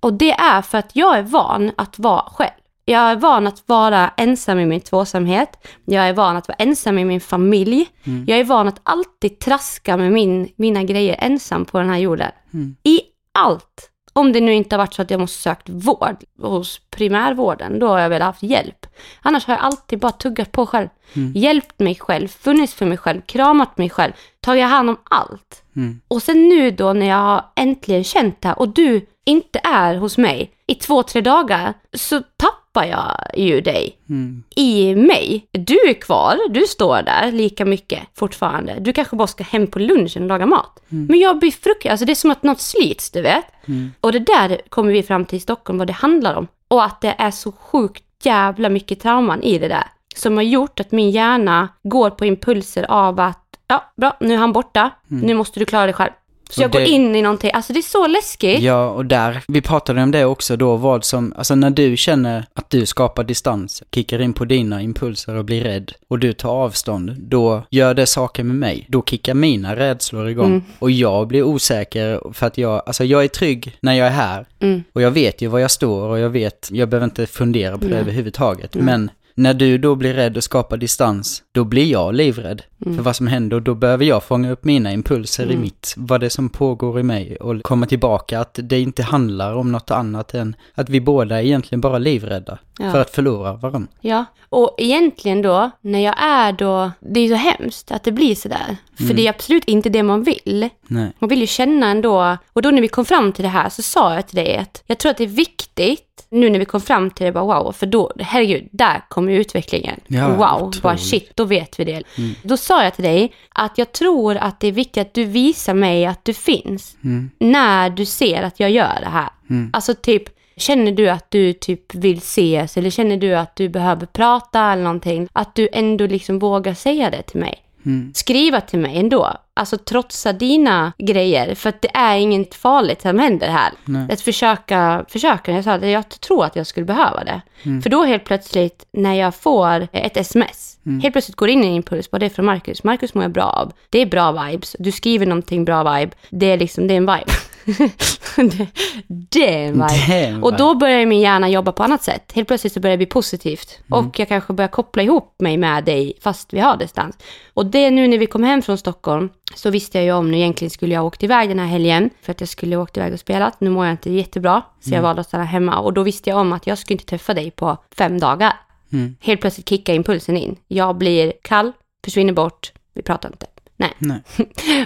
Och 0.00 0.12
det 0.12 0.32
är 0.32 0.62
för 0.62 0.78
att 0.78 0.96
jag 0.96 1.18
är 1.18 1.22
van 1.22 1.70
att 1.76 1.98
vara 1.98 2.30
själv. 2.30 2.52
Jag 2.88 3.10
är 3.10 3.16
van 3.16 3.46
att 3.46 3.62
vara 3.66 4.12
ensam 4.16 4.58
i 4.58 4.66
min 4.66 4.80
tvåsamhet. 4.80 5.66
Jag 5.84 6.08
är 6.08 6.12
van 6.12 6.36
att 6.36 6.48
vara 6.48 6.56
ensam 6.56 6.98
i 6.98 7.04
min 7.04 7.20
familj. 7.20 7.86
Jag 8.26 8.38
är 8.38 8.44
van 8.44 8.68
att 8.68 8.80
alltid 8.82 9.38
traska 9.38 9.96
med 9.96 10.12
min, 10.12 10.48
mina 10.56 10.82
grejer 10.82 11.16
ensam 11.18 11.64
på 11.64 11.78
den 11.78 11.90
här 11.90 11.98
jorden. 11.98 12.30
Mm. 12.52 12.76
I 12.82 13.00
allt. 13.32 13.90
Om 14.12 14.32
det 14.32 14.40
nu 14.40 14.54
inte 14.54 14.76
har 14.76 14.78
varit 14.78 14.94
så 14.94 15.02
att 15.02 15.10
jag 15.10 15.20
måste 15.20 15.42
sökt 15.42 15.68
vård 15.68 16.16
hos 16.42 16.80
primärvården, 16.90 17.78
då 17.78 17.88
har 17.88 17.98
jag 17.98 18.08
väl 18.08 18.22
haft 18.22 18.42
hjälp. 18.42 18.86
Annars 19.22 19.46
har 19.46 19.54
jag 19.54 19.64
alltid 19.64 19.98
bara 19.98 20.12
tuggat 20.12 20.52
på 20.52 20.66
själv. 20.66 20.88
Hjälpt 21.34 21.80
mig 21.80 21.94
själv, 21.94 22.28
funnits 22.28 22.74
för 22.74 22.86
mig 22.86 22.98
själv, 22.98 23.20
kramat 23.26 23.78
mig 23.78 23.90
själv, 23.90 24.12
tagit 24.40 24.64
hand 24.64 24.90
om 24.90 24.96
allt. 25.04 25.64
Mm. 25.76 26.00
Och 26.08 26.22
sen 26.22 26.48
nu 26.48 26.70
då 26.70 26.92
när 26.92 27.06
jag 27.06 27.16
har 27.16 27.44
äntligen 27.56 28.04
känt 28.04 28.40
det 28.40 28.48
här 28.48 28.58
och 28.58 28.68
du 28.68 29.06
inte 29.24 29.60
är 29.64 29.94
hos 29.94 30.18
mig 30.18 30.50
i 30.66 30.74
två, 30.74 31.02
tre 31.02 31.20
dagar 31.20 31.74
så 31.92 32.22
tappar 32.36 32.65
jag 32.84 33.20
ju 33.34 33.60
dig 33.60 33.96
Mm. 34.08 34.42
i 34.56 34.94
mig. 34.94 35.46
Du 35.52 35.74
är 35.88 35.94
kvar, 36.00 36.38
du 36.50 36.60
står 36.66 37.02
där 37.02 37.32
lika 37.32 37.64
mycket 37.64 38.00
fortfarande. 38.14 38.76
Du 38.80 38.92
kanske 38.92 39.16
bara 39.16 39.26
ska 39.28 39.44
hem 39.44 39.66
på 39.66 39.78
lunchen 39.78 40.22
och 40.22 40.28
laga 40.28 40.46
mat. 40.46 40.80
Men 40.88 41.18
jag 41.18 41.38
blir 41.38 41.50
frukost, 41.50 41.86
alltså 41.86 42.06
det 42.06 42.12
är 42.12 42.14
som 42.14 42.30
att 42.30 42.42
något 42.42 42.60
slits, 42.60 43.10
du 43.10 43.22
vet. 43.22 43.44
Mm. 43.68 43.92
Och 44.00 44.12
det 44.12 44.18
där 44.18 44.60
kommer 44.68 44.92
vi 44.92 45.02
fram 45.02 45.24
till 45.24 45.36
i 45.36 45.40
Stockholm, 45.40 45.78
vad 45.78 45.86
det 45.86 45.92
handlar 45.92 46.34
om. 46.34 46.46
Och 46.68 46.84
att 46.84 47.00
det 47.00 47.14
är 47.18 47.30
så 47.30 47.52
sjukt 47.52 48.02
jävla 48.22 48.68
mycket 48.68 49.00
trauman 49.00 49.42
i 49.42 49.58
det 49.58 49.68
där. 49.68 49.84
Som 50.16 50.36
har 50.36 50.42
gjort 50.44 50.80
att 50.80 50.92
min 50.92 51.10
hjärna 51.10 51.68
går 51.82 52.10
på 52.10 52.24
impulser 52.24 52.90
av 52.90 53.20
att, 53.20 53.58
ja, 53.68 53.84
bra, 53.96 54.16
nu 54.20 54.34
är 54.34 54.38
han 54.38 54.52
borta, 54.52 54.90
nu 55.06 55.34
måste 55.34 55.58
du 55.60 55.64
klara 55.64 55.84
dig 55.84 55.94
själv. 55.94 56.12
Så 56.50 56.62
jag 56.62 56.70
går 56.72 56.80
det- 56.80 56.88
in 56.88 57.16
i 57.16 57.22
någonting, 57.22 57.50
alltså 57.54 57.72
det 57.72 57.78
är 57.78 57.82
så 57.82 58.06
läskigt. 58.06 58.60
Ja, 58.62 58.90
och 58.90 59.06
där, 59.06 59.42
vi 59.48 59.60
pratade 59.62 60.02
om 60.02 60.10
det 60.10 60.24
också 60.24 60.56
då, 60.56 60.76
vad 60.76 61.04
som, 61.04 61.32
alltså 61.36 61.54
när 61.54 61.70
du 61.70 61.96
känner 61.96 62.44
att 62.54 62.70
du 62.70 62.86
skapar 62.86 63.24
distans, 63.24 63.82
kickar 63.94 64.20
in 64.20 64.32
på 64.32 64.44
dina 64.44 64.82
impulser 64.82 65.34
och 65.34 65.44
blir 65.44 65.64
rädd, 65.64 65.92
och 66.08 66.18
du 66.18 66.32
tar 66.32 66.50
avstånd, 66.50 67.14
då 67.18 67.62
gör 67.70 67.94
det 67.94 68.06
saker 68.06 68.44
med 68.44 68.56
mig. 68.56 68.86
Då 68.88 69.02
kickar 69.02 69.34
mina 69.34 69.76
rädslor 69.76 70.28
igång. 70.28 70.46
Mm. 70.46 70.62
Och 70.78 70.90
jag 70.90 71.28
blir 71.28 71.42
osäker 71.42 72.32
för 72.32 72.46
att 72.46 72.58
jag, 72.58 72.82
alltså 72.86 73.04
jag 73.04 73.24
är 73.24 73.28
trygg 73.28 73.76
när 73.80 73.94
jag 73.94 74.06
är 74.06 74.10
här, 74.12 74.46
Mm. 74.60 74.82
och 74.92 75.02
jag 75.02 75.10
vet 75.10 75.42
ju 75.42 75.46
var 75.48 75.58
jag 75.58 75.70
står 75.70 76.08
och 76.08 76.18
jag 76.18 76.30
vet, 76.30 76.68
jag 76.72 76.88
behöver 76.88 77.04
inte 77.04 77.26
fundera 77.26 77.72
på 77.78 77.84
det 77.84 77.90
Nej. 77.90 78.00
överhuvudtaget. 78.00 78.74
Men 78.74 79.10
när 79.34 79.54
du 79.54 79.78
då 79.78 79.94
blir 79.94 80.14
rädd 80.14 80.36
och 80.36 80.44
skapar 80.44 80.76
distans, 80.76 81.42
då 81.52 81.64
blir 81.64 81.84
jag 81.92 82.14
livrädd 82.14 82.62
Mm. 82.86 82.96
för 82.96 83.04
vad 83.04 83.16
som 83.16 83.26
händer 83.26 83.60
då 83.60 83.74
behöver 83.74 84.04
jag 84.04 84.24
fånga 84.24 84.50
upp 84.52 84.64
mina 84.64 84.92
impulser 84.92 85.50
i 85.50 85.56
mitt, 85.56 85.94
vad 85.96 86.20
det 86.20 86.26
är 86.26 86.30
som 86.30 86.48
pågår 86.48 87.00
i 87.00 87.02
mig 87.02 87.36
och 87.36 87.62
komma 87.62 87.86
tillbaka 87.86 88.40
att 88.40 88.58
det 88.62 88.80
inte 88.80 89.02
handlar 89.02 89.54
om 89.54 89.72
något 89.72 89.90
annat 89.90 90.34
än 90.34 90.56
att 90.74 90.88
vi 90.88 91.00
båda 91.00 91.38
är 91.40 91.44
egentligen 91.44 91.80
bara 91.80 91.98
livrädda 91.98 92.58
Ja. 92.78 92.92
för 92.92 93.00
att 93.00 93.10
förlora 93.10 93.52
varandra. 93.52 93.88
Ja, 94.00 94.24
och 94.48 94.74
egentligen 94.78 95.42
då, 95.42 95.70
när 95.80 95.98
jag 95.98 96.14
är 96.18 96.52
då, 96.52 96.90
det 97.00 97.20
är 97.20 97.28
så 97.28 97.34
hemskt 97.34 97.90
att 97.90 98.04
det 98.04 98.12
blir 98.12 98.34
sådär. 98.34 98.76
För 98.98 99.14
det 99.14 99.26
är 99.26 99.30
absolut 99.30 99.64
inte 99.64 99.88
det 99.88 100.02
man 100.02 100.22
vill. 100.22 100.68
Nej. 100.86 101.12
Man 101.18 101.30
vill 101.30 101.40
ju 101.40 101.46
känna 101.46 101.86
ändå, 101.88 102.36
och 102.52 102.62
då 102.62 102.70
när 102.70 102.82
vi 102.82 102.88
kom 102.88 103.04
fram 103.04 103.32
till 103.32 103.42
det 103.42 103.48
här 103.48 103.68
så 103.68 103.82
sa 103.82 104.14
jag 104.14 104.26
till 104.26 104.36
dig 104.36 104.56
att 104.56 104.82
jag 104.86 104.98
tror 104.98 105.10
att 105.10 105.16
det 105.16 105.24
är 105.24 105.28
viktigt, 105.28 106.26
nu 106.30 106.50
när 106.50 106.58
vi 106.58 106.64
kom 106.64 106.80
fram 106.80 107.10
till 107.10 107.26
det, 107.26 107.32
bara 107.32 107.62
wow, 107.62 107.72
för 107.72 107.86
då, 107.86 108.12
herregud, 108.18 108.68
där 108.72 109.04
kommer 109.08 109.32
ju 109.32 109.38
utvecklingen. 109.40 110.00
Ja, 110.06 110.28
wow, 110.28 110.38
bara 110.38 110.56
otroligt. 110.56 110.84
Mm. 110.84 110.98
shit, 110.98 111.30
då 111.34 111.44
vet 111.44 111.80
vi 111.80 111.84
det. 111.84 112.02
Då 112.42 112.56
sa 112.66 112.84
jag 112.84 112.94
till 112.94 113.04
dig 113.04 113.32
att 113.48 113.78
jag 113.78 113.92
tror 113.92 114.36
att 114.36 114.60
det 114.60 114.66
är 114.68 114.72
viktigt 114.72 115.00
att 115.00 115.14
du 115.14 115.24
visar 115.24 115.74
mig 115.74 116.06
att 116.06 116.24
du 116.24 116.34
finns 116.34 116.96
Mm. 117.04 117.30
när 117.38 117.90
du 117.90 118.04
ser 118.04 118.42
att 118.42 118.60
jag 118.60 118.70
gör 118.70 118.98
det 119.00 119.08
här. 119.08 119.28
Alltså 119.72 119.94
typ, 119.94 120.22
känner 120.56 120.92
du 120.92 121.08
att 121.08 121.30
du 121.30 121.52
typ 121.52 121.94
vill 121.94 122.18
ses 122.18 122.76
eller 122.76 122.90
känner 122.90 123.16
du 123.16 123.34
att 123.34 123.56
du 123.56 123.68
behöver 123.68 124.06
prata 124.06 124.72
eller 124.72 124.82
någonting, 124.82 125.28
att 125.32 125.54
du 125.54 125.68
ändå 125.72 126.06
liksom 126.06 126.38
vågar 126.38 126.74
säga 126.74 127.10
det 127.10 127.22
till 127.22 127.40
mig. 127.40 127.54
Mm. 127.86 128.12
Skriva 128.14 128.60
till 128.60 128.78
mig 128.78 128.98
ändå. 128.98 129.32
alltså 129.54 129.78
trotsa 129.78 130.32
dina 130.32 130.92
grejer. 130.98 131.54
För 131.54 131.68
att 131.68 131.82
det 131.82 131.90
är 131.94 132.16
inget 132.16 132.54
farligt 132.54 133.02
som 133.02 133.18
händer 133.18 133.48
här. 133.48 133.72
Nej. 133.84 134.12
Att 134.12 134.20
försöka, 134.20 135.04
försöka. 135.08 135.52
Jag 135.52 135.64
sa 135.64 135.72
att 135.72 135.88
jag 135.88 136.08
tror 136.08 136.44
att 136.44 136.56
jag 136.56 136.66
skulle 136.66 136.86
behöva 136.86 137.24
det. 137.24 137.40
För 137.82 137.90
då 137.90 138.04
helt 138.04 138.24
plötsligt 138.24 138.86
när 138.92 139.14
jag 139.14 139.34
får 139.34 139.88
ett 139.92 140.16
sms, 140.16 140.78
helt 141.02 141.14
plötsligt 141.14 141.36
går 141.36 141.48
in 141.48 141.64
i 141.64 141.66
en 141.66 141.72
impuls, 141.72 142.10
bara 142.10 142.18
det 142.18 142.26
är 142.26 142.30
från 142.30 142.44
Marcus. 142.44 142.84
Marcus 142.84 143.14
mår 143.14 143.24
jag 143.24 143.32
bra 143.32 143.44
av. 143.44 143.72
Det 143.90 143.98
är 143.98 144.06
bra 144.06 144.32
vibes. 144.44 144.76
Du 144.78 144.92
skriver 144.92 145.26
någonting 145.26 145.64
bra 145.64 145.94
vibe. 145.96 146.12
Det 146.30 146.46
är 146.46 146.58
liksom, 146.58 146.86
det 146.86 146.94
är 146.94 146.98
en 146.98 147.06
vibe. 147.06 147.32
är 149.48 149.68
en 149.68 150.42
Och 150.42 150.56
då 150.56 150.74
börjar 150.74 151.06
min 151.06 151.20
hjärna 151.20 151.48
jobba 151.48 151.72
på 151.72 151.82
annat 151.82 152.02
sätt. 152.02 152.32
Helt 152.34 152.48
plötsligt 152.48 152.72
så 152.72 152.80
börjar 152.80 152.92
det 152.92 152.98
bli 152.98 153.06
positivt. 153.06 153.78
Mm. 153.90 154.06
Och 154.06 154.18
jag 154.18 154.28
kanske 154.28 154.52
börjar 154.52 154.68
koppla 154.68 155.02
ihop 155.02 155.34
mig 155.40 155.56
med 155.56 155.84
dig 155.84 156.18
fast 156.20 156.52
vi 156.52 156.60
har 156.60 156.76
distans. 156.76 157.18
Och 157.54 157.66
det 157.66 157.90
nu 157.90 158.08
när 158.08 158.18
vi 158.18 158.26
kom 158.26 158.44
hem 158.44 158.62
från 158.62 158.78
Stockholm 158.78 159.28
så 159.54 159.70
visste 159.70 159.98
jag 159.98 160.04
ju 160.04 160.12
om 160.12 160.30
nu 160.30 160.36
egentligen 160.36 160.70
skulle 160.70 160.94
jag 160.94 161.04
åkt 161.04 161.22
iväg 161.22 161.48
den 161.48 161.58
här 161.58 161.66
helgen 161.66 162.10
för 162.22 162.30
att 162.30 162.40
jag 162.40 162.48
skulle 162.48 162.76
åkt 162.76 162.96
iväg 162.96 163.12
och 163.12 163.20
spelat. 163.20 163.60
Nu 163.60 163.70
mår 163.70 163.86
jag 163.86 163.92
inte 163.92 164.12
jättebra 164.12 164.62
så 164.80 164.88
Mm. 164.88 164.96
jag 164.96 165.02
valde 165.02 165.20
att 165.20 165.26
stanna 165.26 165.44
hemma 165.44 165.78
och 165.78 165.92
då 165.92 166.02
visste 166.02 166.30
jag 166.30 166.38
om 166.38 166.52
att 166.52 166.66
jag 166.66 166.78
skulle 166.78 166.94
inte 166.94 167.04
träffa 167.04 167.34
dig 167.34 167.50
på 167.50 167.76
fem 167.98 168.20
dagar. 168.20 168.52
Mm. 168.92 169.16
Helt 169.20 169.40
plötsligt 169.40 169.68
kickar 169.68 169.94
impulsen 169.94 170.36
in. 170.36 170.56
Jag 170.68 170.96
blir 170.98 171.32
kall, 171.42 171.72
försvinner 172.04 172.32
bort, 172.32 172.72
vi 172.94 173.02
pratar 173.02 173.28
inte. 173.28 173.46
Nej. 173.76 173.92
Nej. 173.98 174.20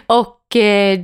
Och 0.07 0.40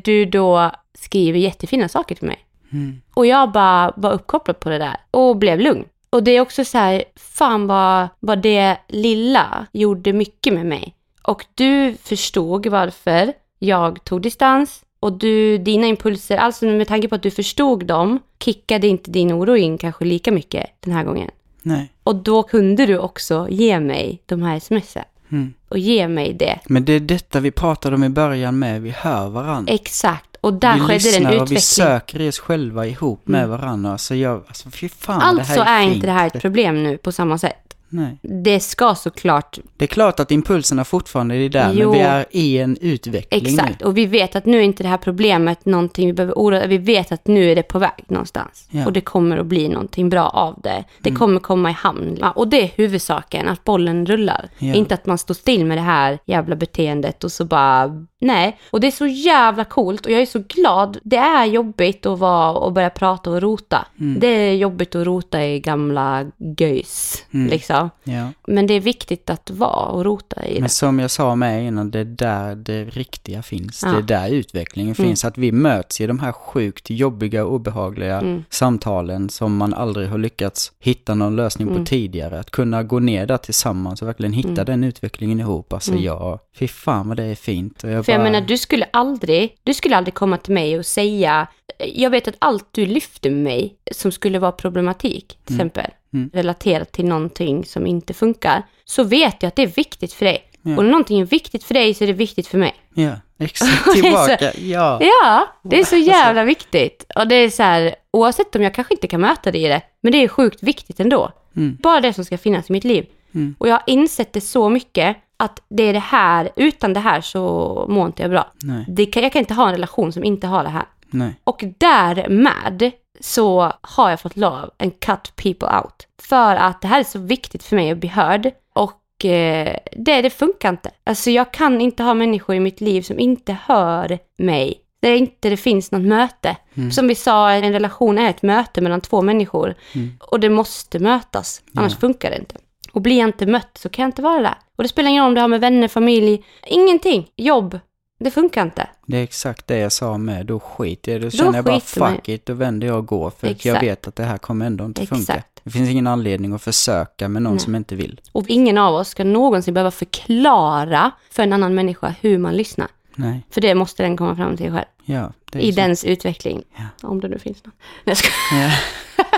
du 0.04 0.24
då 0.24 0.70
skriver 0.94 1.38
jättefina 1.38 1.88
saker 1.88 2.14
till 2.14 2.26
mig. 2.26 2.38
Mm. 2.72 3.00
Och 3.14 3.26
jag 3.26 3.52
bara 3.52 3.92
var 3.96 4.12
uppkopplad 4.12 4.60
på 4.60 4.68
det 4.68 4.78
där 4.78 4.96
och 5.10 5.36
blev 5.36 5.60
lugn. 5.60 5.84
Och 6.10 6.22
det 6.22 6.30
är 6.30 6.40
också 6.40 6.64
så 6.64 6.78
här, 6.78 7.04
fan 7.16 7.66
vad, 7.66 8.08
vad 8.20 8.42
det 8.42 8.76
lilla 8.88 9.66
gjorde 9.72 10.12
mycket 10.12 10.52
med 10.52 10.66
mig. 10.66 10.94
Och 11.22 11.44
du 11.54 11.94
förstod 12.02 12.66
varför 12.66 13.32
jag 13.58 14.04
tog 14.04 14.22
distans 14.22 14.84
och 15.00 15.12
du, 15.12 15.58
dina 15.58 15.86
impulser, 15.86 16.36
alltså 16.36 16.66
med 16.66 16.88
tanke 16.88 17.08
på 17.08 17.14
att 17.14 17.22
du 17.22 17.30
förstod 17.30 17.86
dem, 17.86 18.18
kickade 18.38 18.86
inte 18.86 19.10
din 19.10 19.32
oro 19.32 19.56
in 19.56 19.78
kanske 19.78 20.04
lika 20.04 20.32
mycket 20.32 20.66
den 20.80 20.92
här 20.92 21.04
gången. 21.04 21.30
Nej. 21.62 21.92
Och 22.02 22.16
då 22.16 22.42
kunde 22.42 22.86
du 22.86 22.98
också 22.98 23.46
ge 23.50 23.80
mig 23.80 24.22
de 24.26 24.42
här 24.42 24.60
smsen. 24.60 25.04
Mm. 25.32 25.54
Och 25.68 25.78
ge 25.78 26.08
mig 26.08 26.34
det. 26.34 26.58
Men 26.66 26.84
det 26.84 26.92
är 26.92 27.00
detta 27.00 27.40
vi 27.40 27.50
pratade 27.50 27.96
om 27.96 28.04
i 28.04 28.08
början 28.08 28.58
med, 28.58 28.82
vi 28.82 28.90
hör 28.90 29.28
varandra. 29.28 29.72
Exakt. 29.72 30.36
Och 30.40 30.52
där 30.52 30.74
vi 30.74 30.80
skedde 30.80 31.10
det 31.10 31.16
en 31.16 31.22
lyssnar 31.22 31.30
och 31.30 31.32
vi 31.32 31.36
utveckling. 31.36 31.60
söker 31.60 32.28
oss 32.28 32.38
själva 32.38 32.86
ihop 32.86 33.28
med 33.28 33.48
varandra. 33.48 33.98
Så 33.98 34.14
jag, 34.14 34.42
alltså 34.48 34.70
fy 34.70 34.88
fan 34.88 35.18
det 35.18 35.24
Alltså 35.40 35.62
här 35.62 35.78
är, 35.78 35.80
är, 35.80 35.84
fint. 35.84 35.94
inte 35.94 36.06
det 36.06 36.12
här 36.12 36.26
ett 36.26 36.40
problem 36.42 36.82
nu 36.82 36.96
på 36.96 37.12
samma 37.12 37.38
sätt. 37.38 37.65
Nej. 37.96 38.18
Det 38.22 38.60
ska 38.60 38.94
såklart 38.94 39.58
Det 39.76 39.84
är 39.84 39.86
klart 39.86 40.20
att 40.20 40.30
impulserna 40.30 40.84
fortfarande 40.84 41.34
är 41.34 41.48
där, 41.48 41.72
Jo. 41.74 41.90
men 41.90 41.98
vi 41.98 42.04
är 42.04 42.26
i 42.30 42.58
en 42.58 42.76
utveckling 42.80 43.46
Exakt, 43.46 43.80
nu. 43.80 43.86
och 43.86 43.96
vi 43.96 44.06
vet 44.06 44.36
att 44.36 44.46
nu 44.46 44.58
är 44.58 44.62
inte 44.62 44.82
det 44.82 44.88
här 44.88 44.96
problemet 44.96 45.64
någonting 45.64 46.06
vi 46.06 46.12
behöver 46.12 46.34
oroa 46.34 46.66
Vi 46.66 46.78
vet 46.78 47.12
att 47.12 47.26
nu 47.26 47.50
är 47.50 47.56
det 47.56 47.62
på 47.62 47.78
väg 47.78 48.04
någonstans. 48.08 48.68
Ja. 48.70 48.86
Och 48.86 48.92
det 48.92 49.00
kommer 49.00 49.38
att 49.38 49.46
bli 49.46 49.68
någonting 49.68 50.08
bra 50.08 50.28
av 50.28 50.60
det. 50.62 50.84
Det 51.00 51.10
kommer 51.10 51.40
komma 51.40 51.70
i 51.70 51.72
hamn. 51.72 52.22
Och 52.34 52.48
det 52.48 52.62
är 52.62 52.70
huvudsaken, 52.74 53.48
att 53.48 53.64
bollen 53.64 54.06
rullar. 54.06 54.48
Ja. 54.58 54.74
Inte 54.74 54.94
att 54.94 55.06
man 55.06 55.18
står 55.18 55.34
still 55.34 55.64
med 55.66 55.78
det 55.78 55.82
här 55.82 56.18
jävla 56.24 56.56
beteendet 56.56 57.24
och 57.24 57.32
så 57.32 57.44
bara, 57.44 58.06
nej. 58.20 58.58
Och 58.70 58.80
det 58.80 58.86
är 58.86 58.90
så 58.90 59.06
jävla 59.06 59.64
coolt 59.64 60.06
och 60.06 60.12
jag 60.12 60.20
är 60.22 60.26
så 60.26 60.42
glad. 60.48 60.98
Det 61.02 61.16
är 61.16 61.44
jobbigt 61.44 62.06
att 62.06 62.18
vara 62.18 62.52
och 62.52 62.72
börja 62.72 62.90
prata 62.90 63.30
och 63.30 63.42
rota. 63.42 63.86
Det 64.18 64.26
är 64.26 64.52
jobbigt 64.54 64.94
att 64.94 65.06
rota 65.06 65.44
i 65.44 65.60
gamla 65.60 66.26
göjs, 66.58 67.24
liksom. 67.30 67.90
Ja. 68.04 68.28
Men 68.46 68.66
det 68.66 68.74
är 68.74 68.80
viktigt 68.80 69.30
att 69.30 69.50
vara 69.50 69.86
och 69.86 70.04
rota 70.04 70.46
i 70.46 70.54
det. 70.54 70.60
Men 70.60 70.68
som 70.68 70.98
jag 70.98 71.10
sa 71.10 71.36
med 71.36 71.66
innan, 71.66 71.90
det 71.90 71.98
är 71.98 72.04
där 72.04 72.54
det 72.54 72.84
riktiga 72.84 73.42
finns. 73.42 73.82
Ja. 73.84 73.90
Det 73.92 73.98
är 73.98 74.02
där 74.02 74.30
utvecklingen 74.34 74.94
finns. 74.94 75.24
Att 75.24 75.38
vi 75.38 75.52
möts 75.52 76.00
i 76.00 76.06
de 76.06 76.18
här 76.18 76.32
sjukt 76.32 76.90
jobbiga 76.90 77.44
och 77.44 77.54
obehagliga 77.54 78.20
Mm. 78.20 78.44
samtalen 78.50 79.28
som 79.28 79.56
man 79.56 79.74
aldrig 79.74 80.08
har 80.08 80.18
lyckats 80.18 80.72
hitta 80.80 81.14
någon 81.14 81.36
lösning 81.36 81.68
Mm. 81.68 81.80
på 81.80 81.86
tidigare. 81.86 82.40
Att 82.40 82.50
kunna 82.50 82.82
gå 82.82 82.98
ner 82.98 83.26
där 83.26 83.36
tillsammans 83.36 84.02
och 84.02 84.08
verkligen 84.08 84.32
hitta 84.32 84.64
den 84.64 84.84
utvecklingen 84.84 85.40
ihop. 85.40 85.72
Alltså 85.72 85.94
ja, 85.94 86.38
fy 86.58 86.68
fan 86.68 87.08
vad 87.08 87.16
det 87.16 87.24
är 87.24 87.34
fint. 87.34 87.84
Och 87.84 87.90
jag 87.90 87.94
Mm. 87.94 88.04
För 88.06 88.12
jag 88.12 88.22
menar, 88.22 88.40
du 88.40 88.58
skulle 88.58 88.86
aldrig, 88.92 89.56
du 89.64 89.74
skulle 89.74 89.96
aldrig 89.96 90.14
komma 90.14 90.36
till 90.36 90.54
mig 90.54 90.78
och 90.78 90.86
säga, 90.86 91.46
jag 91.94 92.10
vet 92.10 92.28
att 92.28 92.34
allt 92.38 92.68
du 92.70 92.86
lyfter 92.86 93.30
med 93.30 93.42
mig 93.42 93.74
som 93.92 94.12
skulle 94.12 94.38
vara 94.38 94.52
problematik, 94.52 95.38
till 95.44 95.54
exempel, 95.54 95.90
Mm. 96.14 96.30
relaterat 96.32 96.92
till 96.92 97.04
någonting 97.04 97.64
som 97.64 97.86
inte 97.86 98.14
funkar, 98.14 98.62
så 98.84 99.04
vet 99.04 99.42
jag 99.42 99.48
att 99.48 99.56
det 99.56 99.62
är 99.62 99.66
viktigt 99.66 100.12
för 100.12 100.24
dig. 100.24 100.42
Ja. 100.62 100.76
Och 100.76 100.84
när 100.84 100.90
någonting 100.90 101.20
är 101.20 101.24
viktigt 101.24 101.64
för 101.64 101.74
dig 101.74 101.94
så 101.94 102.04
är 102.04 102.08
det 102.08 102.12
viktigt 102.12 102.46
för 102.46 102.58
mig. 102.58 102.74
Ja, 102.94 103.10
exakt. 103.44 103.84
Det 103.84 103.90
är 103.90 103.94
så- 103.94 104.02
Tillbaka. 104.02 104.52
Ja. 104.58 104.98
Ja, 105.02 105.46
det 105.62 105.80
är 105.80 105.84
så 105.84 105.96
jävla 105.96 106.44
viktigt. 106.44 107.06
Och 107.16 107.28
det 107.28 107.34
är 107.34 107.50
så 107.50 107.62
här, 107.62 107.94
oavsett 108.10 108.56
om 108.56 108.62
jag 108.62 108.74
kanske 108.74 108.94
inte 108.94 109.06
kan 109.06 109.20
möta 109.20 109.52
dig 109.52 109.64
i 109.64 109.68
det, 109.68 109.80
men 110.00 110.12
det 110.12 110.18
är 110.24 110.28
sjukt 110.28 110.62
viktigt 110.62 111.00
ändå. 111.00 111.30
Mm. 111.56 111.78
Bara 111.82 112.00
det 112.00 112.12
som 112.12 112.24
ska 112.24 112.38
finnas 112.38 112.70
i 112.70 112.72
mitt 112.72 112.84
liv. 112.84 113.06
Mm. 113.34 113.54
Och 113.58 113.68
jag 113.68 113.74
har 113.74 113.82
insett 113.86 114.32
det 114.32 114.40
så 114.40 114.68
mycket 114.68 115.16
att 115.36 115.62
det 115.68 115.82
är 115.82 115.92
det 115.92 115.98
här, 115.98 116.50
utan 116.56 116.92
det 116.92 117.00
här 117.00 117.20
så 117.20 117.86
mår 117.88 118.06
inte 118.06 118.22
jag 118.22 118.30
bra. 118.30 118.52
Nej, 118.62 118.84
Det 118.88 119.06
kan, 119.06 119.22
jag 119.22 119.32
kan 119.32 119.40
inte 119.40 119.54
ha 119.54 119.66
en 119.66 119.72
relation 119.72 120.12
som 120.12 120.24
inte 120.24 120.46
har 120.46 120.62
det 120.62 120.68
här. 120.70 120.84
nej. 121.10 121.34
Och 121.44 121.64
därmed 121.78 122.90
så 123.20 123.72
har 123.80 124.10
jag 124.10 124.20
fått 124.20 124.36
lov 124.36 124.70
and 124.78 125.00
cut 125.00 125.36
people 125.36 125.68
out. 125.68 126.06
För 126.22 126.56
att 126.56 126.80
det 126.82 126.88
här 126.88 127.00
är 127.00 127.04
så 127.04 127.18
viktigt 127.18 127.62
för 127.64 127.76
mig 127.76 127.90
att 127.90 127.98
bli 127.98 128.08
hörd. 128.08 128.50
Och 128.72 129.24
eh, 129.24 129.76
det, 129.96 130.22
det 130.22 130.30
funkar 130.30 130.68
inte. 130.68 130.90
Alltså 131.04 131.30
jag 131.30 131.52
kan 131.52 131.80
inte 131.80 132.02
ha 132.02 132.14
människor 132.14 132.56
i 132.56 132.60
mitt 132.60 132.80
liv 132.80 133.02
som 133.02 133.18
inte 133.18 133.56
hör 133.66 134.18
mig. 134.38 134.80
Där 135.00 135.14
inte 135.14 135.48
det 135.50 135.56
finns 135.56 135.92
något 135.92 136.02
möte. 136.02 136.56
Som 136.92 137.08
vi 137.08 137.14
sa, 137.14 137.50
en 137.50 137.72
relation 137.72 138.18
är 138.18 138.30
ett 138.30 138.42
möte 138.42 138.80
mellan 138.80 139.00
två 139.00 139.22
människor. 139.22 139.74
Och 140.20 140.40
det 140.40 140.50
måste 140.50 140.98
mötas, 140.98 141.62
annars 141.74 141.92
Ja. 141.92 141.98
funkar 142.00 142.30
det 142.30 142.38
inte. 142.38 142.54
Och 142.96 143.02
blir 143.02 143.18
jag 143.18 143.28
inte 143.28 143.46
mött 143.46 143.78
så 143.78 143.88
kan 143.88 144.02
jag 144.02 144.08
inte 144.08 144.22
vara 144.22 144.42
där. 144.42 144.54
Och 144.76 144.82
det 144.82 144.88
spelar 144.88 145.10
ingen 145.10 145.22
roll 145.22 145.28
om 145.28 145.34
det 145.34 145.40
har 145.40 145.48
med 145.48 145.60
vänner, 145.60 145.88
familj, 145.88 146.44
ingenting. 146.66 147.28
Jobb, 147.36 147.78
det 148.18 148.30
funkar 148.30 148.62
inte. 148.62 148.88
Det 149.06 149.16
är 149.18 149.22
exakt 149.22 149.66
det 149.66 149.78
jag 149.78 149.92
sa 149.92 150.18
med, 150.18 150.46
då 150.46 150.60
skiter 150.60 151.12
jag. 151.12 151.20
Då 151.20 151.30
känner 151.30 151.54
jag 151.54 151.64
bara 151.64 151.80
fuck 151.80 152.28
it, 152.28 152.46
då 152.46 152.54
vänder 152.54 152.86
jag 152.86 152.96
och 152.98 153.06
går. 153.06 153.30
För 153.30 153.46
att 153.46 153.64
jag 153.64 153.72
Exakt. 153.76 153.82
vet 153.82 154.08
att 154.08 154.16
det 154.16 154.22
här 154.24 154.38
kommer 154.38 154.66
ändå 154.66 154.84
inte 154.84 155.06
funka. 155.06 155.32
Exakt. 155.32 155.60
Det 155.64 155.70
finns 155.70 155.90
ingen 155.90 156.06
anledning 156.06 156.52
att 156.52 156.62
försöka 156.62 157.28
med 157.28 157.42
någon 157.42 157.52
Nej. 157.52 157.60
som 157.60 157.74
inte 157.74 157.96
vill. 157.96 158.20
Och 158.32 158.44
ingen 158.48 158.78
av 158.78 158.94
oss 158.94 159.08
ska 159.08 159.24
någonsin 159.24 159.74
behöva 159.74 159.90
förklara 159.90 161.10
för 161.30 161.42
en 161.42 161.52
annan 161.52 161.74
människa 161.74 162.14
hur 162.20 162.38
man 162.38 162.54
lyssnar. 162.56 162.88
Nej, 163.14 163.46
För 163.50 163.60
det 163.60 163.74
måste 163.74 164.02
den 164.02 164.16
komma 164.16 164.36
fram 164.36 164.56
till 164.56 164.70
själv. 164.72 164.86
ja. 165.04 165.32
I 165.52 165.72
så. 165.72 165.80
dens 165.80 166.04
utveckling. 166.04 166.62
Ja. 166.76 167.08
Om 167.08 167.20
det 167.20 167.28
nu 167.28 167.38
finns 167.38 167.64
någon. 167.64 167.72
Nej, 168.04 168.16
jag 168.16 168.16
skojar. 168.16 168.70
Ja. 169.18 169.24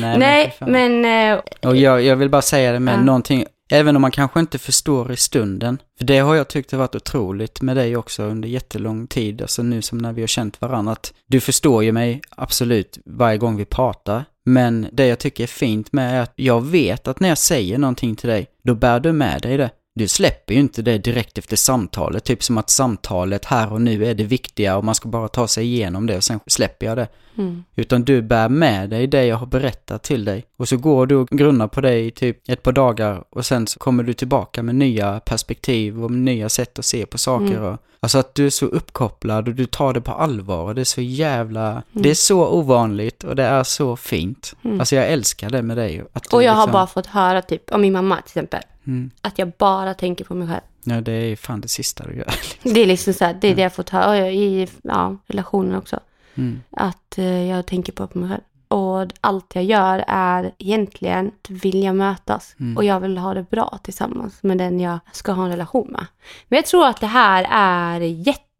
Nej, 0.00 0.18
Nej, 0.18 0.54
fan. 0.58 0.70
men... 0.72 1.04
eh, 1.34 1.40
Och 1.62 1.76
jag, 1.76 2.02
jag 2.02 2.16
vill 2.16 2.28
bara 2.30 2.42
säga 2.42 2.72
det 2.72 2.80
med 2.80 2.94
Ja. 2.94 3.02
någonting, 3.02 3.44
även 3.70 3.96
om 3.96 4.02
man 4.02 4.10
kanske 4.10 4.40
inte 4.40 4.58
förstår 4.58 5.12
i 5.12 5.16
stunden. 5.16 5.78
För 5.98 6.04
det 6.04 6.18
har 6.18 6.34
jag 6.34 6.48
tyckt 6.48 6.72
har 6.72 6.78
varit 6.78 6.94
otroligt 6.94 7.60
med 7.60 7.76
dig 7.76 7.96
också 7.96 8.22
under 8.22 8.48
jättelång 8.48 9.06
tid, 9.06 9.42
alltså 9.42 9.62
nu 9.62 9.82
som 9.82 9.98
när 9.98 10.12
vi 10.12 10.22
har 10.22 10.26
känt 10.28 10.60
varandra. 10.60 10.92
Att 10.92 11.12
du 11.26 11.40
förstår 11.40 11.84
ju 11.84 11.92
mig 11.92 12.20
absolut 12.36 12.98
varje 13.06 13.38
gång 13.38 13.56
vi 13.56 13.64
pratar. 13.64 14.24
Men 14.44 14.86
det 14.92 15.06
jag 15.06 15.18
tycker 15.18 15.42
är 15.42 15.48
fint 15.48 15.92
med 15.92 16.14
är 16.16 16.20
att 16.22 16.32
jag 16.36 16.66
vet 16.66 17.08
att 17.08 17.20
när 17.20 17.28
jag 17.28 17.38
säger 17.38 17.78
någonting 17.78 18.16
till 18.16 18.28
dig, 18.28 18.46
då 18.64 18.74
bär 18.74 19.00
du 19.00 19.12
med 19.12 19.42
dig 19.42 19.56
det. 19.56 19.70
Du 19.98 20.08
släpper 20.08 20.54
ju 20.54 20.60
inte 20.60 20.82
det 20.82 20.98
direkt 20.98 21.38
efter 21.38 21.56
samtalet, 21.56 22.24
typ 22.24 22.42
som 22.42 22.58
att 22.58 22.70
samtalet 22.70 23.44
här 23.44 23.72
och 23.72 23.80
nu 23.80 24.06
är 24.06 24.14
det 24.14 24.24
viktiga 24.24 24.76
och 24.76 24.84
man 24.84 24.94
ska 24.94 25.08
bara 25.08 25.28
ta 25.28 25.48
sig 25.48 25.64
igenom 25.64 26.06
det 26.06 26.16
och 26.16 26.24
sen 26.24 26.40
släpper 26.46 26.86
jag 26.86 26.96
det. 26.96 27.08
mm, 27.38 27.64
Utan 27.76 28.02
du 28.04 28.22
bär 28.22 28.48
med 28.48 28.90
dig 28.90 29.06
det 29.06 29.26
jag 29.26 29.36
har 29.36 29.46
berättat 29.46 30.02
till 30.02 30.24
dig. 30.24 30.44
Och 30.56 30.68
så 30.68 30.76
går 30.76 31.06
du 31.06 31.14
och 31.16 31.28
grunnar 31.28 31.68
på 31.68 31.80
det 31.80 31.98
i 31.98 32.10
typ 32.10 32.48
ett 32.48 32.62
par 32.62 32.72
dagar 32.72 33.24
och 33.30 33.46
sen 33.46 33.66
så 33.66 33.78
kommer 33.78 34.02
du 34.02 34.12
tillbaka 34.12 34.62
med 34.62 34.74
nya 34.74 35.20
perspektiv 35.20 36.04
och 36.04 36.10
nya 36.10 36.48
sätt 36.48 36.78
att 36.78 36.84
se 36.84 37.06
på 37.06 37.18
saker. 37.18 37.60
Och, 37.60 37.78
alltså 38.00 38.18
att 38.18 38.34
du 38.34 38.46
är 38.46 38.50
så 38.50 38.66
uppkopplad 38.66 39.48
och 39.48 39.54
du 39.54 39.66
tar 39.66 39.92
det 39.92 40.00
på 40.00 40.12
allvar 40.12 40.62
och 40.62 40.74
det 40.74 40.80
är 40.80 40.84
så 40.84 41.00
jävla... 41.00 41.82
Det 41.92 42.10
är 42.10 42.14
så 42.14 42.48
ovanligt 42.48 43.24
och 43.24 43.36
det 43.36 43.44
är 43.44 43.62
så 43.64 43.96
fint. 43.96 44.54
Alltså 44.78 44.96
jag 44.96 45.08
älskar 45.08 45.50
det 45.50 45.62
med 45.62 45.76
dig. 45.76 46.04
Att 46.12 46.32
och 46.32 46.42
jag 46.42 46.52
har 46.52 46.58
liksom- 46.58 46.72
bara 46.72 46.86
fått 46.86 47.06
höra 47.06 47.42
typ, 47.42 47.70
om 47.70 47.80
min 47.80 47.92
mamma 47.92 48.16
till 48.16 48.24
exempel, 48.24 48.60
Mm. 48.86 49.10
att 49.20 49.38
jag 49.38 49.52
bara 49.58 49.94
tänker 49.94 50.24
på 50.24 50.34
mig 50.34 50.48
själv. 50.48 50.60
Ja, 50.84 51.00
det 51.00 51.12
är 51.12 51.36
fan 51.36 51.60
det 51.60 51.68
sista 51.68 52.04
du 52.06 52.16
gör. 52.16 52.34
Det 52.74 52.80
är 52.80 52.86
liksom 52.86 53.14
så 53.14 53.24
här, 53.24 53.38
det 53.40 53.48
är 53.48 53.54
det 53.54 53.62
jag 53.62 53.74
fått 53.74 53.90
höra 53.90 54.30
i 54.30 54.68
ja, 54.82 55.16
relationen 55.26 55.76
också. 55.76 56.00
Mm. 56.34 56.60
Att 56.70 57.18
eh, 57.18 57.42
jag 57.42 57.66
tänker 57.66 57.92
på 57.92 58.18
mig 58.18 58.28
själv. 58.28 58.42
Och 58.68 59.12
allt 59.20 59.54
jag 59.54 59.64
gör 59.64 60.04
är 60.08 60.52
egentligen 60.58 61.26
att 61.26 61.50
vilja 61.50 61.92
mötas. 61.92 62.56
Mm. 62.60 62.76
Och 62.76 62.84
jag 62.84 63.00
vill 63.00 63.18
ha 63.18 63.34
det 63.34 63.50
bra 63.50 63.78
tillsammans 63.82 64.42
med 64.42 64.58
den 64.58 64.80
jag 64.80 64.98
ska 65.12 65.32
ha 65.32 65.44
en 65.44 65.50
relation 65.50 65.88
med. 65.90 66.06
Men 66.48 66.56
jag 66.56 66.66
tror 66.66 66.86
att 66.86 67.00
det 67.00 67.06
här 67.06 67.46
är 67.50 68.00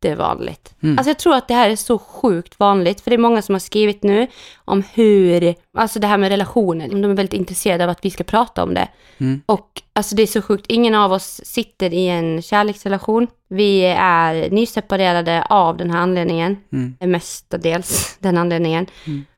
jättevanligt. 0.07 0.75
Alltså 0.99 1.11
jag 1.11 1.19
tror 1.19 1.35
att 1.35 1.49
det 1.49 1.55
här 1.55 1.71
är 1.71 1.77
så 1.77 1.99
sjukt 1.99 2.59
vanligt, 2.59 3.01
för 3.01 3.11
det 3.11 3.17
är 3.17 3.19
många 3.19 3.43
som 3.43 3.55
har 3.55 3.61
skrivit 3.61 4.03
nu 4.03 4.27
om 4.65 4.83
hur, 4.95 5.55
alltså 5.79 5.99
det 5.99 6.07
här 6.07 6.19
med 6.19 6.29
relationer, 6.29 6.89
de 6.89 7.05
är 7.05 7.09
väldigt 7.09 7.33
intresserade 7.41 7.85
av 7.85 7.91
att 7.91 8.05
vi 8.05 8.11
ska 8.11 8.25
prata 8.25 8.63
om 8.63 8.75
det. 8.75 8.89
Och 9.47 9.83
alltså 9.93 10.15
det 10.15 10.23
är 10.23 10.27
så 10.27 10.43
sjukt, 10.43 10.67
ingen 10.69 10.95
av 10.95 11.13
oss 11.13 11.41
sitter 11.45 11.95
i 11.95 12.09
en 12.09 12.43
kärleksrelation. 12.43 13.27
Vi 13.49 13.83
är 13.99 14.51
nyseparerade 14.51 15.45
av 15.51 15.77
den 15.77 15.91
här 15.91 15.99
anledningen, 15.99 16.57
mestadels 17.01 18.17
den 18.21 18.39
anledningen. 18.39 18.87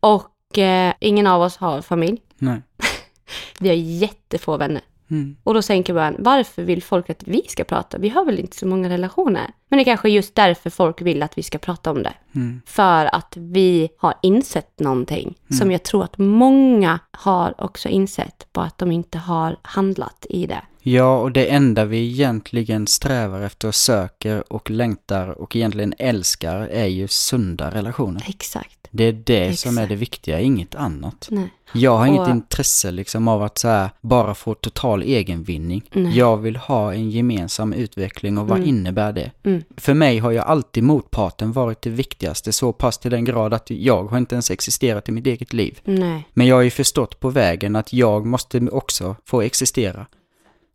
Och 0.00 0.58
eh, 0.58 0.94
ingen 1.00 1.26
av 1.26 1.42
oss 1.42 1.56
har 1.56 1.82
familj. 1.82 2.18
Nej. 2.38 2.62
Vi 3.58 3.68
har 3.68 3.76
jättefå 3.76 4.56
vänner. 4.56 4.82
Mm. 5.10 5.36
Och 5.44 5.54
då 5.54 5.62
tänker 5.62 5.94
man, 5.94 6.16
varför 6.18 6.62
vill 6.62 6.82
folk 6.82 7.10
att 7.10 7.22
vi 7.28 7.42
ska 7.48 7.64
prata? 7.64 7.98
Vi 7.98 8.08
har 8.08 8.24
väl 8.24 8.38
inte 8.38 8.56
så 8.56 8.66
många 8.66 8.88
relationer? 8.88 9.50
Men 9.68 9.76
det 9.76 9.82
är 9.82 9.84
kanske 9.84 10.08
just 10.08 10.34
därför 10.34 10.70
folk 10.70 11.02
vill 11.02 11.22
att 11.22 11.38
vi 11.38 11.42
ska 11.42 11.58
prata 11.58 11.90
om 11.90 12.02
det. 12.02 12.12
Mm. 12.34 12.62
För 12.66 13.14
att 13.14 13.34
vi 13.36 13.88
har 13.98 14.14
insett 14.22 14.80
någonting 14.80 15.34
som 15.50 15.70
jag 15.70 15.82
tror 15.82 16.04
att 16.04 16.18
många 16.18 16.98
har 17.10 17.64
också 17.64 17.88
insett, 17.88 18.46
bara 18.52 18.66
att 18.66 18.78
de 18.78 18.92
inte 18.92 19.18
har 19.18 19.56
handlat 19.62 20.26
i 20.30 20.46
det. 20.46 20.62
Ja, 20.80 21.18
och 21.18 21.32
det 21.32 21.46
enda 21.46 21.84
vi 21.84 21.98
egentligen 21.98 22.86
strävar 22.86 23.42
efter 23.42 23.68
och 23.68 23.74
söker 23.74 24.52
och 24.52 24.70
längtar 24.70 25.28
och 25.28 25.56
egentligen 25.56 25.94
älskar 25.98 26.60
är 26.60 26.86
ju 26.86 27.08
sunda 27.08 27.70
relationer. 27.70 28.24
Exakt. 28.28 28.77
Det 28.90 29.04
är 29.04 29.12
det 29.12 29.58
som 29.58 29.78
är 29.78 29.82
Exakt. 29.82 29.88
det 29.88 29.96
viktiga, 29.96 30.40
inget 30.40 30.74
annat. 30.74 31.28
Nej. 31.30 31.48
Jag 31.72 31.98
har 31.98 32.06
inget 32.06 32.20
Och- 32.20 32.28
intresse 32.30 32.90
liksom 32.90 33.28
av 33.28 33.42
att 33.42 33.58
så 33.58 33.68
här, 33.68 33.90
bara 34.00 34.34
få 34.34 34.54
total 34.54 35.02
egenvinning. 35.02 35.82
Nej. 35.92 36.18
Jag 36.18 36.36
vill 36.36 36.56
ha 36.56 36.94
en 36.94 37.10
gemensam 37.10 37.72
utveckling 37.72 38.38
och 38.38 38.48
vad 38.48 38.64
innebär 38.66 39.12
det? 39.12 39.30
Mm. 39.42 39.62
För 39.76 39.94
mig 39.94 40.18
har 40.18 40.30
ju 40.30 40.38
alltid 40.38 40.82
motparten 40.84 41.52
varit 41.52 41.82
det 41.82 41.90
viktigaste 41.90 42.52
så 42.52 42.72
pass 42.72 42.98
till 42.98 43.10
den 43.10 43.24
grad 43.24 43.54
att 43.54 43.70
jag 43.70 44.04
har 44.04 44.18
inte 44.18 44.34
ens 44.34 44.50
existerat 44.50 45.08
i 45.08 45.12
mitt 45.12 45.26
eget 45.26 45.52
liv. 45.52 45.80
Nej. 45.84 46.28
Men 46.34 46.46
jag 46.46 46.56
har 46.56 46.62
ju 46.62 46.70
förstått 46.70 47.20
på 47.20 47.30
vägen 47.30 47.76
att 47.76 47.92
jag 47.92 48.26
måste 48.26 48.60
också 48.68 49.16
få 49.24 49.42
existera. 49.42 50.06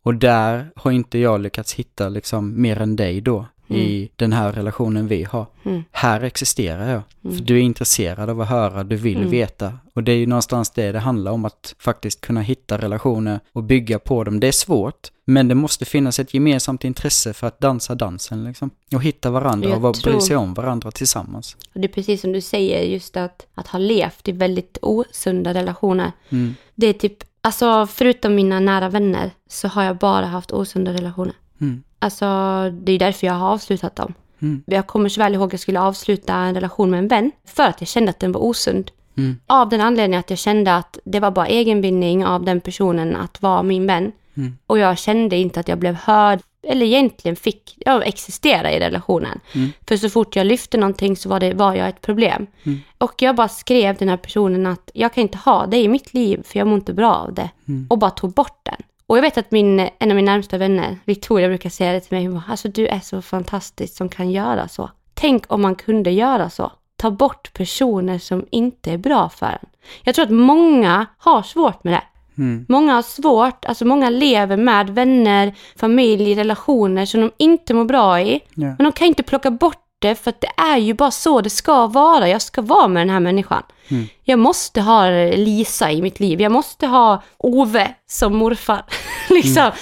Och 0.02 0.14
där 0.14 0.70
har 0.76 0.90
inte 0.90 1.18
jag 1.18 1.40
lyckats 1.40 1.74
hitta 1.74 2.08
liksom 2.08 2.62
mer 2.62 2.80
än 2.80 2.96
dig 2.96 3.20
då 3.20 3.46
i 3.76 4.10
den 4.16 4.32
här 4.32 4.52
relationen 4.52 5.08
vi 5.08 5.22
har. 5.24 5.46
Mm. 5.64 5.84
Här 5.90 6.20
existerar 6.20 6.90
jag. 6.92 7.02
För 7.36 7.44
du 7.44 7.56
är 7.56 7.60
intresserad 7.60 8.30
av 8.30 8.40
att 8.40 8.48
höra, 8.48 8.84
du 8.84 8.96
vill 8.96 9.24
veta. 9.24 9.72
Och 9.94 10.02
det 10.04 10.12
är 10.12 10.16
ju 10.16 10.26
någonstans 10.26 10.70
det 10.70 10.92
det 10.92 10.98
handlar 10.98 11.32
om, 11.32 11.44
att 11.44 11.74
faktiskt 11.78 12.20
kunna 12.20 12.40
hitta 12.40 12.78
relationer 12.78 13.40
och 13.52 13.62
bygga 13.64 13.98
på 13.98 14.24
dem. 14.24 14.40
Det 14.40 14.48
är 14.48 14.52
svårt, 14.52 15.10
men 15.24 15.48
det 15.48 15.54
måste 15.54 15.84
finnas 15.84 16.18
ett 16.18 16.34
gemensamt 16.34 16.84
intresse 16.84 17.32
för 17.32 17.46
att 17.46 17.60
dansa 17.60 17.94
dansen 17.94 18.44
liksom. 18.44 18.70
Och 18.94 19.02
hitta 19.02 19.30
varandra 19.30 19.68
Jag 19.68 19.84
och 19.84 19.94
tror- 19.94 20.12
bry 20.12 20.20
sig 20.20 20.36
om 20.36 20.54
varandra 20.54 20.90
tillsammans. 20.90 21.56
Och 21.74 21.80
det 21.80 21.86
är 21.86 21.92
precis 21.92 22.20
som 22.20 22.32
du 22.32 22.40
säger, 22.40 22.82
just 22.82 23.16
att, 23.16 23.46
att 23.54 23.66
ha 23.66 23.78
levt 23.78 24.28
i 24.28 24.32
väldigt 24.32 24.78
osunda 24.82 25.54
relationer. 25.54 26.12
Mm. 26.28 26.54
Det 26.74 26.86
är 26.86 26.92
typ, 26.92 27.16
alltså 27.40 27.86
förutom 27.86 28.34
mina 28.34 28.60
nära 28.60 28.88
vänner 28.88 29.30
så 29.48 29.68
har 29.68 29.82
jag 29.84 29.96
bara 29.98 30.26
haft 30.26 30.52
osunda 30.52 30.92
relationer. 30.92 31.34
Mm. 31.60 31.82
Alltså 32.04 32.26
det 32.70 32.92
är 32.92 32.98
därför 32.98 33.26
jag 33.26 33.34
har 33.34 33.48
avslutat 33.48 33.96
dem. 33.96 34.14
Mm. 34.42 34.62
Jag 34.66 34.86
kommer 34.86 35.08
så 35.08 35.20
väl 35.20 35.34
ihåg 35.34 35.46
att 35.46 35.52
jag 35.52 35.60
skulle 35.60 35.80
avsluta 35.80 36.34
en 36.34 36.54
relation 36.54 36.90
med 36.90 36.98
en 36.98 37.08
vän 37.08 37.32
för 37.44 37.62
att 37.62 37.80
jag 37.80 37.88
kände 37.88 38.10
att 38.10 38.20
den 38.20 38.32
var 38.32 38.40
osund. 38.40 38.90
Mm. 39.16 39.36
Av 39.46 39.68
den 39.68 39.80
anledningen 39.80 40.20
att 40.20 40.30
jag 40.30 40.38
kände 40.38 40.76
att 40.76 40.98
det 41.04 41.20
var 41.20 41.30
bara 41.30 41.46
egenvinning 41.46 42.26
av 42.26 42.44
den 42.44 42.60
personen 42.60 43.16
att 43.16 43.42
vara 43.42 43.62
min 43.62 43.86
vän. 43.86 44.12
Mm. 44.36 44.58
Och 44.66 44.78
jag 44.78 44.98
kände 44.98 45.36
inte 45.36 45.60
att 45.60 45.68
jag 45.68 45.78
blev 45.78 45.94
hörd, 45.94 46.40
eller 46.62 46.86
egentligen 46.86 47.36
fick 47.36 47.76
jag 47.76 48.06
existera 48.06 48.72
i 48.72 48.80
relationen. 48.80 49.40
Mm. 49.54 49.72
För 49.88 49.96
så 49.96 50.10
fort 50.10 50.36
jag 50.36 50.46
lyfte 50.46 50.76
någonting 50.76 51.16
så 51.16 51.28
var, 51.28 51.40
det, 51.40 51.54
var 51.54 51.74
jag 51.74 51.88
ett 51.88 52.00
problem. 52.00 52.46
Mm. 52.64 52.80
Och 52.98 53.22
jag 53.22 53.36
bara 53.36 53.48
skrev 53.48 53.96
den 53.96 54.08
här 54.08 54.16
personen 54.16 54.66
att 54.66 54.90
jag 54.94 55.14
kan 55.14 55.22
inte 55.22 55.38
ha 55.38 55.66
det 55.66 55.76
i 55.76 55.88
mitt 55.88 56.14
liv 56.14 56.42
för 56.44 56.58
jag 56.58 56.68
mår 56.68 56.74
inte 56.78 56.92
bra 56.92 57.14
av 57.14 57.34
det. 57.34 57.50
Mm. 57.68 57.86
Och 57.90 57.98
bara 57.98 58.10
tog 58.10 58.32
bort 58.32 58.60
den. 58.62 58.82
Och 59.06 59.16
jag 59.16 59.22
vet 59.22 59.38
att 59.38 59.50
min, 59.50 59.80
en 59.80 60.10
av 60.10 60.16
mina 60.16 60.32
närmsta 60.32 60.58
vänner, 60.58 60.98
Victoria, 61.04 61.48
brukar 61.48 61.70
säga 61.70 61.92
det 61.92 62.00
till 62.00 62.18
mig. 62.18 62.40
Alltså 62.48 62.68
du 62.68 62.86
är 62.86 63.00
så 63.00 63.22
fantastisk 63.22 63.96
som 63.96 64.08
kan 64.08 64.30
göra 64.30 64.68
så. 64.68 64.90
Tänk 65.14 65.52
om 65.52 65.62
man 65.62 65.74
kunde 65.74 66.10
göra 66.10 66.50
så. 66.50 66.72
Ta 66.96 67.10
bort 67.10 67.52
personer 67.52 68.18
som 68.18 68.46
inte 68.50 68.92
är 68.92 68.98
bra 68.98 69.28
för 69.28 69.46
en. 69.46 69.68
Jag 70.02 70.14
tror 70.14 70.24
att 70.24 70.30
många 70.32 71.06
har 71.18 71.42
svårt 71.42 71.84
med 71.84 71.92
det. 71.92 72.02
Mm. 72.38 72.66
Många 72.68 72.94
har 72.94 73.02
svårt, 73.02 73.64
alltså 73.64 73.84
många 73.84 74.10
lever 74.10 74.56
med 74.56 74.90
vänner, 74.90 75.54
familj, 75.76 76.34
relationer 76.34 77.06
som 77.06 77.20
de 77.20 77.30
inte 77.36 77.74
mår 77.74 77.84
bra 77.84 78.20
i. 78.20 78.40
Ja. 78.54 78.66
Men 78.66 78.76
de 78.76 78.92
kan 78.92 79.06
inte 79.06 79.22
plocka 79.22 79.50
bort 79.50 79.83
det 80.08 80.14
för 80.14 80.30
att 80.30 80.40
det 80.40 80.50
är 80.62 80.76
ju 80.76 80.94
bara 80.94 81.10
så 81.10 81.40
det 81.40 81.50
ska 81.50 81.86
vara. 81.86 82.28
Jag 82.28 82.42
ska 82.42 82.62
vara 82.62 82.88
med 82.88 83.00
den 83.00 83.10
här 83.10 83.20
människan. 83.20 83.62
Mm. 83.88 84.06
Jag 84.22 84.38
måste 84.38 84.80
ha 84.80 85.08
Lisa 85.36 85.90
i 85.90 86.02
mitt 86.02 86.20
liv. 86.20 86.40
Jag 86.40 86.52
måste 86.52 86.86
ha 86.86 87.22
Ove 87.38 87.94
som 88.06 88.36
morfar. 88.36 88.84
liksom. 89.30 89.62
Mm. 89.62 89.72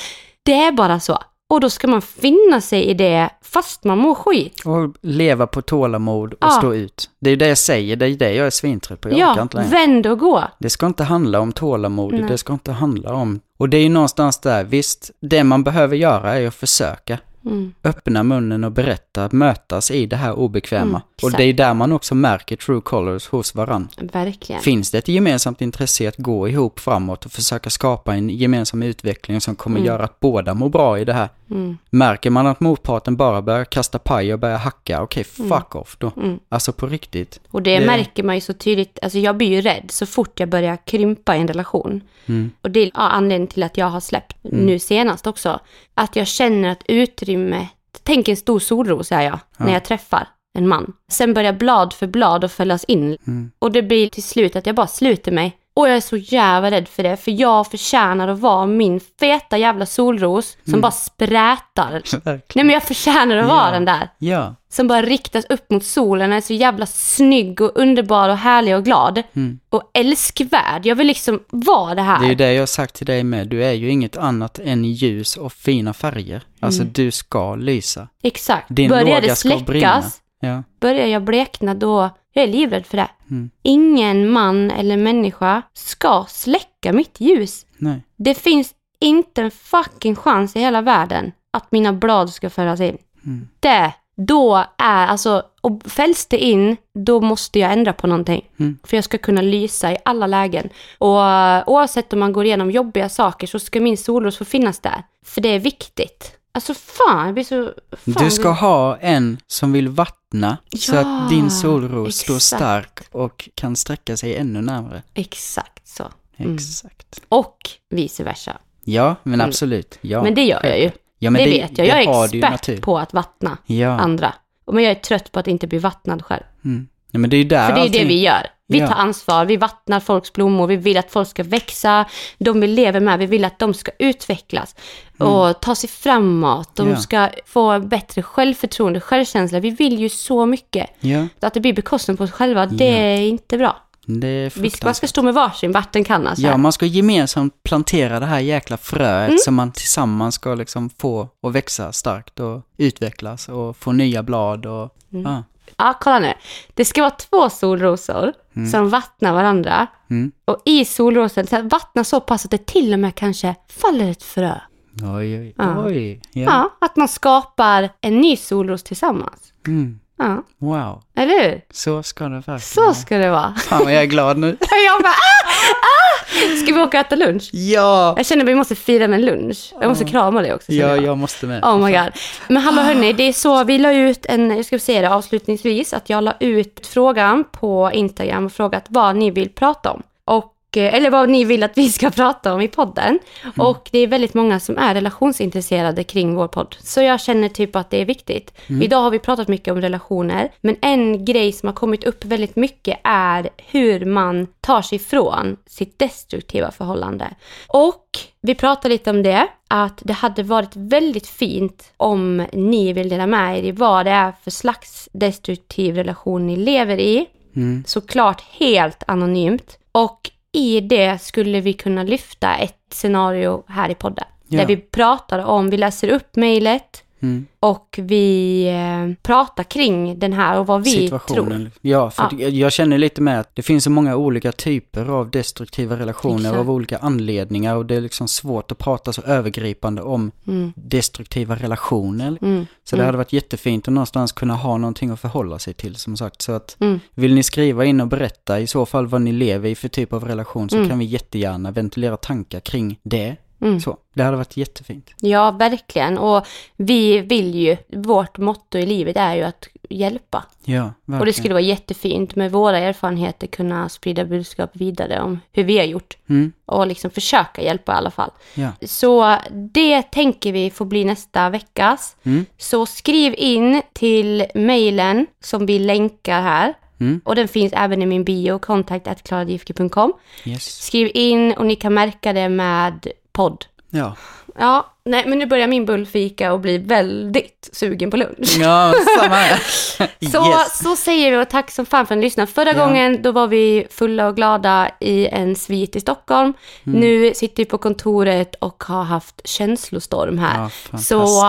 Det 0.43 0.53
är 0.55 0.73
bara 0.73 1.01
så. 1.01 1.19
Och 1.49 1.61
då 1.61 1.71
ska 1.71 1.89
man 1.89 2.03
finna 2.03 2.61
sig 2.61 2.85
i 2.85 2.95
det 2.95 3.31
fast 3.43 3.85
man 3.85 3.99
mår 3.99 4.15
skit. 4.15 4.63
Och 4.65 4.95
leva 5.01 5.47
på 5.47 5.63
tålamod 5.63 6.33
och 6.33 6.39
Ja. 6.41 6.51
stå 6.51 6.75
ut. 6.75 7.11
Det 7.21 7.29
är 7.29 7.31
ju 7.31 7.37
det 7.37 7.49
jag 7.49 7.59
säger, 7.59 7.97
det 7.97 8.07
är 8.07 8.17
det 8.17 8.35
jag 8.35 8.47
är 8.47 8.51
svintrött 8.51 9.01
på. 9.01 9.09
Jag 9.11 9.19
Ja, 9.19 9.43
inte 9.43 9.57
längre. 9.57 9.71
vänd 9.71 10.07
och 10.07 10.19
gå. 10.19 10.45
Det 10.59 10.71
ska 10.71 10.87
inte 10.87 11.05
handla 11.05 11.41
om 11.41 11.53
tålamod, 11.53 12.13
Nej. 12.13 12.23
det 12.29 12.39
ska 12.39 12.53
inte 12.53 12.73
handla 12.73 13.15
om... 13.15 13.41
Och 13.59 13.69
det 13.69 13.77
är 13.77 13.83
ju 13.83 13.89
någonstans 13.89 14.39
där, 14.41 14.65
visst, 14.65 15.11
det 15.21 15.45
man 15.45 15.65
behöver 15.65 15.97
göra 15.97 16.39
är 16.39 16.47
att 16.47 16.55
försöka. 16.55 17.19
Mm. 17.47 17.75
Öppna 17.85 18.23
munnen 18.23 18.65
och 18.65 18.73
berätta, 18.73 19.29
mötas 19.33 19.91
i 19.91 20.07
det 20.07 20.17
här 20.17 20.33
obekväma. 20.33 20.89
Mm, 20.89 21.03
och 21.23 21.33
det 21.33 21.45
är 21.45 21.53
där 21.53 21.75
man 21.75 21.93
också 21.93 22.15
märker 22.15 22.57
true 22.57 22.81
colors 22.81 23.29
hos 23.29 23.55
varann. 23.55 23.89
Verkligen. 23.97 24.63
Finns 24.63 24.91
det 24.91 24.99
ett 24.99 25.09
gemensamt 25.09 25.61
intresse 25.61 26.05
i 26.05 26.07
att 26.07 26.17
gå 26.17 26.49
ihop 26.49 26.81
framåt 26.81 27.27
och 27.27 27.33
försöka 27.33 27.71
skapa 27.71 28.15
en 28.15 28.31
gemensam 28.31 28.83
utveckling 28.83 29.41
som 29.41 29.55
kommer 29.57 29.81
göra 29.81 30.05
att 30.05 30.21
båda 30.21 30.55
mår 30.55 30.69
bra 30.69 30.99
i 30.99 31.05
det 31.05 31.13
här? 31.13 31.29
Mm. 31.51 31.79
Märker 31.91 32.31
man 32.31 32.47
att 32.47 32.61
motparten 32.61 33.17
bara 33.17 33.43
börjar 33.43 33.65
kasta 33.65 33.99
paj 33.99 34.33
och 34.33 34.39
börjar 34.39 34.59
hacka, 34.59 35.03
okej, 35.03 35.25
fuck 35.25 35.75
off 35.77 35.97
då. 35.99 36.13
Mm. 36.17 36.39
Alltså 36.49 36.73
på 36.73 36.87
riktigt. 36.87 37.41
Och 37.51 37.63
det, 37.63 37.79
Det- 37.79 37.87
märker 37.87 38.23
man 38.23 38.35
ju 38.35 38.41
så 38.41 38.53
tydligt, 38.53 38.99
alltså 39.03 39.19
jag 39.19 39.37
blir 39.37 39.49
ju 39.49 39.61
rädd 39.61 39.85
så 39.89 40.07
fort 40.07 40.41
jag 40.41 40.49
börjar 40.49 40.77
krympa 40.87 41.37
i 41.37 41.41
en 41.41 41.49
relation. 41.49 42.01
Mm. 42.27 42.51
Och 42.63 42.71
det 42.71 42.81
är 42.81 42.91
ja, 42.95 43.01
anledningen 43.01 43.49
till 43.49 43.63
att 43.63 43.77
jag 43.77 43.87
har 43.87 44.01
släppt 44.01 44.37
nu 44.43 44.79
senast 44.79 45.27
också. 45.27 45.61
Att 45.95 46.17
jag 46.17 46.27
känner 46.27 46.69
att 46.69 46.83
utrymmet, 46.89 47.69
tänk 48.03 48.29
en 48.29 48.37
stor 48.37 48.59
solros 48.59 49.13
är 49.13 49.23
jag, 49.23 49.39
när 49.57 49.73
jag 49.73 49.85
träffar 49.85 50.29
en 50.59 50.69
man. 50.69 50.93
Sen 51.11 51.35
börjar 51.35 51.53
blad 51.53 51.93
för 51.93 52.07
blad 52.07 52.45
att 52.45 52.53
fällas 52.53 52.85
in. 52.85 53.17
Mm. 53.27 53.51
Och 53.59 53.73
det 53.73 53.83
blir 53.83 54.09
till 54.09 54.23
slut 54.23 54.57
att 54.57 54.67
jag 54.67 54.77
bara 54.77 54.87
sluter 54.87 55.33
mig. 55.33 55.57
Och 55.75 55.89
jag 55.89 55.97
är 55.97 56.01
så 56.01 56.17
jävla 56.17 56.71
rädd 56.71 56.89
för 56.89 57.03
det, 57.03 57.17
för 57.17 57.31
jag 57.31 57.67
förtjänar 57.71 58.29
att 58.29 58.39
vara 58.39 58.67
min 58.67 59.01
feta 59.21 59.59
jävla 59.59 59.87
solros 59.87 60.57
som 60.71 60.81
bara 60.81 60.93
sprätar. 60.93 62.03
Nej 62.55 62.65
men 62.65 62.71
jag 62.71 62.83
förtjänar 62.83 63.37
att 63.37 63.49
vara 63.49 63.67
Ja. 63.67 63.71
den 63.71 63.85
där 63.85 64.09
Ja. 64.19 64.55
som 64.71 64.89
bara 64.89 65.03
riktas 65.03 65.45
upp 65.45 65.71
mot 65.71 65.85
solen, 65.85 66.33
är 66.33 66.41
så 66.41 66.53
jävla 66.53 66.87
snygg 66.87 67.61
och 67.61 67.73
underbar 67.75 68.29
och 68.29 68.37
härlig 68.37 68.77
och 68.77 68.85
glad. 68.85 69.23
Mm. 69.37 69.59
Och 69.71 69.91
älskvärd. 69.95 70.87
Jag 70.87 70.97
vill 70.97 71.07
liksom 71.07 71.41
vara 71.51 71.95
det 71.95 72.03
här. 72.03 72.19
Det 72.21 72.27
är 72.27 72.29
ju 72.29 72.35
det 72.35 72.53
jag 72.53 72.63
har 72.63 72.67
sagt 72.67 72.95
till 72.95 73.07
dig 73.07 73.25
med. 73.25 73.49
Du 73.49 73.65
är 73.65 73.73
ju 73.73 73.91
inget 73.91 74.17
annat 74.17 74.59
än 74.59 74.85
ljus 74.85 75.37
och 75.37 75.53
fina 75.53 75.93
färger. 75.93 76.43
Alltså 76.61 76.85
du 76.85 77.11
ska 77.11 77.55
lysa. 77.55 78.09
Exakt. 78.23 78.67
Din 78.69 78.89
Börjar 78.89 79.21
det 79.21 79.37
släckas, 79.37 80.21
Ja. 80.47 80.63
börjar 80.81 81.07
jag 81.07 81.23
blekna 81.23 81.75
då, 81.75 82.11
jag 82.33 82.45
är 82.45 82.49
livrädd 82.49 82.87
för 82.87 82.97
det. 82.97 83.09
Mm. 83.31 83.51
Ingen 83.63 84.31
man 84.31 84.71
eller 84.71 84.97
människa 84.97 85.63
ska 85.73 86.25
släcka 86.29 86.93
mitt 86.93 87.21
ljus. 87.21 87.67
Nej. 87.79 88.01
Det 88.17 88.35
finns 88.35 88.75
inte 89.01 89.43
en 89.43 89.51
fucking 89.51 90.17
chans 90.17 90.57
i 90.57 90.61
hela 90.61 90.81
världen 90.81 91.33
att 91.51 91.73
mina 91.73 91.93
blad 91.93 92.31
ska 92.31 92.51
föras 92.51 92.81
in. 92.81 92.99
Mm. 93.27 93.49
Det, 93.61 93.93
då 94.17 94.65
är, 94.79 95.07
alltså, 95.07 95.43
och 95.61 95.83
fälls 95.87 96.27
det 96.27 96.39
in, 96.39 96.77
då 96.95 97.21
måste 97.21 97.59
jag 97.59 97.73
ändra 97.73 97.93
på 97.93 98.07
någonting. 98.07 98.49
Mm. 98.59 98.79
För 98.85 98.97
jag 98.97 99.05
ska 99.05 99.19
kunna 99.19 99.43
lysa 99.43 99.93
i 99.93 99.97
alla 100.05 100.27
lägen. 100.27 100.69
Och 100.99 101.25
eh, 101.25 101.63
oavsett 101.67 102.13
om 102.13 102.21
man 102.21 102.33
går 102.33 102.45
igenom 102.45 102.71
jobbiga 102.71 103.09
saker 103.09 103.47
så 103.47 103.59
ska 103.59 103.81
min 103.81 103.97
solros 103.97 104.39
få 104.39 104.45
finnas 104.45 104.81
där. 104.81 105.03
För 105.25 105.41
det 105.41 105.49
är 105.49 105.59
viktigt. 105.59 106.39
Alltså 106.55 106.75
fan, 106.75 107.25
jag 107.27 107.35
blir 107.35 107.45
så... 107.45 107.73
Fan, 107.93 108.25
Du 108.25 108.31
ska 108.31 108.51
ha 108.51 108.97
en 108.97 109.39
som 109.47 109.73
vill 109.73 109.89
vattna 109.89 110.57
så 110.79 110.95
Ja, 110.95 111.01
att 111.01 111.31
din 111.31 111.51
solros 111.51 112.17
står 112.17 112.37
exakt. 112.37 112.57
stark 112.61 113.01
och 113.13 113.49
kan 113.55 113.77
sträcka 113.77 114.17
sig 114.17 114.37
ännu 114.37 114.61
närmare. 114.63 115.03
Exakt 115.15 115.89
så. 115.89 116.05
Mm. 116.37 116.55
Exakt. 116.55 117.21
Och 117.29 117.57
vice 117.91 118.25
versa. 118.25 118.57
Ja, 118.85 119.17
men 119.23 119.41
absolut. 119.41 119.99
Ja. 120.01 120.23
Men 120.23 120.35
det 120.35 120.45
gör 120.45 120.67
jag 120.67 120.81
ju. 120.81 120.91
Ja, 121.19 121.31
men 121.31 121.45
det, 121.45 121.51
vet 121.51 121.79
jag. 121.79 121.87
det 121.89 122.03
Jag 122.03 122.03
är 122.03 122.25
expert 122.55 122.81
på 122.83 122.99
att 122.99 123.13
vattna 123.13 123.59
Ja. 123.67 123.89
andra. 123.91 124.35
Men 124.73 124.83
jag 124.85 124.91
är 124.91 124.95
trött 125.01 125.33
på 125.33 125.41
att 125.41 125.47
inte 125.47 125.67
bli 125.67 125.79
vattnad 125.79 126.25
själv. 126.25 126.43
Mm. 126.65 126.89
ja, 127.11 127.19
men 127.19 127.31
det 127.31 127.37
är 127.37 127.39
ju 127.39 127.45
där 127.45 127.67
För 127.69 127.75
det 127.75 127.81
är 127.81 127.85
ju 127.85 127.91
det 127.91 127.99
allting- 127.99 128.09
vi 128.09 128.21
gör. 128.23 128.47
Vi 128.73 128.79
tar 128.89 128.95
ansvar, 128.95 129.45
vi 129.45 129.57
vattnar 129.57 130.01
folks 130.01 130.33
blommor, 130.33 130.67
vi 130.67 130.77
vill 130.77 130.97
att 130.99 131.11
folk 131.11 131.29
ska 131.29 131.43
växa, 131.43 132.05
de 132.39 132.61
vi 132.61 132.67
lever 132.67 133.01
med, 133.01 133.19
vi 133.19 133.27
vill 133.27 133.45
att 133.45 133.59
de 133.59 133.75
ska 133.75 133.91
utvecklas 133.99 134.75
och 135.19 135.61
ta 135.61 135.75
sig 135.75 135.89
framåt, 135.91 136.77
de 136.77 136.83
Mm. 136.83 136.95
Ja. 136.95 137.01
ska 137.01 137.29
få 137.47 137.81
bättre 137.81 138.23
självförtroende, 138.23 139.01
självkänsla. 139.01 139.61
Vi 139.61 139.71
vill 139.71 139.99
ju 139.99 140.09
så 140.09 140.47
mycket. 140.47 140.91
Ja, 141.01 141.27
Att 141.41 141.55
det 141.55 141.61
blir 141.61 141.73
bekostnad 141.73 142.19
på 142.19 142.25
oss 142.25 142.31
själva, 142.31 142.67
det 142.67 142.85
Ja. 142.89 142.97
är 142.97 143.19
inte 143.21 143.59
bra. 143.59 143.77
är 144.07 144.61
Vi 144.61 144.71
ska, 144.71 144.87
man 144.87 144.95
ska 144.95 145.07
stå 145.07 145.23
med 145.23 145.35
varsin 145.35 145.73
vattenkanna 145.73 146.37
så 146.37 146.43
här. 146.43 146.49
Ja, 146.51 146.57
man 146.57 146.73
ska 146.73 146.87
gemensamt 146.87 147.63
plantera 147.63 148.21
det 148.21 148.27
här 148.27 148.39
jäkla 148.41 148.77
fröet 148.77 149.29
Mm. 149.29 149.39
som 149.39 149.55
man 149.55 149.73
tillsammans 149.73 150.35
ska 150.35 150.55
liksom 150.55 150.91
få 150.99 151.29
att 151.43 151.53
växa 151.53 151.93
starkt 151.93 152.41
och 152.41 152.61
utvecklas 152.77 153.49
och 153.49 153.77
få 153.77 153.93
nya 153.93 154.23
blad 154.23 154.67
och 154.67 154.97
Mm. 155.13 155.33
ja. 155.33 155.43
Ja, 155.77 155.95
kolla 156.01 156.19
nu. 156.19 156.33
Det 156.75 156.85
ska 156.85 157.01
vara 157.01 157.11
två 157.11 157.51
solrosor 157.51 158.33
som 158.71 158.89
vattnar 158.89 159.33
varandra. 159.33 159.87
Mm. 160.11 160.33
Och 160.45 160.63
i 160.65 160.85
solrosen, 160.85 161.47
så 161.47 161.63
vattnar 161.63 162.03
så 162.03 162.21
pass 162.21 162.45
att 162.45 162.51
det 162.51 162.67
till 162.67 162.93
och 162.93 162.99
med 162.99 163.15
kanske 163.15 163.55
faller 163.69 164.11
ett 164.11 164.23
frö. 164.23 164.55
Oj, 165.03 165.39
oj, 165.39 165.55
Ja. 165.59 165.85
oj. 165.87 166.21
Ja. 166.33 166.43
Ja, 166.43 166.77
att 166.87 166.97
man 166.97 167.09
skapar 167.09 167.89
en 168.01 168.21
ny 168.21 168.37
solros 168.37 168.83
tillsammans. 168.83 169.53
Mm. 169.67 169.99
Ja, 170.23 170.43
Wow, 170.59 171.03
eller 171.17 171.43
hur? 171.43 171.61
så 171.73 172.03
ska 172.03 172.25
det 172.25 172.31
verkligen 172.37 172.61
Så 172.61 172.95
ska 172.95 173.19
det 173.19 173.31
vara. 173.31 173.55
Fan 173.55 173.85
vad 173.85 173.95
jag 173.95 174.03
är 174.03 174.07
glad 174.07 174.39
nu. 174.39 174.47
Jag 174.87 175.03
bara, 175.03 175.09
ah, 175.11 175.49
ah! 175.81 176.57
Ska 176.57 176.75
vi 176.75 176.81
åka 176.81 177.01
och 177.01 177.07
äta 177.07 177.17
lunch? 177.17 177.51
Ja! 177.53 178.15
Jag 178.17 178.27
känner 178.27 178.43
att 178.45 178.49
vi 178.49 178.55
måste 178.55 178.75
fira 178.75 179.09
med 179.09 179.21
lunch. 179.21 179.75
Jag 179.81 179.89
måste 179.89 180.05
krama 180.05 180.43
dig 180.43 180.55
också. 180.55 180.73
Ja, 180.73 180.87
jag. 180.89 181.05
jag 181.05 181.19
måste 181.19 181.47
med. 181.47 181.65
Oh 181.65 181.85
my 181.85 181.93
god. 181.93 182.11
Men 182.49 182.63
hallå 182.63 182.83
hörni, 182.83 183.13
det 183.13 183.23
är 183.23 183.33
så, 183.33 183.65
vi 183.65 183.79
la 183.79 183.93
ut 183.93 184.27
en, 184.27 184.57
jag 184.57 184.65
ska 184.65 184.79
säga 184.79 185.01
det 185.01 185.11
avslutningsvis, 185.11 185.93
att 185.93 186.11
jag 186.11 186.25
la 186.25 186.35
ut 186.41 186.87
frågan 186.87 187.45
på 187.53 187.91
Instagram 187.93 188.47
och 188.47 188.53
frågat 188.53 188.85
vad 188.89 189.17
ni 189.17 189.31
vill 189.31 189.49
prata 189.49 189.91
om. 189.91 190.03
Och, 190.25 190.52
eller 190.81 191.11
vad 191.11 191.29
ni 191.29 191.45
vill 191.45 191.63
att 191.63 191.79
vi 191.79 191.89
ska 191.89 192.11
prata 192.23 192.55
om 192.55 192.61
i 192.61 192.69
podden. 192.69 193.19
Och 193.57 193.89
det 193.93 193.99
är 193.99 194.07
väldigt 194.07 194.35
många 194.35 194.61
som 194.61 194.79
är 194.79 194.95
relationsintresserade 194.95 196.05
kring 196.05 196.35
vår 196.35 196.49
podd. 196.49 196.77
Så 196.81 197.03
jag 197.03 197.21
känner 197.21 197.49
typ 197.49 197.77
att 197.77 197.91
det 197.91 198.01
är 198.01 198.05
viktigt. 198.05 198.55
Idag 198.67 199.01
har 199.01 199.11
vi 199.11 199.19
pratat 199.19 199.49
mycket 199.49 199.73
om 199.73 199.81
relationer, 199.81 200.53
men 200.61 200.77
en 200.81 201.25
grej 201.25 201.53
som 201.53 201.67
har 201.67 201.75
kommit 201.75 202.05
upp 202.05 202.25
väldigt 202.25 202.57
mycket 202.57 203.01
är 203.05 203.51
hur 203.57 204.05
man 204.05 204.47
tar 204.61 204.83
sig 204.83 204.97
ifrån 204.97 205.57
sitt 205.67 205.99
destruktiva 205.99 206.71
förhållande. 206.71 207.35
Och 207.69 208.07
vi 208.41 208.55
pratar 208.55 208.89
lite 208.89 209.11
om 209.11 209.23
det, 209.23 209.49
att 209.69 210.01
det 210.05 210.13
hade 210.13 210.43
varit 210.43 210.77
väldigt 210.77 211.27
fint 211.27 211.93
om 211.97 212.47
ni 212.53 212.93
vill 212.93 213.09
dela 213.09 213.27
med 213.27 213.59
er 213.59 213.63
i 213.63 213.73
vad 213.73 214.07
det 214.07 214.11
är 214.11 214.33
för 214.45 214.51
slags 214.51 215.09
destruktiv 215.13 215.95
relation 215.95 216.47
ni 216.47 216.57
lever 216.57 217.01
i. 217.01 217.27
Mm. 217.57 217.85
Såklart 217.87 218.41
helt 218.41 219.03
anonymt. 219.07 219.79
Och 219.93 220.31
i 220.53 220.81
det 220.81 221.23
skulle 221.23 221.61
vi 221.61 221.73
kunna 221.73 222.03
lyfta 222.03 222.57
ett 222.57 222.79
scenario 222.91 223.65
här 223.67 223.89
i 223.89 223.95
podden. 223.95 224.25
Ja. 224.49 224.59
Där 224.59 224.67
vi 224.67 224.77
pratar 224.77 225.39
om, 225.39 225.71
vi 225.71 225.77
läser 225.77 226.09
upp 226.09 226.37
mejlet 226.37 227.05
Mm. 227.23 227.47
och 227.61 227.99
vi 228.03 228.65
eh, 228.69 229.15
pratar 229.23 229.65
kring 229.65 230.19
den 230.19 230.33
här 230.33 230.59
och 230.61 230.67
vad 230.67 230.85
vi 230.85 231.09
tror. 231.09 231.19
Situationen. 231.19 231.71
Ja, 231.81 232.11
för 232.11 232.29
Ja. 232.39 232.49
jag 232.49 232.73
känner 232.73 232.99
lite 232.99 233.21
med 233.23 233.41
att 233.41 233.57
det 233.57 233.63
finns 233.63 233.85
så 233.85 233.91
många 233.91 234.17
olika 234.17 234.53
typer 234.53 235.07
av 235.11 235.31
destruktiva 235.31 235.97
relationer 235.99 236.39
Exakt. 236.41 236.59
av 236.59 236.71
olika 236.71 236.99
anledningar 236.99 237.77
och 237.77 237.87
det 237.87 237.95
är 237.95 238.01
liksom 238.01 238.29
svårt 238.29 238.73
att 238.73 238.79
prata 238.79 239.13
så 239.13 239.23
övergripande 239.23 240.03
om 240.03 240.31
Mm, 240.47 240.73
destruktiva 240.77 241.55
relationer. 241.57 242.39
mm, 242.43 242.67
Så 242.85 242.97
det 242.97 243.05
hade 243.05 243.19
varit 243.19 243.33
jättefint 243.33 243.89
att 243.89 243.95
någonstans 243.95 244.33
kunna 244.33 244.55
ha 244.55 244.77
någonting 244.79 245.11
att 245.11 245.21
förhålla 245.21 245.59
sig 245.59 245.75
till 245.75 245.97
som 245.97 246.17
sagt. 246.17 246.43
Så 246.43 246.53
att 246.53 246.77
mm. 246.81 247.01
vill 247.15 247.35
ni 247.35 247.43
skriva 247.43 247.85
in 247.85 248.01
och 248.01 248.07
berätta 248.09 248.61
i 248.61 248.67
så 248.67 248.87
fall 248.87 249.07
vad 249.07 249.21
ni 249.23 249.33
lever 249.33 249.69
i 249.69 249.75
för 249.75 249.89
typ 249.89 250.13
av 250.13 250.25
relation 250.25 250.71
så 250.71 250.77
Mm. 250.77 250.89
kan 250.89 250.99
vi 250.99 251.05
jättegärna 251.05 251.71
ventilera 251.71 252.17
tankar 252.17 252.61
kring 252.61 252.99
det. 253.03 253.37
Mm. 253.63 253.81
Så, 253.81 253.97
det 254.15 254.23
hade 254.23 254.37
varit 254.37 254.57
jättefint. 254.57 255.11
Ja, 255.21 255.51
verkligen. 255.51 256.19
Och 256.19 256.47
vi 256.77 257.19
vill 257.21 257.55
ju, 257.55 257.77
vårt 257.89 258.39
motto 258.39 258.79
i 258.79 258.87
livet 258.87 259.17
är 259.17 259.35
ju 259.35 259.43
att 259.43 259.69
hjälpa. 259.91 260.45
Ja, 260.65 260.83
verkligen. 260.83 261.21
Och 261.21 261.27
det 261.27 261.33
skulle 261.33 261.55
vara 261.55 261.61
jättefint 261.63 262.37
med 262.37 262.53
våra 262.53 262.79
erfarenheter 262.79 263.47
kunna 263.47 263.89
sprida 263.89 264.25
budskap 264.25 264.71
vidare 264.73 265.21
om 265.21 265.41
hur 265.53 265.65
vi 265.65 265.79
har 265.79 265.85
gjort. 265.85 266.17
Mm, 266.29 266.53
Och 266.67 266.87
liksom 266.87 267.11
försöka 267.11 267.63
hjälpa 267.63 267.93
i 267.93 267.97
alla 267.97 268.11
fall. 268.11 268.31
ja. 268.55 268.69
Så 268.87 269.37
det 269.53 270.03
tänker 270.03 270.53
vi 270.53 270.71
får 270.71 270.85
bli 270.85 271.05
nästa 271.05 271.51
veckas. 271.51 272.17
Mm, 272.23 272.47
Så 272.59 272.87
skriv 272.87 273.35
in 273.39 273.83
till 273.93 274.47
mejlen 274.55 275.27
som 275.41 275.67
vi 275.67 275.79
länkar 275.79 276.41
här. 276.43 276.75
mm, 277.01 277.21
Och 277.25 277.35
den 277.35 277.49
finns 277.49 277.73
även 277.73 278.03
i 278.03 278.07
min 278.07 278.25
bio, 278.25 278.59
kontakt.klaradifke.com. 278.59 280.13
yes. 280.45 280.65
Skriv 280.85 281.11
in 281.15 281.53
och 281.53 281.67
ni 281.67 281.77
kan 281.77 281.95
märka 281.95 282.33
det 282.33 282.49
med 282.49 283.07
podd. 283.33 283.65
Ja. 283.91 284.17
Ja, 284.59 284.93
nej 285.05 285.25
men 285.27 285.39
nu 285.39 285.47
börjar 285.47 285.67
min 285.67 285.87
bullfika 285.87 286.53
och 286.53 286.61
bli 286.61 286.79
väldigt 286.79 287.69
sugen 287.73 288.11
på 288.11 288.17
lunch. 288.17 288.57
Ja, 288.61 288.95
samma 289.21 289.35
här. 289.35 289.59
Så, 290.33 290.49
yes. 290.49 290.79
så 290.83 290.97
säger 290.97 291.31
vi 291.31 291.43
och 291.45 291.51
tack 291.51 291.71
som 291.71 291.87
fan 291.87 292.07
för 292.07 292.15
att 292.15 292.19
ni 292.19 292.25
lyssnade. 292.25 292.53
Förra 292.53 292.73
Ja. 292.77 292.87
gången 292.87 293.23
då 293.23 293.33
var 293.33 293.47
vi 293.47 293.87
fulla 293.91 294.29
och 294.29 294.37
glada 294.37 294.91
i 295.01 295.27
en 295.29 295.57
svit 295.57 295.97
i 295.97 296.01
Stockholm. 296.01 296.53
Mm. 296.87 297.01
Nu 297.01 297.35
sitter 297.35 297.57
vi 297.57 297.65
på 297.65 297.79
kontoret 297.79 298.55
och 298.55 298.85
har 298.85 299.03
haft 299.03 299.41
känslostorm 299.49 300.39
här. 300.39 300.71
Ja, 300.93 300.99
så 300.99 301.47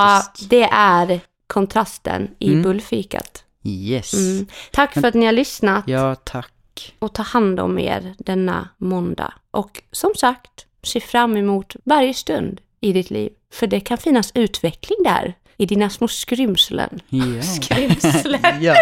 det 0.50 0.64
är 0.72 1.20
kontrasten 1.48 2.30
i 2.40 2.48
Mm. 2.52 2.64
bullfikat. 2.64 3.44
Yes. 3.66 4.14
Mm. 4.14 4.48
Tack 4.72 4.94
för 4.94 5.06
att 5.06 5.14
ni 5.14 5.26
har 5.26 5.34
lyssnat 5.34 5.84
Ja, 5.88 6.16
tack. 6.16 6.94
och 7.00 7.14
ta 7.14 7.24
hand 7.24 7.60
om 7.60 7.80
er 7.80 8.14
denna 8.18 8.70
måndag. 8.78 9.34
Och 9.52 9.82
som 9.92 10.12
sagt, 10.18 10.66
se 10.84 11.00
fram 11.00 11.38
emot 11.38 11.76
varje 11.84 12.14
stund 12.14 12.62
i 12.82 12.94
ditt 12.94 13.10
liv. 13.10 13.32
För 13.54 13.68
det 13.68 13.80
kan 13.80 13.98
finnas 13.98 14.32
utveckling 14.36 15.04
där, 15.04 15.34
i 15.58 15.66
dina 15.66 15.90
små 15.90 16.08
skrymslen. 16.08 17.00
Ja. 17.10 17.42
Skrymslen! 17.42 18.62
ja. 18.62 18.76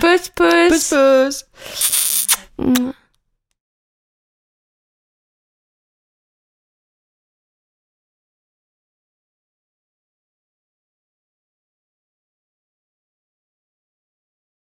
Puss, 0.00 0.30
puss! 0.30 0.70
Puss, 0.70 0.90
puss! 0.90 1.44
Mm. 2.58 2.92